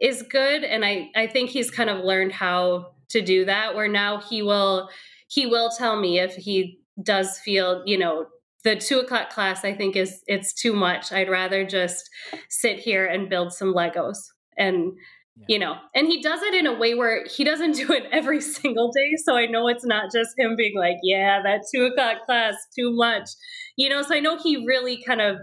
is 0.00 0.22
good, 0.22 0.64
and 0.64 0.84
I 0.84 1.10
I 1.16 1.26
think 1.28 1.50
he's 1.50 1.70
kind 1.70 1.90
of 1.90 2.00
learned 2.04 2.32
how 2.32 2.94
to 3.10 3.20
do 3.22 3.44
that, 3.46 3.74
where 3.76 3.88
now 3.88 4.18
he 4.20 4.42
will 4.42 4.90
he 5.28 5.46
will 5.46 5.70
tell 5.70 5.96
me 6.00 6.18
if 6.20 6.34
he 6.36 6.80
does 7.02 7.38
feel, 7.40 7.82
you 7.86 7.98
know, 7.98 8.26
the 8.64 8.76
two 8.76 8.98
o'clock 9.00 9.30
class, 9.30 9.64
I 9.64 9.74
think, 9.74 9.96
is 9.96 10.22
it's 10.26 10.52
too 10.52 10.72
much. 10.74 11.12
I'd 11.12 11.28
rather 11.30 11.64
just 11.66 12.08
sit 12.48 12.78
here 12.78 13.06
and 13.06 13.28
build 13.28 13.52
some 13.52 13.74
Legos. 13.74 14.18
And, 14.56 14.92
Yeah. 15.34 15.46
you 15.48 15.58
know 15.58 15.76
and 15.94 16.06
he 16.08 16.20
does 16.20 16.42
it 16.42 16.52
in 16.52 16.66
a 16.66 16.74
way 16.78 16.92
where 16.94 17.24
he 17.24 17.42
doesn't 17.42 17.72
do 17.82 17.90
it 17.90 18.04
every 18.12 18.38
single 18.42 18.92
day, 18.92 19.12
so 19.24 19.34
I 19.34 19.46
know 19.46 19.66
it's 19.66 19.84
not 19.86 20.12
just 20.12 20.38
him 20.38 20.56
being 20.56 20.76
like, 20.76 20.96
"Yeah, 21.02 21.40
that 21.42 21.62
two 21.74 21.84
o'clock 21.86 22.26
class, 22.26 22.54
too 22.78 22.92
much." 22.94 23.30
You 23.76 23.88
know, 23.88 24.02
so 24.02 24.14
I 24.14 24.20
know 24.20 24.36
he 24.36 24.66
really 24.66 25.02
kind 25.02 25.22
of 25.22 25.38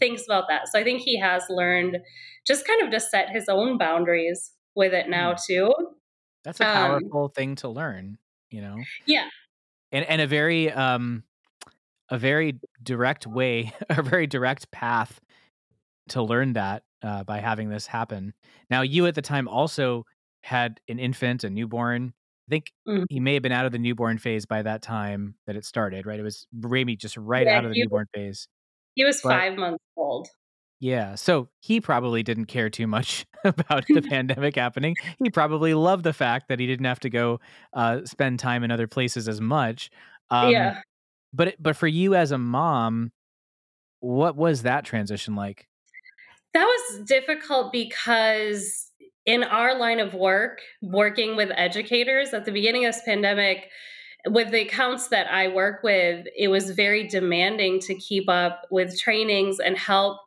thinks 0.00 0.24
about 0.26 0.44
that. 0.48 0.68
So 0.68 0.78
I 0.78 0.84
think 0.84 1.02
he 1.02 1.18
has 1.20 1.44
learned 1.50 1.98
just 2.46 2.66
kind 2.66 2.82
of 2.82 2.90
to 2.92 2.98
set 3.00 3.28
his 3.28 3.46
own 3.50 3.76
boundaries 3.76 4.52
with 4.74 4.94
it 4.94 5.08
now 5.10 5.34
Mm. 5.34 5.44
too. 5.46 5.74
That's 6.44 6.60
a 6.60 6.64
Um 6.64 6.72
powerful 6.72 7.28
thing 7.28 7.56
to 7.56 7.68
learn, 7.68 8.16
you 8.50 8.62
know? 8.62 8.86
Yeah. 9.06 9.28
And 9.92 10.06
and 10.06 10.22
a 10.22 10.26
very, 10.26 10.70
um, 10.72 11.24
a 12.10 12.18
very 12.18 12.60
direct 12.82 13.26
way, 13.26 13.72
a 13.90 14.02
very 14.02 14.26
direct 14.26 14.70
path 14.70 15.20
to 16.10 16.22
learn 16.22 16.54
that, 16.54 16.84
uh, 17.02 17.24
by 17.24 17.40
having 17.40 17.68
this 17.70 17.86
happen. 17.86 18.34
Now, 18.70 18.82
you 18.82 19.06
at 19.06 19.14
the 19.14 19.22
time 19.22 19.48
also 19.48 20.04
had 20.42 20.80
an 20.88 20.98
infant, 20.98 21.44
a 21.44 21.50
newborn. 21.50 22.14
I 22.48 22.50
think 22.50 22.72
Mhm. 22.86 23.06
he 23.08 23.20
may 23.20 23.34
have 23.34 23.42
been 23.42 23.52
out 23.52 23.66
of 23.66 23.72
the 23.72 23.78
newborn 23.78 24.18
phase 24.18 24.46
by 24.46 24.62
that 24.62 24.82
time 24.82 25.36
that 25.46 25.56
it 25.56 25.64
started, 25.64 26.06
right? 26.06 26.20
It 26.20 26.22
was 26.24 26.46
Rami 26.54 26.96
just 26.96 27.16
right 27.16 27.46
Yeah, 27.46 27.58
out 27.58 27.64
of 27.64 27.70
the 27.70 27.76
he 27.76 27.86
newborn 27.86 28.06
phase. 28.14 28.48
he 28.96 29.04
was 29.04 29.22
But 29.22 29.44
5 29.44 29.56
months 29.56 29.84
old. 29.96 30.28
Yeah, 30.80 31.14
so 31.14 31.48
he 31.60 31.80
probably 31.80 32.22
didn't 32.22 32.46
care 32.46 32.68
too 32.68 32.86
much 32.86 33.24
about 33.44 33.92
the 33.92 34.02
pandemic 34.02 34.56
happening. 34.56 34.96
He 35.22 35.30
probably 35.30 35.72
loved 35.74 36.04
the 36.04 36.12
fact 36.12 36.48
that 36.48 36.60
he 36.60 36.66
didn't 36.66 36.84
have 36.86 37.00
to 37.00 37.10
go, 37.10 37.40
uh, 37.72 38.04
spend 38.04 38.38
time 38.40 38.62
in 38.62 38.70
other 38.70 38.86
places 38.86 39.26
as 39.28 39.40
much. 39.40 39.90
Um, 40.30 40.74
Yeah. 40.74 40.82
But 41.36 41.54
but 41.60 41.76
for 41.76 41.86
you 41.86 42.14
as 42.14 42.32
a 42.32 42.38
mom, 42.38 43.12
what 44.00 44.36
was 44.36 44.62
that 44.62 44.84
transition 44.84 45.36
like? 45.36 45.68
That 46.54 46.64
was 46.64 47.04
difficult 47.06 47.72
because 47.72 48.90
in 49.26 49.44
our 49.44 49.78
line 49.78 50.00
of 50.00 50.14
work, 50.14 50.60
working 50.80 51.36
with 51.36 51.50
educators 51.54 52.32
at 52.32 52.44
the 52.44 52.52
beginning 52.52 52.86
of 52.86 52.94
this 52.94 53.02
pandemic, 53.04 53.68
with 54.28 54.50
the 54.50 54.62
accounts 54.62 55.08
that 55.08 55.30
I 55.30 55.48
work 55.48 55.82
with, 55.82 56.26
it 56.36 56.48
was 56.48 56.70
very 56.70 57.06
demanding 57.06 57.80
to 57.80 57.94
keep 57.94 58.28
up 58.28 58.62
with 58.70 58.98
trainings 58.98 59.60
and 59.60 59.76
help 59.76 60.18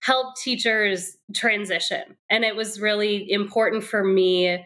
help 0.00 0.36
teachers 0.36 1.16
transition. 1.34 2.02
And 2.28 2.44
it 2.44 2.56
was 2.56 2.80
really 2.80 3.30
important 3.30 3.84
for 3.84 4.04
me, 4.04 4.64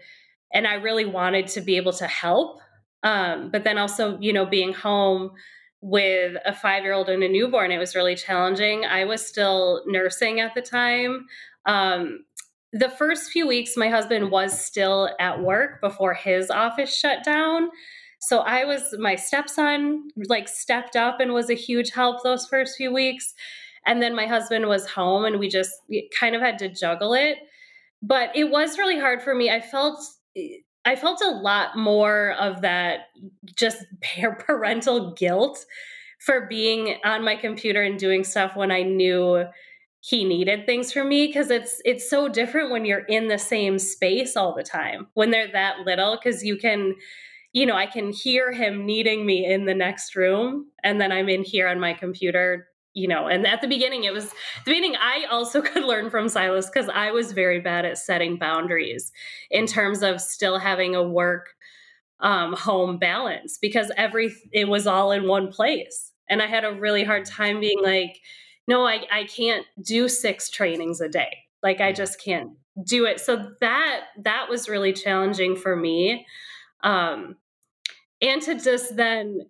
and 0.53 0.67
I 0.67 0.75
really 0.75 1.05
wanted 1.05 1.47
to 1.49 1.61
be 1.61 1.77
able 1.77 1.93
to 1.95 2.07
help. 2.07 2.61
Um, 3.03 3.51
but 3.51 3.63
then 3.63 3.79
also, 3.79 4.19
you 4.19 4.33
know, 4.33 4.47
being 4.47 4.73
home 4.73 5.33
with 5.89 6.37
a 6.45 6.53
five-year-old 6.53 7.09
and 7.09 7.23
a 7.23 7.29
newborn, 7.29 7.71
it 7.71 7.79
was 7.79 7.95
really 7.95 8.17
challenging. 8.17 8.85
I 8.85 9.05
was 9.05 9.25
still 9.25 9.83
nursing 9.87 10.41
at 10.41 10.53
the 10.53 10.61
time. 10.61 11.27
Um, 11.65 12.25
the 12.73 12.89
first 12.89 13.31
few 13.31 13.47
weeks, 13.47 13.77
my 13.77 13.89
husband 13.89 14.33
was 14.33 14.61
still 14.61 15.11
at 15.21 15.41
work 15.41 15.81
before 15.81 16.13
his 16.13 16.51
office 16.51 16.93
shut 16.93 17.23
down. 17.23 17.71
So 18.19 18.41
I 18.41 18.65
was, 18.65 18.97
my 18.99 19.15
stepson 19.15 20.09
like 20.29 20.49
stepped 20.49 20.97
up 20.97 21.21
and 21.21 21.33
was 21.33 21.51
a 21.51 21.55
huge 21.55 21.93
help 21.93 22.25
those 22.25 22.49
first 22.49 22.77
few 22.77 22.93
weeks. 22.93 23.33
And 23.87 24.03
then 24.03 24.17
my 24.17 24.27
husband 24.27 24.67
was 24.67 24.91
home 24.91 25.25
and 25.25 25.39
we 25.39 25.49
just 25.49 25.71
kind 26.19 26.35
of 26.35 26.43
had 26.43 26.59
to 26.59 26.69
juggle 26.69 27.15
it. 27.15 27.39
But 28.03 28.35
it 28.35 28.51
was 28.51 28.77
really 28.77 28.99
hard 28.99 29.23
for 29.23 29.37
me. 29.37 29.51
I 29.51 29.61
felt, 29.61 30.01
I 30.87 30.97
felt 30.97 31.21
a 31.21 31.31
lot 31.31 31.77
more 31.77 32.33
of 32.39 32.63
that 32.63 33.09
just 33.57 33.85
parental 34.39 35.13
guilt 35.13 35.67
for 36.21 36.47
being 36.47 36.97
on 37.05 37.25
my 37.25 37.37
computer 37.37 37.83
and 37.83 37.99
doing 37.99 38.25
stuff 38.25 38.57
when 38.57 38.71
I 38.71 38.83
knew 38.83 39.45
he 40.01 40.25
needed 40.25 40.67
things 40.67 40.93
from 40.93 41.09
me 41.09 41.27
because 41.27 41.51
it's 41.51 41.81
it's 41.85 42.09
so 42.09 42.29
different 42.29 42.71
when 42.71 42.85
you're 42.85 43.01
in 43.01 43.29
the 43.29 43.39
same 43.39 43.79
space 43.79 44.37
all 44.37 44.55
the 44.55 44.63
time 44.63 45.09
when 45.15 45.31
they're 45.31 45.51
that 45.51 45.81
little 45.81 46.17
because 46.17 46.45
you 46.45 46.57
can 46.57 46.95
you 47.53 47.67
know 47.67 47.75
i 47.75 47.87
can 47.87 48.13
hear 48.13 48.53
him 48.53 48.87
needing 48.87 49.27
me 49.27 49.45
in 49.45 49.65
the 49.65 49.75
next 49.75 50.15
room 50.15 50.67
and 50.85 51.01
then 51.01 51.11
i'm 51.11 51.29
in 51.29 51.43
here 51.43 51.67
on 51.67 51.81
my 51.81 51.93
computer 51.93 52.69
you 52.97 53.07
know 53.07 53.27
and 53.27 53.47
at 53.47 53.61
the 53.61 53.69
beginning 53.69 54.05
it 54.05 54.13
was 54.13 54.31
the 54.31 54.73
beginning 54.73 54.97
i 54.97 55.25
also 55.31 55.61
could 55.71 55.85
learn 55.85 56.11
from 56.11 56.29
silas 56.29 56.67
because 56.67 56.89
i 56.89 57.11
was 57.11 57.33
very 57.33 57.61
bad 57.61 57.85
at 57.85 57.99
setting 57.99 58.37
boundaries 58.37 59.13
in 59.51 59.67
terms 59.67 60.03
of 60.03 60.21
still 60.21 60.59
having 60.59 60.95
a 60.95 61.03
work 61.03 61.55
um, 62.21 62.55
home 62.55 62.99
balance 62.99 63.59
because 63.61 63.93
every 63.99 64.35
it 64.51 64.67
was 64.69 64.87
all 64.87 65.13
in 65.13 65.29
one 65.29 65.53
place 65.53 66.13
and 66.31 66.41
i 66.41 66.47
had 66.47 66.65
a 66.65 66.73
really 66.73 67.05
hard 67.05 67.27
time 67.27 67.61
being 67.61 67.83
like 67.83 68.19
no, 68.67 68.87
I, 68.87 69.03
I 69.13 69.25
can't 69.25 69.65
do 69.81 70.09
six 70.09 70.51
trainings 70.51 71.01
a 71.01 71.09
day. 71.09 71.39
Like 71.63 71.81
I 71.81 71.93
just 71.93 72.23
can't 72.23 72.51
do 72.85 73.07
it. 73.07 73.21
So 73.21 73.51
that 73.61 74.01
that 74.23 74.49
was 74.49 74.69
really 74.69 74.93
challenging 74.93 75.57
for 75.57 75.77
me. 75.77 76.27
Um, 76.83 77.37
and 78.21 78.43
to 78.43 78.59
just 78.59 78.97
then 78.97 79.41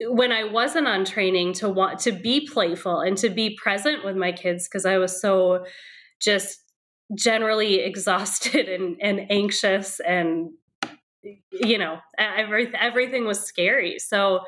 when 0.00 0.32
I 0.32 0.44
wasn't 0.44 0.88
on 0.88 1.04
training 1.04 1.54
to 1.54 1.68
want 1.68 1.98
to 2.00 2.12
be 2.12 2.46
playful 2.46 3.00
and 3.00 3.16
to 3.18 3.30
be 3.30 3.56
present 3.56 4.04
with 4.04 4.16
my 4.16 4.32
kids 4.32 4.68
because 4.68 4.84
I 4.84 4.98
was 4.98 5.20
so 5.20 5.64
just 6.20 6.62
generally 7.16 7.74
exhausted 7.84 8.68
and, 8.68 8.96
and 9.00 9.26
anxious 9.30 10.00
and 10.00 10.50
you 11.50 11.76
know 11.76 11.98
every, 12.18 12.72
everything 12.74 13.26
was 13.26 13.40
scary 13.40 13.98
so 13.98 14.40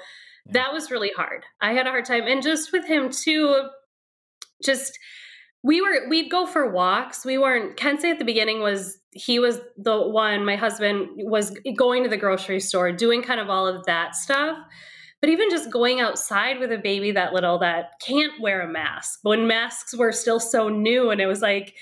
that 0.47 0.73
was 0.73 0.93
really 0.93 1.11
hard 1.17 1.45
i 1.61 1.73
had 1.73 1.89
a 1.89 1.91
hard 1.91 2.05
time 2.05 2.29
and 2.29 2.41
just 2.41 2.73
with 2.73 2.85
him 2.85 3.11
too 3.11 3.69
just 4.63 4.97
we 5.63 5.81
were 5.81 6.09
we'd 6.09 6.31
go 6.31 6.47
for 6.47 6.71
walks. 6.71 7.25
We 7.25 7.39
weren't 7.39 7.77
Kenzie 7.77 8.11
at 8.11 8.19
the 8.19 8.25
beginning 8.25 8.61
was 8.61 8.99
he 9.11 9.39
was 9.39 9.61
the 9.77 10.01
one 10.01 10.45
my 10.45 10.57
husband 10.57 11.09
was 11.17 11.51
going 11.77 12.05
to 12.05 12.09
the 12.09 12.17
grocery 12.17 12.61
store 12.61 12.93
doing 12.93 13.23
kind 13.23 13.41
of 13.41 13.51
all 13.51 13.67
of 13.67 13.85
that 13.87 14.15
stuff. 14.15 14.57
But 15.21 15.31
even 15.31 15.51
just 15.51 15.71
going 15.71 16.01
outside 16.01 16.61
with 16.61 16.71
a 16.71 16.79
baby 16.79 17.11
that 17.13 17.33
little 17.33 17.59
that 17.59 18.01
can't 18.01 18.41
wear 18.41 18.61
a 18.61 18.69
mask 18.69 19.21
when 19.23 19.49
masks 19.49 19.97
were 19.97 20.13
still 20.13 20.39
so 20.39 20.69
new 20.69 21.11
and 21.11 21.21
it 21.21 21.27
was 21.27 21.43
like 21.43 21.75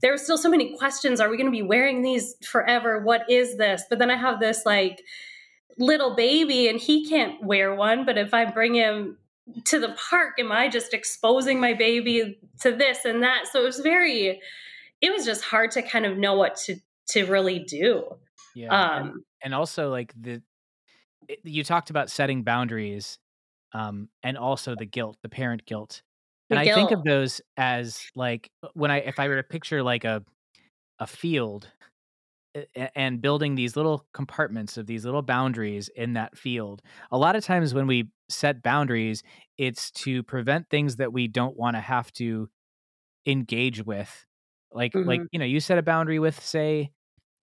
there 0.00 0.10
were 0.10 0.18
still 0.18 0.38
so 0.38 0.48
many 0.48 0.76
questions 0.76 1.20
are 1.20 1.28
we 1.28 1.36
going 1.36 1.46
to 1.46 1.52
be 1.52 1.62
wearing 1.62 2.02
these 2.02 2.34
forever? 2.42 2.98
What 3.00 3.28
is 3.30 3.56
this? 3.56 3.84
But 3.88 3.98
then 3.98 4.10
i 4.10 4.16
have 4.16 4.40
this 4.40 4.66
like 4.66 5.02
little 5.78 6.14
baby 6.14 6.68
and 6.68 6.80
he 6.80 7.08
can't 7.08 7.42
wear 7.42 7.74
one 7.74 8.04
but 8.04 8.18
if 8.18 8.34
i 8.34 8.44
bring 8.44 8.74
him 8.74 9.16
to 9.64 9.78
the 9.78 9.96
park 10.10 10.34
am 10.38 10.52
i 10.52 10.68
just 10.68 10.92
exposing 10.92 11.58
my 11.58 11.72
baby 11.72 12.38
to 12.60 12.72
this 12.72 13.04
and 13.04 13.22
that? 13.22 13.46
So 13.50 13.62
it 13.62 13.64
was 13.64 13.80
very 13.80 14.40
it 15.00 15.10
was 15.10 15.24
just 15.24 15.42
hard 15.42 15.70
to 15.72 15.82
kind 15.82 16.06
of 16.06 16.18
know 16.18 16.34
what 16.34 16.56
to 16.64 16.76
to 17.08 17.26
really 17.26 17.60
do. 17.60 18.16
Yeah 18.54 18.68
um 18.68 19.02
and, 19.02 19.22
and 19.44 19.54
also 19.54 19.90
like 19.90 20.12
the 20.20 20.42
you 21.44 21.64
talked 21.64 21.90
about 21.90 22.10
setting 22.10 22.42
boundaries 22.42 23.18
um 23.72 24.08
and 24.22 24.36
also 24.36 24.74
the 24.74 24.86
guilt 24.86 25.16
the 25.22 25.28
parent 25.28 25.64
guilt 25.66 26.02
and 26.48 26.58
i 26.58 26.74
think 26.74 26.90
of 26.90 27.04
those 27.04 27.40
as 27.56 28.06
like 28.14 28.50
when 28.74 28.90
i 28.90 28.98
if 28.98 29.18
i 29.18 29.28
were 29.28 29.36
to 29.36 29.42
picture 29.42 29.82
like 29.82 30.04
a 30.04 30.22
a 30.98 31.06
field 31.06 31.68
and 32.94 33.22
building 33.22 33.54
these 33.54 33.76
little 33.76 34.06
compartments 34.12 34.76
of 34.76 34.86
these 34.86 35.04
little 35.04 35.22
boundaries 35.22 35.88
in 35.94 36.14
that 36.14 36.36
field. 36.36 36.82
A 37.12 37.18
lot 37.18 37.36
of 37.36 37.44
times 37.44 37.74
when 37.74 37.86
we 37.86 38.10
set 38.28 38.62
boundaries, 38.62 39.22
it's 39.56 39.90
to 39.92 40.22
prevent 40.22 40.68
things 40.68 40.96
that 40.96 41.12
we 41.12 41.28
don't 41.28 41.56
want 41.56 41.76
to 41.76 41.80
have 41.80 42.12
to 42.14 42.48
engage 43.26 43.84
with. 43.84 44.26
Like 44.72 44.92
mm-hmm. 44.92 45.08
like 45.08 45.20
you 45.30 45.38
know, 45.38 45.44
you 45.44 45.60
set 45.60 45.78
a 45.78 45.82
boundary 45.82 46.18
with 46.18 46.42
say 46.42 46.90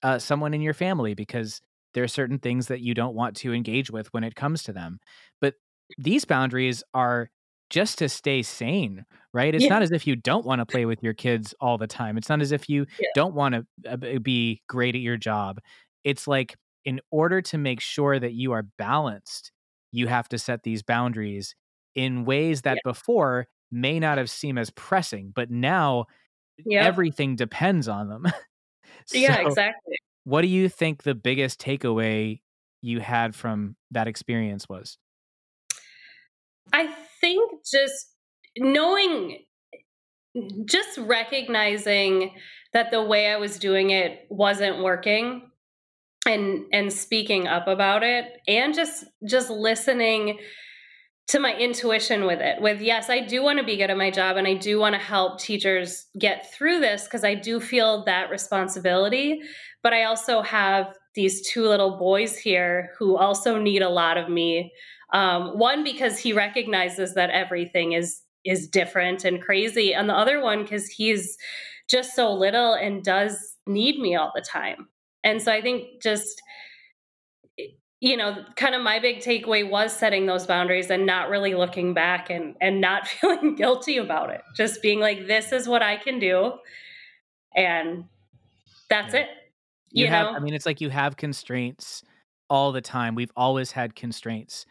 uh, 0.03 0.19
someone 0.19 0.53
in 0.53 0.61
your 0.61 0.73
family 0.73 1.13
because 1.13 1.61
there 1.93 2.03
are 2.03 2.07
certain 2.07 2.39
things 2.39 2.67
that 2.67 2.81
you 2.81 2.93
don't 2.93 3.15
want 3.15 3.35
to 3.37 3.53
engage 3.53 3.89
with 3.89 4.13
when 4.13 4.23
it 4.23 4.35
comes 4.35 4.63
to 4.63 4.73
them. 4.73 4.99
But 5.41 5.55
these 5.97 6.25
boundaries 6.25 6.83
are 6.93 7.29
just 7.69 7.97
to 7.99 8.09
stay 8.09 8.41
sane, 8.41 9.05
right? 9.33 9.53
It's 9.53 9.65
yeah. 9.65 9.69
not 9.69 9.81
as 9.81 9.91
if 9.91 10.07
you 10.07 10.15
don't 10.15 10.45
want 10.45 10.59
to 10.59 10.65
play 10.65 10.85
with 10.85 11.03
your 11.03 11.13
kids 11.13 11.53
all 11.59 11.77
the 11.77 11.87
time. 11.87 12.17
It's 12.17 12.29
not 12.29 12.41
as 12.41 12.51
if 12.51 12.69
you 12.69 12.85
yeah. 12.99 13.09
don't 13.13 13.33
want 13.33 13.55
to 13.55 13.65
uh, 13.89 14.19
be 14.19 14.61
great 14.67 14.95
at 14.95 15.01
your 15.01 15.17
job. 15.17 15.59
It's 16.03 16.27
like 16.27 16.55
in 16.85 17.01
order 17.11 17.41
to 17.41 17.57
make 17.57 17.81
sure 17.81 18.17
that 18.17 18.33
you 18.33 18.53
are 18.53 18.63
balanced, 18.77 19.51
you 19.91 20.07
have 20.07 20.29
to 20.29 20.37
set 20.37 20.63
these 20.63 20.83
boundaries 20.83 21.55
in 21.95 22.25
ways 22.25 22.61
that 22.61 22.77
yeah. 22.77 22.91
before 22.91 23.47
may 23.71 23.99
not 23.99 24.17
have 24.17 24.29
seemed 24.29 24.59
as 24.59 24.69
pressing, 24.69 25.31
but 25.35 25.51
now 25.51 26.05
everything 26.71 27.35
depends 27.35 27.87
on 27.87 28.07
them. 28.07 28.25
so 29.05 29.17
yeah, 29.17 29.39
exactly. 29.39 29.97
What 30.27 30.41
do 30.41 30.49
you 30.49 30.67
think 30.67 31.03
the 31.03 31.15
biggest 31.15 31.57
takeaway 31.61 32.41
you 32.81 32.99
had 32.99 33.33
from 33.33 33.77
that 33.91 34.09
experience 34.09 34.67
was? 34.67 34.97
I 36.73 36.93
think 37.21 37.63
just 37.65 38.07
knowing, 38.57 39.45
just 40.65 40.97
recognizing 40.97 42.31
that 42.73 42.91
the 42.91 43.01
way 43.01 43.31
I 43.31 43.37
was 43.37 43.57
doing 43.57 43.91
it 43.91 44.27
wasn't 44.29 44.83
working 44.83 45.49
and 46.25 46.65
and 46.73 46.91
speaking 46.91 47.47
up 47.47 47.69
about 47.69 48.03
it 48.03 48.25
and 48.49 48.73
just 48.73 49.05
just 49.25 49.49
listening 49.49 50.39
to 51.27 51.39
my 51.39 51.53
intuition 51.55 52.25
with 52.25 52.39
it 52.39 52.61
with 52.61 52.81
yes 52.81 53.09
i 53.09 53.19
do 53.19 53.43
want 53.43 53.59
to 53.59 53.65
be 53.65 53.77
good 53.77 53.89
at 53.89 53.97
my 53.97 54.09
job 54.09 54.37
and 54.37 54.47
i 54.47 54.53
do 54.53 54.79
want 54.79 54.93
to 54.93 54.99
help 54.99 55.39
teachers 55.39 56.07
get 56.17 56.51
through 56.53 56.79
this 56.79 57.03
because 57.03 57.23
i 57.23 57.33
do 57.33 57.59
feel 57.59 58.03
that 58.05 58.29
responsibility 58.29 59.41
but 59.83 59.93
i 59.93 60.03
also 60.03 60.41
have 60.41 60.95
these 61.15 61.47
two 61.49 61.63
little 61.63 61.97
boys 61.97 62.37
here 62.37 62.91
who 62.97 63.17
also 63.17 63.57
need 63.59 63.81
a 63.81 63.89
lot 63.89 64.17
of 64.17 64.29
me 64.29 64.71
um, 65.13 65.57
one 65.57 65.83
because 65.83 66.17
he 66.17 66.33
recognizes 66.33 67.13
that 67.13 67.29
everything 67.29 67.93
is 67.93 68.21
is 68.47 68.67
different 68.67 69.25
and 69.25 69.41
crazy, 69.41 69.93
and 69.93 70.09
the 70.09 70.15
other 70.15 70.41
one 70.41 70.63
because 70.63 70.87
he's 70.87 71.37
just 71.89 72.15
so 72.15 72.31
little 72.33 72.73
and 72.73 73.03
does 73.03 73.55
need 73.65 73.99
me 73.99 74.15
all 74.15 74.31
the 74.33 74.41
time. 74.41 74.87
And 75.23 75.41
so 75.41 75.51
I 75.51 75.61
think 75.61 76.01
just 76.01 76.41
you 77.99 78.15
know 78.15 78.43
kind 78.55 78.75
of 78.75 78.81
my 78.81 78.99
big 78.99 79.19
takeaway 79.19 79.67
was 79.67 79.91
setting 79.91 80.25
those 80.25 80.45
boundaries 80.45 80.89
and 80.89 81.05
not 81.05 81.29
really 81.29 81.55
looking 81.55 81.93
back 81.93 82.29
and 82.29 82.55
and 82.61 82.79
not 82.79 83.07
feeling 83.07 83.55
guilty 83.55 83.97
about 83.97 84.29
it 84.29 84.41
just 84.55 84.81
being 84.81 84.99
like 84.99 85.27
this 85.27 85.51
is 85.51 85.67
what 85.67 85.81
i 85.81 85.97
can 85.97 86.19
do 86.19 86.53
and 87.55 88.05
that's 88.89 89.13
yeah. 89.13 89.21
it 89.21 89.27
you, 89.91 90.05
you 90.05 90.09
have, 90.09 90.27
know 90.27 90.33
i 90.33 90.39
mean 90.39 90.53
it's 90.53 90.65
like 90.65 90.81
you 90.81 90.89
have 90.89 91.17
constraints 91.17 92.03
all 92.49 92.71
the 92.71 92.81
time 92.81 93.15
we've 93.15 93.31
always 93.35 93.71
had 93.71 93.95
constraints 93.95 94.65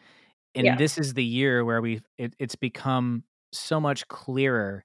and 0.55 0.65
yeah. 0.65 0.75
this 0.75 0.97
is 0.97 1.13
the 1.13 1.23
year 1.23 1.63
where 1.63 1.81
we 1.81 2.01
it, 2.17 2.33
it's 2.39 2.55
become 2.55 3.23
so 3.51 3.79
much 3.79 4.07
clearer 4.07 4.83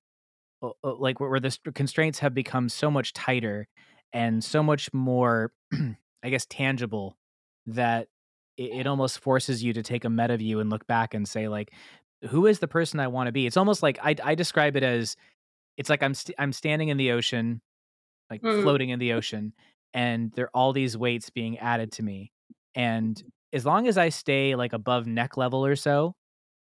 like 0.85 1.19
where, 1.19 1.31
where 1.31 1.41
the 1.41 1.57
constraints 1.75 2.21
have 2.21 2.35
become 2.35 2.69
so 2.69 2.91
much 2.91 3.13
tighter 3.13 3.67
and 4.13 4.45
so 4.45 4.63
much 4.63 4.93
more 4.93 5.53
i 6.23 6.29
guess 6.29 6.47
tangible 6.47 7.17
that 7.67 8.09
it, 8.57 8.81
it 8.81 8.87
almost 8.87 9.19
forces 9.19 9.63
you 9.63 9.73
to 9.73 9.83
take 9.83 10.05
a 10.05 10.11
meta 10.11 10.37
view 10.37 10.61
and 10.61 10.71
look 10.71 10.87
back 10.87 11.15
and 11.15 11.27
say 11.27 11.49
like 11.49 11.73
who 12.29 12.47
is 12.47 12.59
the 12.59 12.69
person 12.69 13.01
i 13.01 13.09
want 13.09 13.27
to 13.27 13.33
be 13.33 13.47
it's 13.47 13.57
almost 13.57 13.83
like 13.83 13.99
i, 14.03 14.15
I 14.23 14.35
describe 14.35 14.77
it 14.77 14.83
as 14.83 15.17
it's 15.77 15.91
like 15.91 16.03
i'm 16.03 16.15
st- 16.15 16.37
i'm 16.39 16.53
standing 16.53 16.89
in 16.89 16.97
the 16.97 17.13
ocean 17.13 17.61
like 18.31 18.43
mm. 18.43 18.63
floating 18.63 18.91
in 18.91 18.99
the 18.99 19.13
ocean 19.13 19.53
and 19.95 20.33
there 20.33 20.47
are 20.47 20.51
all 20.55 20.73
these 20.73 20.97
weights 20.97 21.31
being 21.31 21.59
added 21.59 21.93
to 21.93 22.03
me 22.03 22.33
and 22.75 23.23
as 23.53 23.67
long 23.67 23.87
as 23.87 23.99
I 23.99 24.09
stay 24.09 24.55
like 24.55 24.73
above 24.73 25.07
neck 25.07 25.37
level 25.37 25.65
or 25.65 25.77
so, 25.77 26.15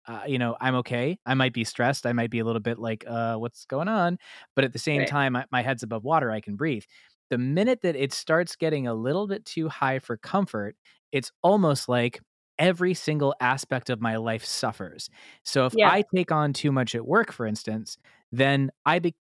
uh, 0.08 0.22
you 0.28 0.38
know, 0.38 0.56
I'm 0.62 0.76
okay. 0.76 1.18
I 1.26 1.34
might 1.34 1.54
be 1.54 1.64
stressed. 1.64 2.06
I 2.06 2.14
might 2.14 2.30
be 2.30 2.40
a 2.40 2.46
little 2.46 2.62
bit 2.62 2.78
like, 2.78 3.04
uh, 3.08 3.36
what's 3.36 3.66
going 3.66 3.88
on? 3.88 4.20
But 4.56 4.66
at 4.66 4.74
the 4.74 4.80
same 4.80 5.00
right. 5.00 5.08
time, 5.08 5.36
I, 5.36 5.46
my 5.52 5.64
head's 5.64 5.82
above 5.82 6.04
water. 6.04 6.30
I 6.30 6.42
can 6.42 6.56
breathe. 6.56 6.84
The 7.30 7.38
minute 7.38 7.82
that 7.82 7.96
it 7.96 8.14
starts 8.14 8.56
getting 8.56 8.88
a 8.88 8.94
little 8.94 9.28
bit 9.28 9.46
too 9.46 9.70
high 9.70 10.00
for 10.00 10.18
comfort, 10.18 10.76
it's 11.12 11.32
almost 11.42 11.90
like 11.90 12.22
every 12.58 12.94
single 12.94 13.36
aspect 13.42 13.90
of 13.90 14.02
my 14.02 14.18
life 14.18 14.46
suffers. 14.46 15.10
So 15.44 15.66
if 15.66 15.74
yeah. 15.76 15.90
I 15.90 16.04
take 16.16 16.32
on 16.32 16.54
too 16.54 16.72
much 16.72 16.96
at 16.96 17.06
work, 17.06 17.32
for 17.32 17.46
instance, 17.46 17.98
then 18.32 18.72
I 18.86 19.00
be- 19.00 19.16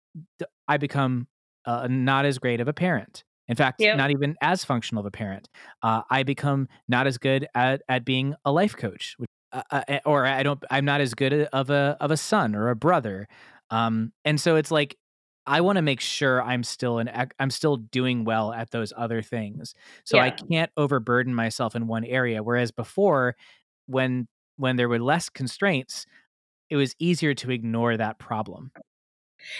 I 0.68 0.76
become 0.76 1.26
uh, 1.66 1.88
not 1.90 2.24
as 2.24 2.38
great 2.38 2.60
of 2.60 2.68
a 2.68 2.72
parent. 2.72 3.24
In 3.48 3.56
fact, 3.56 3.80
Yep. 3.80 3.96
not 3.96 4.10
even 4.10 4.36
as 4.40 4.64
functional 4.64 5.00
of 5.00 5.06
a 5.06 5.10
parent. 5.10 5.48
Uh, 5.82 6.02
I 6.10 6.22
become 6.22 6.68
not 6.88 7.06
as 7.06 7.18
good 7.18 7.46
at, 7.54 7.82
at 7.88 8.04
being 8.04 8.34
a 8.44 8.52
life 8.52 8.76
coach, 8.76 9.14
which, 9.18 9.28
uh, 9.52 9.62
uh, 9.70 9.82
eh, 9.88 10.00
or 10.06 10.26
I 10.26 10.42
don't. 10.42 10.62
I'm 10.70 10.84
not 10.84 11.00
as 11.00 11.14
good 11.14 11.32
of 11.32 11.70
a 11.70 11.96
of 12.00 12.10
a 12.10 12.16
son 12.16 12.54
or 12.54 12.70
a 12.70 12.76
brother. 12.76 13.28
Um, 13.70 14.12
and 14.24 14.40
so 14.40 14.56
it's 14.56 14.70
like 14.70 14.96
I 15.46 15.60
want 15.60 15.76
to 15.76 15.82
make 15.82 16.00
sure 16.00 16.42
I'm 16.42 16.62
still 16.62 16.98
an 16.98 17.10
I'm 17.38 17.50
still 17.50 17.76
doing 17.76 18.24
well 18.24 18.52
at 18.52 18.70
those 18.70 18.92
other 18.96 19.22
things. 19.22 19.74
So 20.04 20.18
I 20.18 20.30
can't 20.30 20.70
overburden 20.76 21.34
myself 21.34 21.76
in 21.76 21.86
one 21.86 22.04
area. 22.04 22.42
Whereas 22.42 22.70
before, 22.70 23.36
when 23.86 24.26
when 24.56 24.76
there 24.76 24.88
were 24.88 24.98
less 24.98 25.28
constraints, 25.28 26.06
it 26.70 26.76
was 26.76 26.94
easier 26.98 27.34
to 27.34 27.50
ignore 27.50 27.96
that 27.96 28.18
problem. 28.18 28.70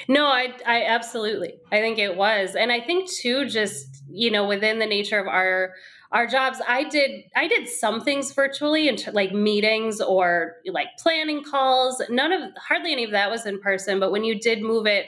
No, 0.09 0.27
I 0.27 0.55
I 0.67 0.85
absolutely. 0.85 1.55
I 1.71 1.81
think 1.81 1.99
it 1.99 2.17
was. 2.17 2.55
And 2.55 2.73
I 2.73 2.81
think 2.81 3.11
too 3.11 3.47
just, 3.47 4.03
you 4.09 4.31
know, 4.31 4.47
within 4.47 4.79
the 4.79 4.87
nature 4.87 5.19
of 5.19 5.27
our 5.27 5.75
our 6.13 6.27
jobs, 6.27 6.61
I 6.67 6.85
did 6.85 7.25
I 7.37 7.49
did 7.49 7.69
some 7.69 8.01
things 8.01 8.33
virtually 8.33 8.89
and 8.89 9.05
like 9.13 9.33
meetings 9.33 10.01
or 10.01 10.57
like 10.73 10.89
planning 10.99 11.43
calls. 11.45 12.01
None 12.09 12.33
of 12.33 12.51
hardly 12.57 12.93
any 12.93 13.05
of 13.05 13.11
that 13.11 13.31
was 13.31 13.45
in 13.45 13.61
person, 13.61 14.01
but 14.01 14.11
when 14.11 14.25
you 14.25 14.39
did 14.39 14.63
move 14.63 14.87
it 14.87 15.07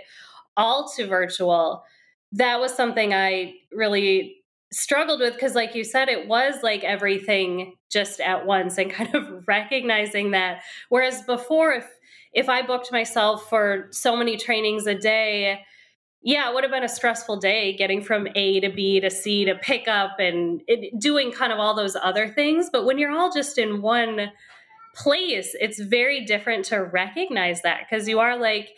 all 0.56 0.88
to 0.96 1.06
virtual, 1.06 1.84
that 2.32 2.60
was 2.60 2.74
something 2.74 3.14
I 3.14 3.54
really 3.72 4.36
struggled 4.72 5.20
with 5.20 5.34
because 5.34 5.54
like 5.54 5.74
you 5.76 5.84
said 5.84 6.08
it 6.08 6.26
was 6.26 6.56
like 6.62 6.82
everything 6.82 7.76
just 7.88 8.20
at 8.20 8.44
once 8.46 8.78
and 8.78 8.90
kind 8.90 9.14
of 9.14 9.46
recognizing 9.46 10.32
that 10.32 10.60
whereas 10.88 11.22
before 11.22 11.72
if 11.72 11.88
if 12.36 12.50
I 12.50 12.60
booked 12.60 12.92
myself 12.92 13.48
for 13.48 13.88
so 13.90 14.14
many 14.14 14.36
trainings 14.36 14.86
a 14.86 14.94
day, 14.94 15.62
yeah, 16.22 16.50
it 16.50 16.54
would 16.54 16.64
have 16.64 16.70
been 16.70 16.84
a 16.84 16.88
stressful 16.88 17.38
day 17.38 17.74
getting 17.74 18.02
from 18.02 18.28
A 18.34 18.60
to 18.60 18.68
B 18.68 19.00
to 19.00 19.08
C 19.08 19.46
to 19.46 19.54
pick 19.54 19.88
up 19.88 20.18
and 20.18 20.60
it, 20.68 21.00
doing 21.00 21.32
kind 21.32 21.50
of 21.50 21.58
all 21.58 21.74
those 21.74 21.96
other 21.96 22.28
things. 22.28 22.68
But 22.70 22.84
when 22.84 22.98
you're 22.98 23.10
all 23.10 23.32
just 23.32 23.56
in 23.56 23.80
one 23.80 24.32
place, 24.94 25.56
it's 25.58 25.80
very 25.80 26.26
different 26.26 26.66
to 26.66 26.84
recognize 26.84 27.62
that 27.62 27.86
because 27.88 28.06
you 28.06 28.20
are 28.20 28.36
like, 28.36 28.68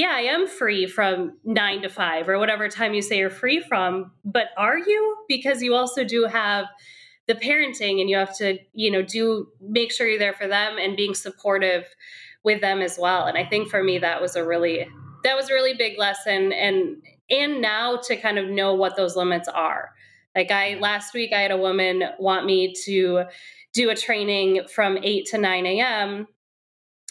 yeah, 0.00 0.12
I 0.14 0.20
am 0.20 0.48
free 0.48 0.86
from 0.86 1.36
nine 1.44 1.82
to 1.82 1.90
five 1.90 2.26
or 2.26 2.38
whatever 2.38 2.70
time 2.70 2.94
you 2.94 3.02
say 3.02 3.18
you're 3.18 3.28
free 3.28 3.60
from. 3.60 4.12
But 4.24 4.46
are 4.56 4.78
you? 4.78 5.16
Because 5.28 5.62
you 5.62 5.74
also 5.74 6.04
do 6.04 6.24
have 6.24 6.64
the 7.28 7.34
parenting 7.34 8.00
and 8.00 8.08
you 8.08 8.16
have 8.16 8.34
to, 8.38 8.56
you 8.72 8.90
know, 8.90 9.02
do 9.02 9.48
make 9.60 9.92
sure 9.92 10.08
you're 10.08 10.18
there 10.18 10.32
for 10.32 10.48
them 10.48 10.78
and 10.78 10.96
being 10.96 11.14
supportive 11.14 11.84
with 12.44 12.62
them 12.62 12.80
as 12.80 12.98
well. 12.98 13.26
And 13.26 13.36
I 13.36 13.44
think 13.44 13.68
for 13.68 13.84
me 13.84 13.98
that 13.98 14.22
was 14.22 14.36
a 14.36 14.46
really 14.46 14.88
that 15.22 15.36
was 15.36 15.50
a 15.50 15.52
really 15.52 15.74
big 15.74 15.98
lesson 15.98 16.50
and 16.54 16.96
and 17.28 17.60
now 17.60 17.96
to 18.04 18.16
kind 18.16 18.38
of 18.38 18.48
know 18.48 18.72
what 18.72 18.96
those 18.96 19.16
limits 19.16 19.48
are. 19.48 19.90
Like 20.34 20.50
I 20.50 20.78
last 20.80 21.12
week 21.12 21.34
I 21.34 21.42
had 21.42 21.50
a 21.50 21.58
woman 21.58 22.04
want 22.18 22.46
me 22.46 22.72
to 22.86 23.24
do 23.74 23.90
a 23.90 23.94
training 23.94 24.62
from 24.74 24.96
8 25.02 25.26
to 25.26 25.36
9 25.36 25.66
a.m. 25.66 26.26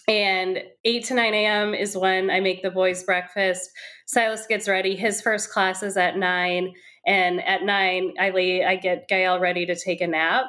And 0.10 0.64
8 0.86 1.05
to 1.05 1.14
9 1.14 1.34
a.m. 1.36 1.74
is 1.76 1.95
when 1.95 2.32
I 2.32 2.39
make 2.39 2.64
the 2.64 2.72
boys 2.72 3.03
breakfast. 3.03 3.70
Silas 4.07 4.47
gets 4.47 4.68
ready. 4.68 4.95
His 4.95 5.22
first 5.22 5.51
class 5.51 5.84
is 5.84 5.97
at 5.97 6.18
9. 6.18 6.74
And 7.05 7.43
at 7.45 7.64
9, 7.64 8.14
I 8.20 8.32
lay 8.32 8.66
I 8.66 8.76
get 8.76 9.07
Gael 9.07 9.39
ready 9.39 9.68
to 9.68 9.76
take 9.76 10.01
a 10.01 10.07
nap. 10.07 10.45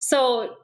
So 0.00 0.56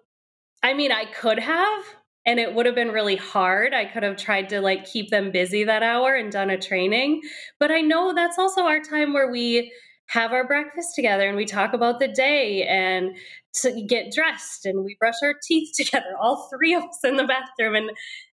I 0.62 0.74
mean, 0.74 0.91
I 0.91 1.05
could 1.05 1.39
have, 1.39 1.85
and 2.24 2.41
it 2.41 2.53
would 2.53 2.66
have 2.66 2.74
been 2.74 2.91
really 2.91 3.14
hard. 3.14 3.72
I 3.72 3.85
could 3.85 4.03
have 4.03 4.16
tried 4.16 4.49
to 4.49 4.61
like 4.61 4.85
keep 4.85 5.11
them 5.11 5.31
busy 5.31 5.62
that 5.62 5.85
hour 5.85 6.16
and 6.16 6.33
done 6.33 6.51
a 6.51 6.59
training. 6.59 7.20
But 7.61 7.70
I 7.70 7.81
know 7.81 8.12
that's 8.12 8.39
also 8.39 8.62
our 8.62 8.81
time 8.81 9.12
where 9.12 9.31
we 9.31 9.72
have 10.09 10.32
our 10.32 10.46
breakfast 10.46 10.94
together 10.94 11.26
and 11.26 11.36
we 11.36 11.44
talk 11.44 11.72
about 11.72 11.98
the 11.98 12.09
day 12.09 12.64
and 12.64 13.16
to 13.52 13.82
get 13.82 14.12
dressed 14.12 14.64
and 14.64 14.84
we 14.84 14.96
brush 15.00 15.16
our 15.22 15.34
teeth 15.42 15.72
together, 15.76 16.14
all 16.20 16.48
three 16.48 16.74
of 16.74 16.84
us 16.84 17.00
in 17.04 17.16
the 17.16 17.24
bathroom. 17.24 17.74
And 17.74 17.90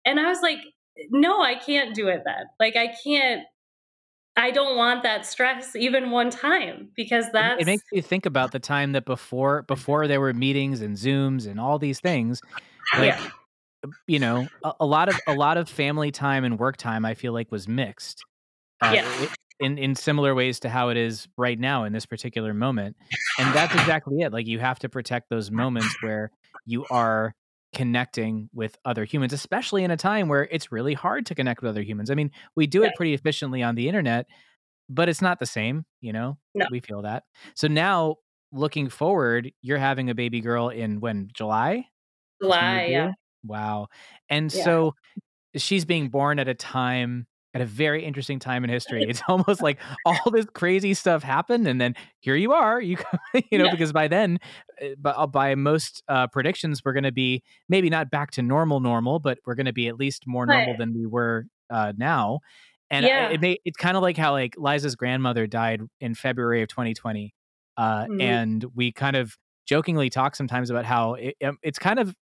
and 0.05 0.19
I 0.19 0.29
was 0.29 0.41
like, 0.41 0.59
no, 1.09 1.41
I 1.41 1.55
can't 1.55 1.93
do 1.93 2.07
it 2.07 2.21
then. 2.25 2.45
Like 2.59 2.75
I 2.75 2.93
can't 3.03 3.43
I 4.37 4.51
don't 4.51 4.77
want 4.77 5.01
that 5.03 5.25
stress 5.25 5.75
even 5.75 6.11
one 6.11 6.29
time 6.29 6.89
because 6.95 7.31
that 7.31 7.59
It 7.59 7.65
makes 7.65 7.83
you 7.91 8.01
think 8.01 8.25
about 8.25 8.51
the 8.51 8.59
time 8.59 8.91
that 8.93 9.05
before 9.05 9.63
before 9.63 10.07
there 10.07 10.21
were 10.21 10.33
meetings 10.33 10.81
and 10.81 10.95
Zooms 10.95 11.47
and 11.47 11.59
all 11.59 11.79
these 11.79 11.99
things, 11.99 12.39
like 12.93 13.15
yeah. 13.15 13.29
you 14.05 14.19
know, 14.19 14.47
a, 14.63 14.73
a 14.81 14.85
lot 14.85 15.09
of 15.09 15.19
a 15.27 15.33
lot 15.33 15.57
of 15.57 15.67
family 15.67 16.11
time 16.11 16.43
and 16.43 16.59
work 16.59 16.77
time 16.77 17.03
I 17.03 17.15
feel 17.15 17.33
like 17.33 17.51
was 17.51 17.67
mixed. 17.67 18.23
Uh, 18.79 18.91
Yeah. 18.93 19.27
In 19.59 19.77
in 19.77 19.95
similar 19.95 20.35
ways 20.35 20.59
to 20.61 20.69
how 20.69 20.89
it 20.89 20.97
is 20.97 21.27
right 21.37 21.59
now 21.59 21.83
in 21.83 21.93
this 21.93 22.05
particular 22.05 22.53
moment. 22.53 22.95
And 23.39 23.53
that's 23.55 23.73
exactly 23.79 24.21
it. 24.21 24.31
Like 24.33 24.47
you 24.47 24.59
have 24.59 24.79
to 24.79 24.89
protect 24.89 25.29
those 25.29 25.51
moments 25.51 25.95
where 26.01 26.31
you 26.65 26.85
are 26.91 27.33
connecting 27.73 28.49
with 28.53 28.77
other 28.85 29.03
humans, 29.03 29.33
especially 29.33 29.83
in 29.83 29.91
a 29.91 29.97
time 29.97 30.27
where 30.27 30.47
it's 30.51 30.71
really 30.71 30.93
hard 30.93 31.25
to 31.27 31.35
connect 31.35 31.61
with 31.61 31.69
other 31.69 31.81
humans. 31.81 32.09
I 32.09 32.15
mean, 32.15 32.31
we 32.55 32.65
do 32.67 32.83
it 32.83 32.95
pretty 32.95 33.13
efficiently 33.13 33.61
on 33.61 33.75
the 33.75 33.87
internet, 33.87 34.25
but 34.89 35.09
it's 35.09 35.21
not 35.21 35.39
the 35.39 35.45
same, 35.45 35.85
you 36.01 36.13
know? 36.13 36.37
No. 36.55 36.65
We 36.71 36.79
feel 36.79 37.01
that. 37.03 37.23
So 37.55 37.67
now 37.67 38.15
looking 38.51 38.89
forward, 38.89 39.51
you're 39.61 39.77
having 39.77 40.09
a 40.09 40.15
baby 40.15 40.39
girl 40.39 40.69
in 40.69 41.01
when 41.01 41.29
July? 41.33 41.85
That's 42.39 42.49
when 42.49 42.59
you're 42.61 42.79
July, 42.79 42.85
yeah. 42.85 43.11
Wow. 43.43 43.87
And 44.29 44.51
Yeah. 44.51 44.63
so 44.63 44.95
she's 45.55 45.85
being 45.85 46.09
born 46.09 46.39
at 46.39 46.47
a 46.47 46.53
time 46.53 47.27
at 47.57 47.61
a 47.61 47.65
very 47.65 48.05
interesting 48.05 48.37
time 48.39 48.63
in 48.63 48.69
history. 48.69 49.07
It's 49.09 49.21
almost 49.27 49.61
like 49.61 49.79
all 50.05 50.29
this 50.31 50.45
crazy 50.53 50.93
stuff 50.93 51.23
happened 51.23 51.67
and 51.67 51.81
then 51.81 51.95
here 52.19 52.35
you 52.35 52.53
are. 52.53 52.79
You 52.79 52.97
you 53.51 53.57
know 53.57 53.65
Yeah. 53.65 53.71
because 53.71 53.91
by 53.91 54.07
then 54.07 54.37
uh, 54.81 54.89
by, 54.99 55.11
uh, 55.11 55.27
by 55.27 55.55
most 55.55 56.03
uh, 56.07 56.27
predictions 56.27 56.81
we're 56.85 56.93
going 56.93 57.03
to 57.03 57.11
be 57.11 57.41
maybe 57.67 57.89
not 57.89 58.09
back 58.11 58.31
to 58.31 58.41
normal 58.43 58.79
normal, 58.79 59.19
but 59.19 59.39
we're 59.45 59.55
going 59.55 59.65
to 59.65 59.73
be 59.73 59.87
at 59.87 59.95
least 59.97 60.27
more 60.27 60.45
normal 60.45 60.75
than 60.75 60.93
we 60.93 61.05
were 61.07 61.45
uh, 61.71 61.93
now. 61.97 62.39
And 62.89 63.05
I- 63.05 63.33
it 63.33 63.41
may 63.41 63.57
it's 63.65 63.77
kind 63.77 63.97
of 63.97 64.03
like 64.03 64.17
how 64.17 64.31
like 64.33 64.55
Liza's 64.57 64.95
grandmother 64.95 65.47
died 65.47 65.81
in 65.99 66.13
February 66.15 66.61
of 66.61 66.69
2020. 66.69 67.33
Uh, 67.75 68.05
Mhm. 68.05 68.21
and 68.21 68.65
we 68.75 68.91
kind 68.91 69.15
of 69.15 69.35
jokingly 69.67 70.09
talk 70.09 70.35
sometimes 70.35 70.69
about 70.69 70.85
how 70.85 71.15
it, 71.15 71.35
um, 71.43 71.57
it's 71.63 71.79
kind 71.79 71.99
of 71.99 72.15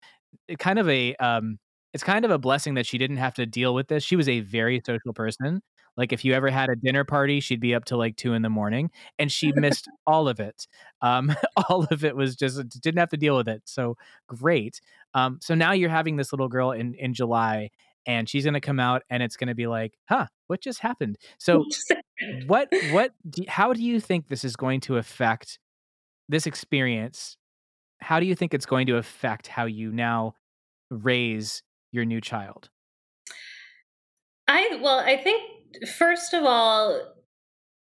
it 0.47 0.59
kind 0.59 0.79
of 0.79 0.87
a 0.89 1.15
um 1.17 1.59
it's 1.93 2.03
kind 2.03 2.25
of 2.25 2.31
a 2.31 2.37
blessing 2.37 2.73
that 2.75 2.85
she 2.85 2.97
didn't 2.97 3.17
have 3.17 3.35
to 3.35 3.45
deal 3.45 3.73
with 3.73 3.87
this. 3.87 4.03
She 4.03 4.15
was 4.15 4.27
a 4.27 4.39
very 4.41 4.81
social 4.85 5.13
person. 5.13 5.61
Like 5.95 6.11
if 6.11 6.25
you 6.25 6.33
ever 6.33 6.49
had 6.49 6.69
a 6.69 6.75
dinner 6.75 7.03
party, 7.03 7.39
she'd 7.39 7.59
be 7.59 7.75
up 7.75 7.85
till 7.85 7.99
like 7.99 8.15
two 8.15 8.33
in 8.33 8.41
the 8.41 8.49
morning, 8.49 8.89
and 9.19 9.31
she 9.31 9.51
missed 9.51 9.87
all 10.07 10.27
of 10.27 10.39
it. 10.39 10.67
Um, 11.01 11.35
all 11.69 11.85
of 11.91 12.03
it 12.03 12.15
was 12.15 12.35
just 12.35 12.67
didn't 12.81 12.99
have 12.99 13.09
to 13.09 13.17
deal 13.17 13.37
with 13.37 13.47
it. 13.47 13.61
So 13.65 13.95
great. 14.27 14.81
Um, 15.13 15.39
so 15.41 15.53
now 15.53 15.71
you're 15.71 15.89
having 15.89 16.15
this 16.15 16.33
little 16.33 16.47
girl 16.47 16.71
in 16.71 16.95
in 16.95 17.13
July, 17.13 17.69
and 18.07 18.27
she's 18.27 18.45
gonna 18.45 18.61
come 18.61 18.79
out, 18.79 19.03
and 19.09 19.21
it's 19.21 19.37
gonna 19.37 19.55
be 19.55 19.67
like, 19.67 19.93
huh, 20.09 20.27
what 20.47 20.61
just 20.61 20.79
happened? 20.79 21.17
So 21.37 21.63
what 22.47 22.69
what 22.91 23.11
do, 23.29 23.43
how 23.47 23.73
do 23.73 23.83
you 23.83 23.99
think 23.99 24.27
this 24.27 24.43
is 24.43 24.55
going 24.55 24.81
to 24.81 24.97
affect 24.97 25.59
this 26.27 26.47
experience? 26.47 27.37
How 28.01 28.19
do 28.19 28.25
you 28.25 28.35
think 28.35 28.53
it's 28.53 28.65
going 28.65 28.87
to 28.87 28.97
affect 28.97 29.47
how 29.47 29.65
you 29.65 29.91
now 29.91 30.33
raise 30.89 31.61
your 31.93 32.03
new 32.03 32.19
child? 32.19 32.69
I 34.47 34.79
well, 34.81 34.99
I 34.99 35.15
think 35.15 35.41
first 35.97 36.33
of 36.33 36.43
all, 36.43 36.99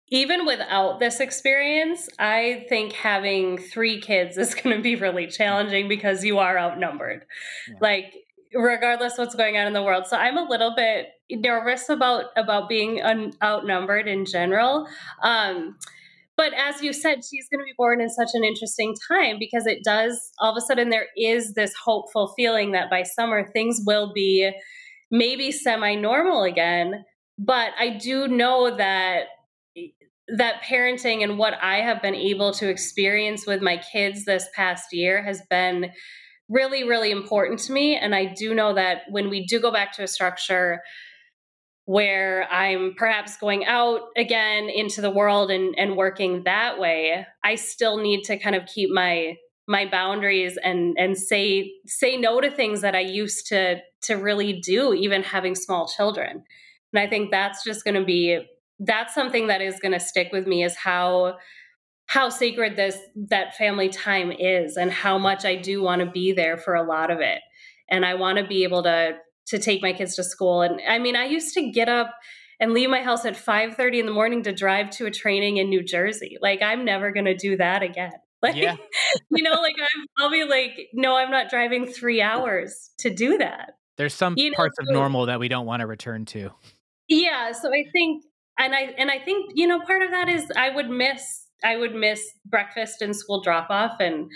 even 0.10 0.46
without 0.46 1.00
this 1.00 1.20
experience, 1.20 2.10
I 2.18 2.66
think 2.70 2.94
having 2.94 3.58
3 3.58 4.02
kids 4.02 4.38
is 4.38 4.56
gonna 4.64 4.82
be 4.82 4.96
really 4.96 5.28
challenging 5.28 5.88
because 5.88 6.24
you 6.24 6.40
are 6.40 6.58
outnumbered. 6.58 7.26
Yeah. 7.68 7.76
Like, 7.82 8.16
regardless 8.54 9.18
what's 9.18 9.36
going 9.36 9.58
on 9.58 9.68
in 9.68 9.74
the 9.74 9.84
world. 9.84 10.08
So 10.08 10.18
I'm 10.18 10.38
a 10.38 10.50
little 10.50 10.74
bit 10.76 11.08
nervous 11.30 11.90
about 11.90 12.26
about 12.38 12.70
being 12.70 13.02
un 13.02 13.34
outnumbered 13.44 14.08
in 14.08 14.26
general. 14.26 14.88
Um, 15.22 15.78
but 16.38 16.54
as 16.54 16.82
you 16.82 16.94
said, 16.94 17.20
she's 17.26 17.50
gonna 17.52 17.66
be 17.66 17.74
born 17.78 18.00
in 18.00 18.10
such 18.10 18.30
an 18.34 18.44
interesting 18.44 18.96
time 19.08 19.38
because 19.40 19.66
it 19.66 19.84
does 19.84 20.32
all 20.40 20.52
of 20.52 20.58
a 20.58 20.62
sudden, 20.62 20.90
there 20.90 21.08
is 21.18 21.56
this 21.56 21.74
hopeful 21.84 22.34
feeling 22.38 22.72
that 22.72 22.90
by 22.90 23.04
summer, 23.04 23.50
things 23.52 23.82
will 23.86 24.14
be 24.14 24.52
maybe 25.12 25.52
semi-normal 25.52 26.44
again. 26.44 27.04
But 27.38 27.72
I 27.80 27.90
do 27.90 28.28
know 28.28 28.76
that 28.78 29.26
that 30.30 30.62
parenting 30.62 31.24
and 31.24 31.38
what 31.38 31.54
I 31.62 31.78
have 31.78 32.02
been 32.02 32.16
able 32.16 32.52
to 32.54 32.70
experience 32.70 33.48
with 33.48 33.62
my 33.62 33.78
kids 33.78 34.26
this 34.26 34.48
past 34.56 34.92
year 34.92 35.24
has 35.24 35.42
been 35.50 35.92
really, 36.50 36.84
really 36.84 37.12
important 37.12 37.60
to 37.60 37.74
me, 37.74 37.96
and 37.96 38.16
I 38.16 38.26
do 38.26 38.54
know 38.54 38.74
that 38.74 39.02
when 39.10 39.30
we 39.30 39.46
do 39.46 39.60
go 39.60 39.72
back 39.72 39.94
to 39.94 40.04
a 40.04 40.08
structure 40.08 40.82
where 41.88 42.46
I'm 42.52 42.96
perhaps 42.98 43.38
going 43.38 43.66
out 43.66 44.02
again 44.18 44.70
into 44.70 45.00
the 45.00 45.10
world 45.10 45.50
and 45.50 45.74
and 45.80 45.96
working 45.96 46.44
that 46.44 46.80
way, 46.80 47.26
I 47.44 47.56
still 47.56 47.98
need 47.98 48.26
to 48.26 48.38
kind 48.38 48.56
of 48.58 48.66
keep 48.66 48.90
my 48.90 49.38
my 49.70 49.86
boundaries 49.86 50.58
and 50.62 50.98
and 51.00 51.18
say 51.18 51.72
say 51.86 52.18
no 52.18 52.42
to 52.42 52.52
things 52.52 52.82
that 52.82 52.94
I 52.94 53.00
used 53.00 53.48
to 53.48 53.78
to 54.02 54.16
really 54.16 54.60
do, 54.60 54.94
even 54.94 55.24
having 55.24 55.56
small 55.56 55.88
children. 55.88 56.44
And 56.94 57.00
I 57.00 57.08
think 57.08 57.32
that's 57.32 57.64
just 57.64 57.86
gonna 57.86 58.04
be 58.04 58.46
that's 58.80 59.16
something 59.16 59.48
that 59.48 59.62
is 59.62 59.80
going 59.80 59.94
to 59.94 60.00
stick 60.00 60.32
with 60.34 60.46
me 60.46 60.64
is 60.64 60.76
how 60.76 61.38
how 62.06 62.30
sacred 62.30 62.76
this 62.76 62.98
that 63.16 63.56
family 63.56 63.90
time 63.90 64.32
is 64.32 64.78
and 64.78 64.92
how 64.92 65.18
much 65.18 65.46
I 65.46 65.56
do 65.56 65.82
want 65.82 66.02
to 66.02 66.06
be 66.06 66.32
there 66.34 66.58
for 66.58 66.76
a 66.76 66.84
lot 66.84 67.12
of 67.12 67.20
it. 67.20 67.40
And 67.90 68.06
I 68.06 68.16
want 68.16 68.38
to 68.38 68.46
be 68.46 68.64
able 68.64 68.84
to 68.84 69.18
to 69.48 69.60
take 69.60 69.82
my 69.82 69.94
kids 69.94 70.16
to 70.16 70.24
school 70.24 70.62
and 70.62 70.80
I 70.88 71.00
mean 71.00 71.16
I 71.16 71.26
used 71.26 71.54
to 71.56 71.72
get 71.72 71.90
up 71.90 72.14
and 72.60 72.74
leave 72.74 72.90
my 72.90 73.02
house 73.02 73.26
at 73.26 73.36
5:30 73.36 74.00
in 74.00 74.06
the 74.06 74.12
morning 74.12 74.44
to 74.44 74.52
drive 74.52 74.90
to 74.92 75.06
a 75.06 75.12
training 75.12 75.58
in 75.58 75.70
New 75.70 75.84
Jersey. 75.84 76.38
Like 76.42 76.62
I'm 76.62 76.86
never 76.86 77.12
going 77.12 77.26
to 77.26 77.36
do 77.36 77.58
that 77.58 77.84
again. 77.84 78.12
Like 78.40 78.56
yeah. 78.56 78.76
you 79.32 79.42
know 79.42 79.60
like 79.60 79.74
I'm, 79.80 80.06
I'll 80.20 80.30
be 80.30 80.44
like 80.44 80.90
no 80.94 81.18
I'm 81.18 81.32
not 81.32 81.50
driving 81.50 81.88
3 81.88 82.22
hours 82.22 82.92
to 83.00 83.10
do 83.10 83.40
that. 83.40 83.72
There's 83.98 84.14
some 84.14 84.36
you 84.38 84.52
parts 84.52 84.76
know, 84.80 84.92
of 84.92 84.94
normal 84.94 85.26
that 85.26 85.40
we 85.40 85.48
don't 85.48 85.66
want 85.66 85.80
to 85.80 85.88
return 85.88 86.24
to. 86.26 86.52
Yeah, 87.08 87.52
so 87.52 87.74
I 87.74 87.84
think 87.92 88.24
and 88.60 88.76
I 88.76 88.94
and 88.98 89.10
I 89.10 89.18
think 89.18 89.54
you 89.56 89.68
know 89.68 89.80
part 89.80 90.04
of 90.04 90.12
that 90.12 90.30
is 90.30 90.46
I 90.56 90.70
would 90.70 90.88
miss 90.88 91.48
I 91.64 91.78
would 91.78 91.96
miss 91.96 92.32
breakfast 92.46 93.02
and 93.02 93.16
school 93.16 93.42
drop 93.42 93.70
off 93.70 94.00
and 94.00 94.30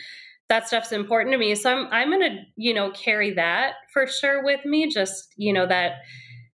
that 0.52 0.68
stuff's 0.68 0.92
important 0.92 1.32
to 1.32 1.38
me. 1.38 1.56
So 1.56 1.72
I'm 1.72 1.88
I'm 1.94 2.20
to, 2.20 2.40
you 2.58 2.74
know, 2.74 2.92
carry 2.92 3.32
that 3.36 3.76
for 3.94 4.06
sure 4.06 4.44
with 4.44 4.66
me 4.66 4.90
just, 4.90 5.34
you 5.38 5.54
know, 5.54 5.66
that 5.66 6.00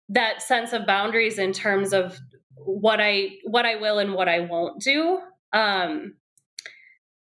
that 0.09 0.43
sense 0.43 0.73
of 0.73 0.85
boundaries 0.85 1.39
in 1.39 1.53
terms 1.53 1.93
of 1.93 2.19
what 2.57 3.01
I 3.01 3.37
what 3.45 3.67
I 3.67 3.77
will 3.77 4.01
and 4.01 4.13
what 4.13 4.29
I 4.29 4.41
won't 4.41 4.83
do. 4.83 5.21
Um 5.53 6.15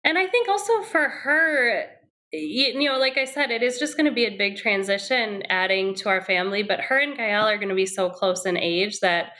and 0.02 0.18
I 0.18 0.26
think 0.26 0.48
also 0.48 0.82
for 0.82 1.08
her 1.08 1.84
you 2.32 2.88
know, 2.90 2.98
like 2.98 3.16
I 3.16 3.26
said, 3.26 3.52
it 3.52 3.62
is 3.62 3.78
just 3.78 3.96
going 3.96 4.06
to 4.06 4.12
be 4.12 4.26
a 4.26 4.36
big 4.36 4.56
transition 4.56 5.44
adding 5.48 5.94
to 5.94 6.08
our 6.08 6.20
family, 6.20 6.64
but 6.64 6.80
her 6.80 6.98
and 6.98 7.16
Gael 7.16 7.46
are 7.46 7.58
going 7.58 7.68
to 7.68 7.76
be 7.76 7.86
so 7.86 8.10
close 8.10 8.44
in 8.44 8.56
age 8.56 8.98
that 8.98 9.34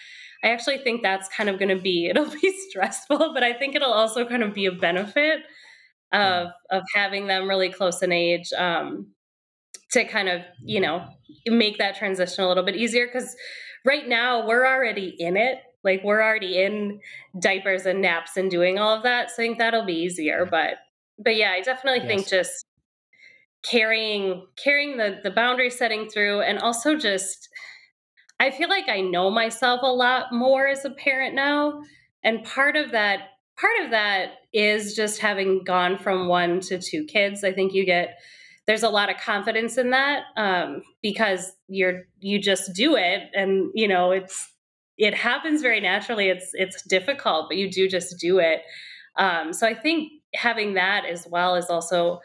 I 0.44 0.50
actually 0.50 0.78
think 0.78 1.02
that's 1.02 1.28
kind 1.36 1.50
of 1.50 1.58
going 1.58 1.76
to 1.76 1.82
be 1.82 2.06
it'll 2.10 2.30
be 2.30 2.56
stressful, 2.68 3.32
but 3.34 3.42
I 3.42 3.52
think 3.52 3.74
it'll 3.74 3.92
also 3.92 4.24
kind 4.24 4.44
of 4.44 4.54
be 4.54 4.66
a 4.66 4.72
benefit 4.72 5.40
of 6.12 6.48
of 6.70 6.82
having 6.94 7.26
them 7.26 7.48
really 7.48 7.70
close 7.70 8.02
in 8.02 8.12
age 8.12 8.52
um, 8.56 9.08
to 9.92 10.04
kind 10.04 10.28
of 10.28 10.42
you 10.64 10.80
know 10.80 11.06
make 11.46 11.78
that 11.78 11.96
transition 11.96 12.44
a 12.44 12.48
little 12.48 12.64
bit 12.64 12.76
easier 12.76 13.06
because 13.06 13.34
right 13.84 14.08
now 14.08 14.46
we're 14.46 14.66
already 14.66 15.14
in 15.18 15.36
it 15.36 15.58
like 15.84 16.02
we're 16.02 16.22
already 16.22 16.62
in 16.62 17.00
diapers 17.40 17.86
and 17.86 18.00
naps 18.00 18.36
and 18.36 18.50
doing 18.50 18.78
all 18.78 18.96
of 18.96 19.02
that 19.02 19.30
so 19.30 19.34
i 19.42 19.46
think 19.46 19.58
that'll 19.58 19.84
be 19.84 19.94
easier 19.94 20.46
but 20.50 20.74
but 21.18 21.36
yeah 21.36 21.50
i 21.50 21.60
definitely 21.60 22.00
yes. 22.00 22.08
think 22.08 22.28
just 22.28 22.66
carrying 23.62 24.46
carrying 24.56 24.96
the 24.96 25.20
the 25.22 25.30
boundary 25.30 25.70
setting 25.70 26.08
through 26.08 26.40
and 26.40 26.58
also 26.58 26.96
just 26.96 27.48
I 28.38 28.50
feel 28.50 28.68
like 28.68 28.88
I 28.88 29.00
know 29.00 29.30
myself 29.30 29.80
a 29.82 29.86
lot 29.86 30.32
more 30.32 30.68
as 30.68 30.84
a 30.84 30.90
parent 30.90 31.34
now. 31.34 31.80
And 32.22 32.44
part 32.44 32.76
of 32.76 32.90
that, 32.90 33.28
part 33.58 33.84
of 33.84 33.90
that 33.90 34.32
is 34.52 34.94
just 34.94 35.20
having 35.20 35.64
gone 35.64 35.98
from 35.98 36.28
one 36.28 36.60
to 36.60 36.78
two 36.78 37.04
kids. 37.04 37.44
I 37.44 37.52
think 37.52 37.72
you 37.72 37.84
get 37.84 38.18
there's 38.66 38.82
a 38.82 38.88
lot 38.88 39.10
of 39.10 39.16
confidence 39.18 39.78
in 39.78 39.90
that 39.90 40.24
um, 40.36 40.82
because 41.02 41.52
you're 41.68 42.02
you 42.18 42.40
just 42.40 42.74
do 42.74 42.96
it, 42.96 43.30
and 43.34 43.70
you 43.74 43.88
know 43.88 44.10
it's 44.10 44.52
it 44.98 45.14
happens 45.14 45.62
very 45.62 45.80
naturally. 45.80 46.28
It's 46.28 46.50
it's 46.54 46.82
difficult, 46.82 47.46
but 47.48 47.56
you 47.56 47.70
do 47.70 47.88
just 47.88 48.18
do 48.18 48.38
it. 48.38 48.62
Um, 49.16 49.52
so 49.52 49.66
I 49.66 49.74
think 49.74 50.12
having 50.34 50.74
that 50.74 51.04
as 51.06 51.26
well 51.26 51.54
is 51.54 51.70
also 51.70 52.20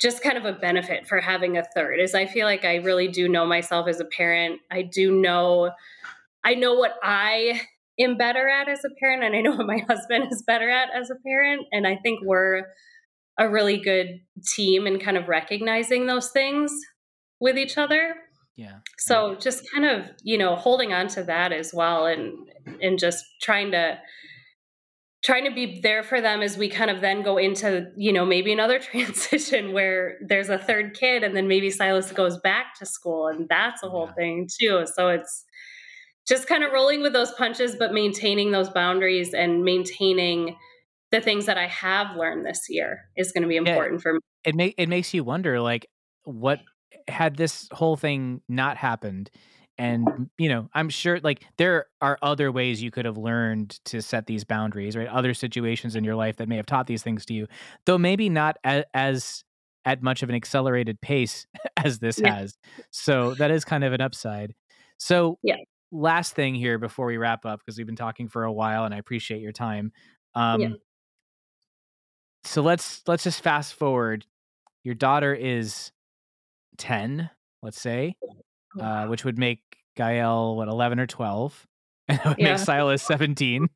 just 0.00 0.22
kind 0.22 0.36
of 0.36 0.44
a 0.44 0.52
benefit 0.52 1.08
for 1.08 1.20
having 1.20 1.56
a 1.56 1.64
third 1.64 1.98
is 1.98 2.14
I 2.14 2.26
feel 2.26 2.46
like 2.46 2.64
I 2.64 2.76
really 2.76 3.08
do 3.08 3.28
know 3.28 3.46
myself 3.46 3.88
as 3.88 4.00
a 4.00 4.04
parent. 4.04 4.60
I 4.70 4.82
do 4.82 5.12
know 5.20 5.70
I 6.44 6.54
know 6.54 6.74
what 6.74 6.96
I 7.02 7.62
am 7.98 8.16
better 8.16 8.48
at 8.48 8.68
as 8.68 8.80
a 8.84 8.94
parent 9.00 9.24
and 9.24 9.34
I 9.34 9.40
know 9.40 9.52
what 9.56 9.66
my 9.66 9.84
husband 9.88 10.26
is 10.30 10.42
better 10.46 10.70
at 10.70 10.88
as 10.94 11.10
a 11.10 11.16
parent 11.26 11.66
and 11.72 11.86
I 11.86 11.96
think 11.96 12.20
we're 12.24 12.64
a 13.38 13.48
really 13.48 13.78
good 13.78 14.20
team 14.54 14.86
in 14.86 14.98
kind 14.98 15.16
of 15.16 15.28
recognizing 15.28 16.06
those 16.06 16.30
things 16.30 16.72
with 17.40 17.56
each 17.56 17.78
other. 17.78 18.14
Yeah. 18.56 18.78
So 18.98 19.34
just 19.36 19.64
kind 19.72 19.86
of, 19.86 20.10
you 20.22 20.36
know, 20.36 20.54
holding 20.54 20.92
on 20.92 21.08
to 21.08 21.22
that 21.24 21.52
as 21.52 21.72
well 21.74 22.06
and 22.06 22.34
and 22.80 22.98
just 22.98 23.24
trying 23.40 23.72
to 23.72 23.98
trying 25.24 25.44
to 25.44 25.54
be 25.54 25.80
there 25.80 26.02
for 26.02 26.20
them 26.20 26.42
as 26.42 26.58
we 26.58 26.68
kind 26.68 26.90
of 26.90 27.00
then 27.00 27.22
go 27.22 27.38
into 27.38 27.86
you 27.96 28.12
know 28.12 28.26
maybe 28.26 28.52
another 28.52 28.78
transition 28.90 29.72
where 29.72 30.18
there's 30.26 30.48
a 30.48 30.58
third 30.58 30.94
kid 30.94 31.22
and 31.22 31.36
then 31.36 31.48
maybe 31.48 31.70
silas 31.70 32.10
goes 32.12 32.38
back 32.38 32.74
to 32.78 32.84
school 32.84 33.28
and 33.28 33.48
that's 33.48 33.82
a 33.82 33.88
whole 33.88 34.06
yeah. 34.08 34.14
thing 34.14 34.48
too 34.60 34.84
so 34.94 35.08
it's 35.08 35.44
just 36.26 36.46
kind 36.46 36.62
of 36.62 36.72
rolling 36.72 37.02
with 37.02 37.12
those 37.12 37.32
punches 37.32 37.76
but 37.76 37.92
maintaining 37.92 38.50
those 38.50 38.70
boundaries 38.70 39.34
and 39.34 39.64
maintaining 39.64 40.56
the 41.10 41.20
things 41.20 41.46
that 41.46 41.58
i 41.58 41.66
have 41.66 42.16
learned 42.16 42.44
this 42.44 42.66
year 42.68 43.00
is 43.16 43.32
going 43.32 43.42
to 43.42 43.48
be 43.48 43.56
important 43.56 43.94
yeah, 43.94 44.02
for 44.02 44.14
me. 44.14 44.20
it, 44.44 44.54
may, 44.54 44.74
it 44.78 44.88
makes 44.88 45.12
you 45.12 45.24
wonder 45.24 45.60
like 45.60 45.86
what 46.24 46.60
had 47.08 47.36
this 47.36 47.68
whole 47.72 47.96
thing 47.96 48.40
not 48.48 48.76
happened 48.76 49.30
and 49.78 50.28
you 50.38 50.48
know 50.48 50.68
i'm 50.74 50.88
sure 50.88 51.18
like 51.20 51.44
there 51.56 51.86
are 52.00 52.18
other 52.22 52.52
ways 52.52 52.82
you 52.82 52.90
could 52.90 53.04
have 53.04 53.16
learned 53.16 53.78
to 53.84 54.02
set 54.02 54.26
these 54.26 54.44
boundaries 54.44 54.96
right? 54.96 55.08
Other 55.08 55.32
situations 55.34 55.96
in 55.96 56.04
your 56.04 56.14
life 56.14 56.36
that 56.36 56.48
may 56.48 56.56
have 56.56 56.66
taught 56.66 56.86
these 56.86 57.02
things 57.02 57.24
to 57.26 57.34
you 57.34 57.46
though 57.86 57.98
maybe 57.98 58.28
not 58.28 58.56
as, 58.64 58.84
as 58.92 59.44
at 59.84 60.02
much 60.02 60.22
of 60.22 60.28
an 60.28 60.34
accelerated 60.34 61.00
pace 61.00 61.46
as 61.76 61.98
this 61.98 62.20
yeah. 62.20 62.36
has. 62.36 62.56
So 62.90 63.34
that 63.34 63.50
is 63.50 63.64
kind 63.64 63.84
of 63.84 63.92
an 63.92 64.00
upside. 64.00 64.54
So 64.98 65.38
yeah 65.42 65.56
last 65.92 66.34
thing 66.34 66.54
here 66.54 66.78
before 66.78 67.06
we 67.06 67.16
wrap 67.16 67.44
up 67.46 67.60
because 67.60 67.76
we've 67.78 67.86
been 67.86 67.94
talking 67.94 68.28
for 68.28 68.44
a 68.44 68.52
while 68.52 68.84
and 68.84 68.94
i 68.94 68.98
appreciate 68.98 69.40
your 69.40 69.52
time 69.52 69.92
um 70.34 70.60
yeah. 70.60 70.68
so 72.44 72.62
let's 72.62 73.02
let's 73.06 73.22
just 73.22 73.42
fast 73.42 73.74
forward 73.74 74.26
your 74.84 74.94
daughter 74.94 75.34
is 75.34 75.92
10 76.78 77.28
let's 77.62 77.80
say 77.80 78.16
uh, 78.80 79.06
which 79.06 79.24
would 79.24 79.38
make 79.38 79.60
Gael 79.96 80.56
what 80.56 80.68
eleven 80.68 80.98
or 80.98 81.06
twelve, 81.06 81.66
and 82.08 82.18
it 82.18 82.24
would 82.24 82.38
yeah. 82.38 82.52
make 82.52 82.58
Silas 82.58 83.02
seventeen. 83.02 83.68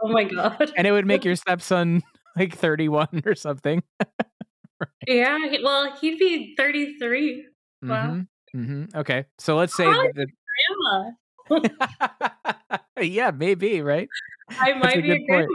oh 0.00 0.08
my 0.08 0.24
god! 0.24 0.72
and 0.76 0.86
it 0.86 0.92
would 0.92 1.06
make 1.06 1.24
your 1.24 1.36
stepson 1.36 2.02
like 2.36 2.54
thirty-one 2.56 3.22
or 3.26 3.34
something. 3.34 3.82
right. 4.00 4.88
Yeah, 5.06 5.38
well, 5.62 5.96
he'd 6.00 6.18
be 6.18 6.54
thirty-three. 6.56 7.46
Wow. 7.82 8.06
Mm-hmm. 8.06 8.60
Mm-hmm. 8.60 8.98
Okay, 8.98 9.24
so 9.38 9.56
let's 9.56 9.76
say 9.76 9.84
that, 9.84 10.12
grandma. 10.14 11.10
yeah, 13.00 13.30
maybe 13.30 13.82
right. 13.82 14.08
I 14.50 14.74
might 14.74 14.98
a 14.98 15.02
be 15.02 15.10
a 15.12 15.26
grandma. 15.26 15.46
Point. 15.46 15.50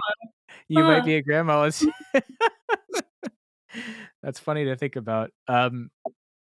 You 0.68 0.82
huh. 0.82 0.88
might 0.88 1.06
be 1.06 1.16
a 1.16 1.22
grandma. 1.22 1.70
That's 4.24 4.39
funny 4.39 4.66
to 4.66 4.76
think 4.76 4.96
about. 4.96 5.32
Um, 5.48 5.89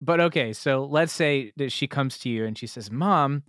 but 0.00 0.20
okay, 0.20 0.52
so 0.52 0.84
let's 0.84 1.12
say 1.12 1.52
that 1.56 1.72
she 1.72 1.86
comes 1.86 2.18
to 2.18 2.28
you 2.28 2.44
and 2.44 2.58
she 2.58 2.66
says, 2.66 2.90
Mom, 2.90 3.42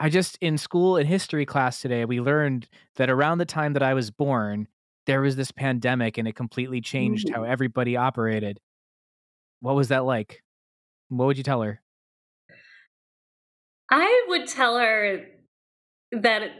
I 0.00 0.10
just 0.10 0.38
in 0.40 0.58
school 0.58 0.96
in 0.96 1.06
history 1.06 1.46
class 1.46 1.80
today, 1.80 2.04
we 2.04 2.20
learned 2.20 2.68
that 2.96 3.10
around 3.10 3.38
the 3.38 3.46
time 3.46 3.72
that 3.72 3.82
I 3.82 3.94
was 3.94 4.10
born, 4.10 4.68
there 5.06 5.22
was 5.22 5.36
this 5.36 5.50
pandemic 5.50 6.18
and 6.18 6.28
it 6.28 6.36
completely 6.36 6.80
changed 6.80 7.30
how 7.30 7.42
everybody 7.44 7.96
operated. 7.96 8.60
What 9.60 9.74
was 9.74 9.88
that 9.88 10.04
like? 10.04 10.42
What 11.08 11.26
would 11.26 11.38
you 11.38 11.42
tell 11.42 11.62
her? 11.62 11.80
I 13.90 14.26
would 14.28 14.46
tell 14.46 14.78
her 14.78 15.24
that 16.12 16.50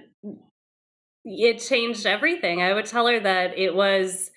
it 1.24 1.58
changed 1.58 2.06
everything. 2.06 2.62
I 2.62 2.72
would 2.72 2.86
tell 2.86 3.06
her 3.06 3.20
that 3.20 3.58
it 3.58 3.74
was 3.74 4.30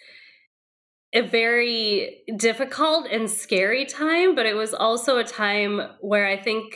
a 1.14 1.22
very 1.22 2.24
difficult 2.38 3.08
and 3.10 3.30
scary 3.30 3.86
time, 3.86 4.36
but 4.36 4.46
it 4.46 4.56
was 4.56 4.74
also 4.74 5.18
a 5.18 5.24
time 5.24 5.82
where 6.00 6.28
I 6.28 6.38
think 6.38 6.76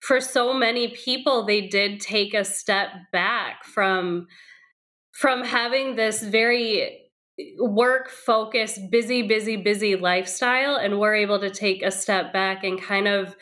for 0.00 0.20
so 0.20 0.52
many 0.52 0.88
people 0.88 1.44
they 1.44 1.60
did 1.62 2.00
take 2.00 2.34
a 2.34 2.44
step 2.44 2.88
back 3.12 3.64
from 3.64 4.26
from 5.12 5.44
having 5.44 5.94
this 5.94 6.22
very 6.22 6.98
work 7.58 8.08
focused 8.08 8.90
busy 8.90 9.22
busy 9.22 9.56
busy 9.56 9.96
lifestyle 9.96 10.76
and 10.76 10.98
were 10.98 11.14
able 11.14 11.38
to 11.38 11.50
take 11.50 11.82
a 11.82 11.90
step 11.90 12.32
back 12.32 12.64
and 12.64 12.80
kind 12.80 13.06
of 13.06 13.36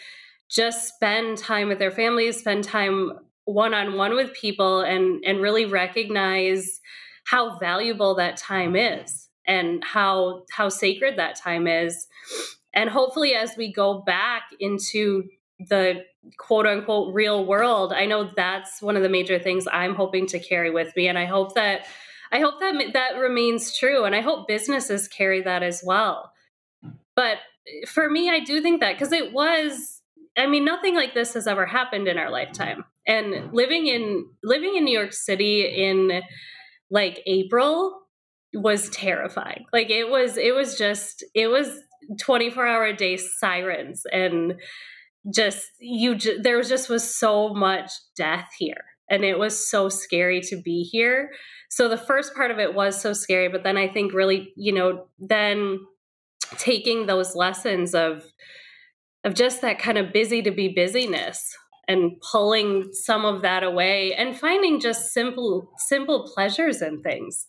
just 0.50 0.94
spend 0.94 1.38
time 1.38 1.68
with 1.68 1.78
their 1.78 1.90
families 1.90 2.38
spend 2.38 2.64
time 2.64 3.12
one 3.44 3.74
on 3.74 3.96
one 3.96 4.14
with 4.14 4.32
people 4.34 4.80
and 4.80 5.24
and 5.24 5.40
really 5.40 5.64
recognize 5.64 6.80
how 7.24 7.58
valuable 7.58 8.14
that 8.16 8.36
time 8.36 8.74
is 8.76 9.28
and 9.46 9.82
how 9.84 10.44
how 10.50 10.68
sacred 10.68 11.16
that 11.16 11.36
time 11.36 11.66
is. 11.66 12.06
And 12.72 12.88
hopefully 12.88 13.34
as 13.34 13.56
we 13.56 13.72
go 13.72 14.02
back 14.02 14.44
into 14.58 15.24
the 15.68 16.04
quote 16.38 16.66
unquote 16.66 17.14
real 17.14 17.46
world 17.46 17.92
i 17.94 18.04
know 18.06 18.30
that's 18.36 18.80
one 18.80 18.96
of 18.96 19.02
the 19.02 19.08
major 19.08 19.38
things 19.38 19.66
i'm 19.72 19.94
hoping 19.94 20.26
to 20.26 20.38
carry 20.38 20.70
with 20.70 20.94
me 20.96 21.08
and 21.08 21.18
i 21.18 21.24
hope 21.24 21.54
that 21.54 21.86
i 22.32 22.40
hope 22.40 22.60
that 22.60 22.74
that 22.92 23.18
remains 23.18 23.76
true 23.76 24.04
and 24.04 24.14
i 24.14 24.20
hope 24.20 24.46
businesses 24.48 25.08
carry 25.08 25.42
that 25.42 25.62
as 25.62 25.82
well. 25.84 26.32
But 27.16 27.38
eh, 27.66 27.86
for 27.86 28.08
me 28.08 28.30
i 28.30 28.40
do 28.40 28.60
think 28.60 28.80
that 28.80 28.94
because 28.94 29.12
it 29.12 29.32
was 29.32 29.99
i 30.40 30.46
mean 30.46 30.64
nothing 30.64 30.94
like 30.94 31.14
this 31.14 31.34
has 31.34 31.46
ever 31.46 31.66
happened 31.66 32.08
in 32.08 32.18
our 32.18 32.30
lifetime. 32.30 32.84
And 33.06 33.52
living 33.52 33.86
in 33.86 34.26
living 34.42 34.76
in 34.76 34.84
New 34.84 34.96
York 34.96 35.12
City 35.12 35.62
in 35.62 36.22
like 36.90 37.22
April 37.26 38.00
was 38.54 38.88
terrifying. 38.90 39.64
Like 39.72 39.90
it 39.90 40.08
was 40.08 40.36
it 40.36 40.54
was 40.54 40.76
just 40.76 41.24
it 41.34 41.48
was 41.48 41.68
24 42.20 42.66
hour 42.66 42.84
a 42.86 42.96
day 42.96 43.16
sirens 43.16 44.02
and 44.12 44.54
just 45.34 45.66
you 45.78 46.16
there 46.42 46.56
was 46.56 46.68
just 46.68 46.88
was 46.88 47.14
so 47.14 47.54
much 47.54 47.90
death 48.16 48.48
here. 48.58 48.84
And 49.08 49.24
it 49.24 49.38
was 49.38 49.68
so 49.68 49.88
scary 49.88 50.40
to 50.42 50.62
be 50.62 50.84
here. 50.84 51.30
So 51.68 51.88
the 51.88 51.98
first 51.98 52.34
part 52.34 52.50
of 52.50 52.58
it 52.58 52.74
was 52.74 53.00
so 53.00 53.12
scary 53.12 53.48
but 53.48 53.62
then 53.62 53.76
i 53.76 53.86
think 53.86 54.12
really 54.12 54.52
you 54.56 54.72
know 54.72 55.06
then 55.20 55.78
taking 56.58 57.06
those 57.06 57.36
lessons 57.36 57.94
of 57.94 58.24
of 59.24 59.34
just 59.34 59.60
that 59.60 59.78
kind 59.78 59.98
of 59.98 60.12
busy 60.12 60.42
to 60.42 60.50
be 60.50 60.68
busyness 60.68 61.56
and 61.88 62.20
pulling 62.20 62.92
some 62.92 63.24
of 63.24 63.42
that 63.42 63.62
away 63.62 64.14
and 64.14 64.38
finding 64.38 64.80
just 64.80 65.12
simple 65.12 65.70
simple 65.78 66.30
pleasures 66.34 66.82
in 66.82 67.02
things 67.02 67.46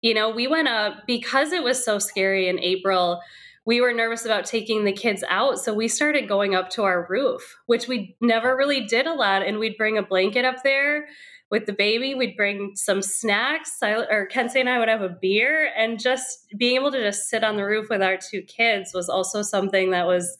you 0.00 0.14
know 0.14 0.30
we 0.30 0.46
went 0.46 0.68
up 0.68 0.98
because 1.06 1.52
it 1.52 1.62
was 1.62 1.84
so 1.84 1.98
scary 1.98 2.48
in 2.48 2.58
april 2.60 3.20
we 3.64 3.80
were 3.80 3.92
nervous 3.92 4.24
about 4.24 4.44
taking 4.44 4.84
the 4.84 4.92
kids 4.92 5.22
out. 5.28 5.60
So 5.60 5.72
we 5.72 5.86
started 5.86 6.28
going 6.28 6.54
up 6.54 6.70
to 6.70 6.82
our 6.82 7.06
roof, 7.08 7.58
which 7.66 7.86
we 7.86 8.16
never 8.20 8.56
really 8.56 8.86
did 8.86 9.06
a 9.06 9.14
lot. 9.14 9.46
And 9.46 9.58
we'd 9.58 9.76
bring 9.76 9.98
a 9.98 10.02
blanket 10.02 10.44
up 10.44 10.62
there 10.64 11.06
with 11.50 11.66
the 11.66 11.72
baby. 11.72 12.14
We'd 12.14 12.36
bring 12.36 12.72
some 12.74 13.02
snacks, 13.02 13.78
or 13.82 14.26
Kenzie 14.26 14.60
and 14.60 14.68
I 14.68 14.78
would 14.78 14.88
have 14.88 15.02
a 15.02 15.16
beer. 15.20 15.70
And 15.76 16.00
just 16.00 16.46
being 16.56 16.76
able 16.76 16.90
to 16.90 17.00
just 17.00 17.28
sit 17.28 17.44
on 17.44 17.56
the 17.56 17.64
roof 17.64 17.88
with 17.88 18.02
our 18.02 18.16
two 18.16 18.42
kids 18.42 18.92
was 18.92 19.08
also 19.08 19.42
something 19.42 19.90
that 19.90 20.06
was, 20.06 20.38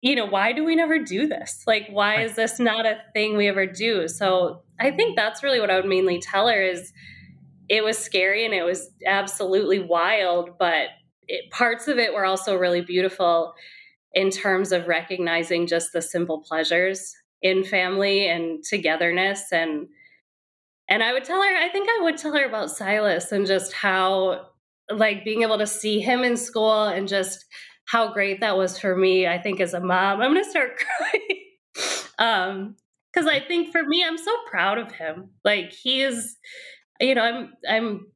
you 0.00 0.14
know, 0.14 0.26
why 0.26 0.52
do 0.52 0.64
we 0.64 0.76
never 0.76 0.98
do 0.98 1.26
this? 1.26 1.64
Like, 1.66 1.88
why 1.90 2.22
is 2.22 2.36
this 2.36 2.60
not 2.60 2.86
a 2.86 2.98
thing 3.12 3.36
we 3.36 3.48
ever 3.48 3.66
do? 3.66 4.06
So 4.06 4.62
I 4.78 4.92
think 4.92 5.16
that's 5.16 5.42
really 5.42 5.60
what 5.60 5.70
I 5.70 5.76
would 5.76 5.88
mainly 5.88 6.20
tell 6.20 6.48
her 6.48 6.62
is 6.62 6.92
it 7.68 7.82
was 7.82 7.98
scary 7.98 8.44
and 8.44 8.54
it 8.54 8.64
was 8.64 8.90
absolutely 9.06 9.80
wild, 9.80 10.50
but 10.58 10.88
it, 11.26 11.50
parts 11.50 11.88
of 11.88 11.98
it 11.98 12.14
were 12.14 12.24
also 12.24 12.56
really 12.56 12.80
beautiful 12.80 13.54
in 14.14 14.30
terms 14.30 14.72
of 14.72 14.86
recognizing 14.86 15.66
just 15.66 15.92
the 15.92 16.00
simple 16.00 16.42
pleasures 16.42 17.14
in 17.42 17.64
family 17.64 18.28
and 18.28 18.64
togetherness 18.64 19.52
and 19.52 19.86
and 20.88 21.02
I 21.02 21.12
would 21.12 21.24
tell 21.24 21.40
her 21.40 21.56
I 21.56 21.68
think 21.68 21.88
I 21.88 22.02
would 22.02 22.16
tell 22.16 22.32
her 22.32 22.44
about 22.44 22.70
Silas 22.70 23.30
and 23.30 23.46
just 23.46 23.72
how 23.72 24.48
like 24.90 25.24
being 25.24 25.42
able 25.42 25.58
to 25.58 25.66
see 25.66 26.00
him 26.00 26.24
in 26.24 26.36
school 26.36 26.84
and 26.84 27.06
just 27.06 27.44
how 27.88 28.12
great 28.12 28.40
that 28.40 28.56
was 28.56 28.78
for 28.78 28.96
me 28.96 29.26
I 29.26 29.38
think 29.38 29.60
as 29.60 29.74
a 29.74 29.80
mom 29.80 30.20
I'm 30.20 30.32
going 30.32 30.44
to 30.44 30.50
start 30.50 30.72
crying 30.98 31.42
um 32.18 32.76
cuz 33.14 33.26
I 33.26 33.40
think 33.40 33.72
for 33.72 33.82
me 33.82 34.04
I'm 34.04 34.18
so 34.18 34.32
proud 34.50 34.78
of 34.78 34.92
him 34.92 35.30
like 35.44 35.72
he 35.72 36.02
is 36.02 36.36
you 37.00 37.14
know 37.14 37.22
I'm 37.22 37.52
I'm 37.68 38.06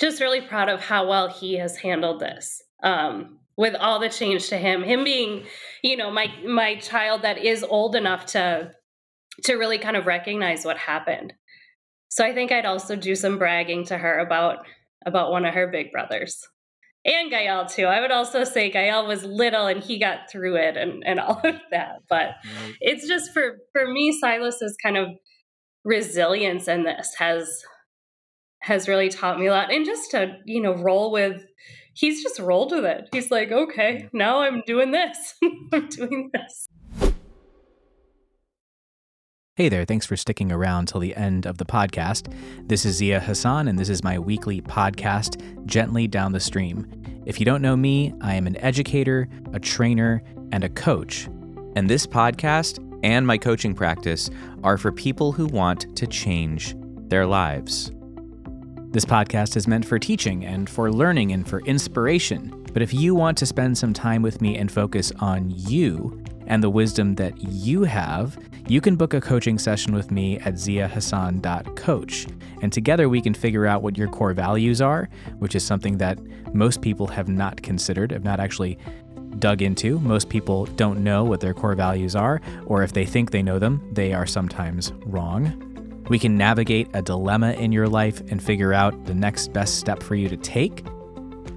just 0.00 0.20
really 0.20 0.40
proud 0.40 0.68
of 0.68 0.80
how 0.80 1.08
well 1.08 1.28
he 1.28 1.54
has 1.54 1.76
handled 1.76 2.20
this. 2.20 2.62
Um, 2.82 3.38
with 3.56 3.76
all 3.76 4.00
the 4.00 4.08
change 4.08 4.48
to 4.48 4.58
him, 4.58 4.82
him 4.82 5.04
being, 5.04 5.44
you 5.82 5.96
know, 5.96 6.10
my 6.10 6.26
my 6.44 6.74
child 6.76 7.22
that 7.22 7.38
is 7.38 7.62
old 7.62 7.94
enough 7.94 8.26
to 8.26 8.72
to 9.44 9.54
really 9.54 9.78
kind 9.78 9.96
of 9.96 10.06
recognize 10.06 10.64
what 10.64 10.76
happened. 10.76 11.32
So 12.08 12.24
I 12.24 12.34
think 12.34 12.50
I'd 12.50 12.66
also 12.66 12.96
do 12.96 13.14
some 13.14 13.38
bragging 13.38 13.84
to 13.86 13.98
her 13.98 14.18
about 14.18 14.66
about 15.06 15.30
one 15.30 15.44
of 15.44 15.54
her 15.54 15.68
big 15.68 15.92
brothers. 15.92 16.46
And 17.04 17.30
Gael 17.30 17.66
too. 17.66 17.84
I 17.84 18.00
would 18.00 18.10
also 18.10 18.44
say 18.44 18.70
Gael 18.70 19.06
was 19.06 19.24
little 19.24 19.66
and 19.66 19.82
he 19.82 19.98
got 19.98 20.30
through 20.30 20.56
it 20.56 20.76
and, 20.76 21.02
and 21.04 21.20
all 21.20 21.40
of 21.44 21.56
that. 21.70 21.96
But 22.08 22.36
right. 22.44 22.74
it's 22.80 23.06
just 23.06 23.32
for 23.32 23.58
for 23.72 23.86
me, 23.90 24.18
Silas's 24.18 24.76
kind 24.82 24.96
of 24.96 25.08
resilience 25.84 26.66
in 26.66 26.84
this 26.84 27.14
has 27.18 27.62
has 28.64 28.88
really 28.88 29.10
taught 29.10 29.38
me 29.38 29.46
a 29.46 29.52
lot. 29.52 29.72
And 29.72 29.84
just 29.84 30.10
to, 30.12 30.38
you 30.46 30.62
know, 30.62 30.74
roll 30.74 31.12
with, 31.12 31.44
he's 31.92 32.22
just 32.22 32.38
rolled 32.38 32.72
with 32.72 32.86
it. 32.86 33.08
He's 33.12 33.30
like, 33.30 33.52
okay, 33.52 34.08
now 34.14 34.40
I'm 34.40 34.62
doing 34.66 34.90
this. 34.90 35.34
I'm 35.72 35.88
doing 35.88 36.30
this. 36.32 36.68
Hey 39.56 39.68
there, 39.68 39.84
thanks 39.84 40.04
for 40.04 40.16
sticking 40.16 40.50
around 40.50 40.88
till 40.88 41.00
the 41.00 41.14
end 41.14 41.46
of 41.46 41.58
the 41.58 41.64
podcast. 41.64 42.34
This 42.66 42.84
is 42.84 42.96
Zia 42.96 43.20
Hassan, 43.20 43.68
and 43.68 43.78
this 43.78 43.88
is 43.88 44.02
my 44.02 44.18
weekly 44.18 44.60
podcast, 44.60 45.64
Gently 45.64 46.08
Down 46.08 46.32
the 46.32 46.40
Stream. 46.40 46.90
If 47.24 47.38
you 47.38 47.46
don't 47.46 47.62
know 47.62 47.76
me, 47.76 48.12
I 48.20 48.34
am 48.34 48.48
an 48.48 48.56
educator, 48.56 49.28
a 49.52 49.60
trainer, 49.60 50.24
and 50.50 50.64
a 50.64 50.68
coach. 50.68 51.28
And 51.76 51.88
this 51.88 52.04
podcast 52.04 52.80
and 53.04 53.28
my 53.28 53.38
coaching 53.38 53.76
practice 53.76 54.28
are 54.64 54.76
for 54.76 54.90
people 54.90 55.30
who 55.30 55.46
want 55.46 55.96
to 55.98 56.08
change 56.08 56.74
their 57.06 57.24
lives. 57.24 57.92
This 58.90 59.04
podcast 59.04 59.56
is 59.56 59.68
meant 59.68 59.86
for 59.86 60.00
teaching 60.00 60.44
and 60.44 60.68
for 60.68 60.90
learning 60.90 61.30
and 61.30 61.48
for 61.48 61.60
inspiration. 61.60 62.64
But 62.72 62.82
if 62.82 62.92
you 62.92 63.14
want 63.14 63.38
to 63.38 63.46
spend 63.46 63.78
some 63.78 63.92
time 63.92 64.20
with 64.20 64.40
me 64.40 64.58
and 64.58 64.72
focus 64.72 65.12
on 65.20 65.52
you 65.56 66.20
and 66.48 66.60
the 66.60 66.70
wisdom 66.70 67.14
that 67.14 67.40
you 67.40 67.84
have, 67.84 68.36
you 68.66 68.80
can 68.80 68.96
book 68.96 69.12
a 69.12 69.20
coaching 69.20 69.58
session 69.58 69.94
with 69.94 70.10
me 70.10 70.38
at 70.38 70.54
ziahassan.coach. 70.54 72.26
And 72.62 72.72
together 72.72 73.08
we 73.08 73.20
can 73.20 73.34
figure 73.34 73.66
out 73.66 73.82
what 73.82 73.98
your 73.98 74.08
core 74.08 74.32
values 74.32 74.80
are, 74.80 75.08
which 75.38 75.54
is 75.54 75.62
something 75.62 75.98
that 75.98 76.18
most 76.54 76.80
people 76.80 77.06
have 77.08 77.28
not 77.28 77.62
considered, 77.62 78.10
have 78.10 78.24
not 78.24 78.40
actually 78.40 78.78
dug 79.38 79.60
into. 79.60 79.98
Most 80.00 80.30
people 80.30 80.64
don't 80.64 81.04
know 81.04 81.24
what 81.24 81.40
their 81.40 81.52
core 81.52 81.74
values 81.74 82.16
are, 82.16 82.40
or 82.66 82.82
if 82.82 82.92
they 82.92 83.04
think 83.04 83.30
they 83.30 83.42
know 83.42 83.58
them, 83.58 83.86
they 83.92 84.14
are 84.14 84.26
sometimes 84.26 84.92
wrong. 85.04 85.60
We 86.08 86.18
can 86.18 86.36
navigate 86.36 86.88
a 86.94 87.02
dilemma 87.02 87.52
in 87.52 87.72
your 87.72 87.88
life 87.88 88.20
and 88.30 88.42
figure 88.42 88.72
out 88.72 89.04
the 89.04 89.14
next 89.14 89.52
best 89.52 89.78
step 89.78 90.02
for 90.02 90.14
you 90.14 90.28
to 90.28 90.36
take. 90.36 90.84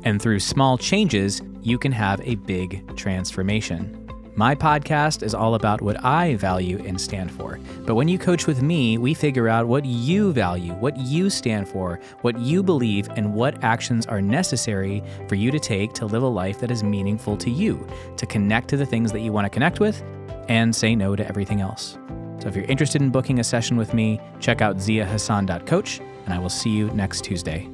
And 0.03 0.21
through 0.21 0.39
small 0.39 0.77
changes, 0.77 1.41
you 1.61 1.77
can 1.77 1.91
have 1.91 2.21
a 2.21 2.35
big 2.35 2.95
transformation. 2.95 4.06
My 4.37 4.53
podcast 4.53 5.23
is 5.23 5.33
all 5.33 5.55
about 5.55 5.81
what 5.81 6.05
I 6.05 6.35
value 6.35 6.77
and 6.85 7.01
stand 7.01 7.31
for. 7.31 7.59
But 7.87 7.95
when 7.95 8.07
you 8.07 8.19
coach 8.19 8.45
with 8.45 8.61
me, 8.61 8.99
we 8.99 9.15
figure 9.15 9.47
out 9.49 9.67
what 9.67 9.83
you 9.83 10.31
value, 10.31 10.73
what 10.73 10.95
you 10.95 11.31
stand 11.31 11.67
for, 11.67 11.99
what 12.21 12.37
you 12.37 12.61
believe, 12.61 13.09
and 13.15 13.33
what 13.33 13.63
actions 13.63 14.05
are 14.05 14.21
necessary 14.21 15.01
for 15.27 15.33
you 15.33 15.49
to 15.49 15.57
take 15.57 15.93
to 15.93 16.05
live 16.05 16.21
a 16.21 16.27
life 16.27 16.59
that 16.59 16.69
is 16.69 16.83
meaningful 16.83 17.35
to 17.35 17.49
you, 17.49 17.83
to 18.15 18.27
connect 18.27 18.67
to 18.67 18.77
the 18.77 18.85
things 18.85 19.11
that 19.11 19.21
you 19.21 19.33
want 19.33 19.45
to 19.45 19.49
connect 19.49 19.79
with, 19.79 20.03
and 20.47 20.75
say 20.75 20.95
no 20.95 21.15
to 21.15 21.27
everything 21.27 21.59
else. 21.59 21.97
So 22.39 22.47
if 22.47 22.55
you're 22.55 22.65
interested 22.65 23.01
in 23.01 23.09
booking 23.09 23.39
a 23.39 23.43
session 23.43 23.75
with 23.75 23.95
me, 23.95 24.21
check 24.39 24.61
out 24.61 24.77
ziahassan.coach, 24.77 25.99
and 26.25 26.33
I 26.35 26.37
will 26.37 26.49
see 26.49 26.69
you 26.69 26.91
next 26.91 27.23
Tuesday. 27.23 27.67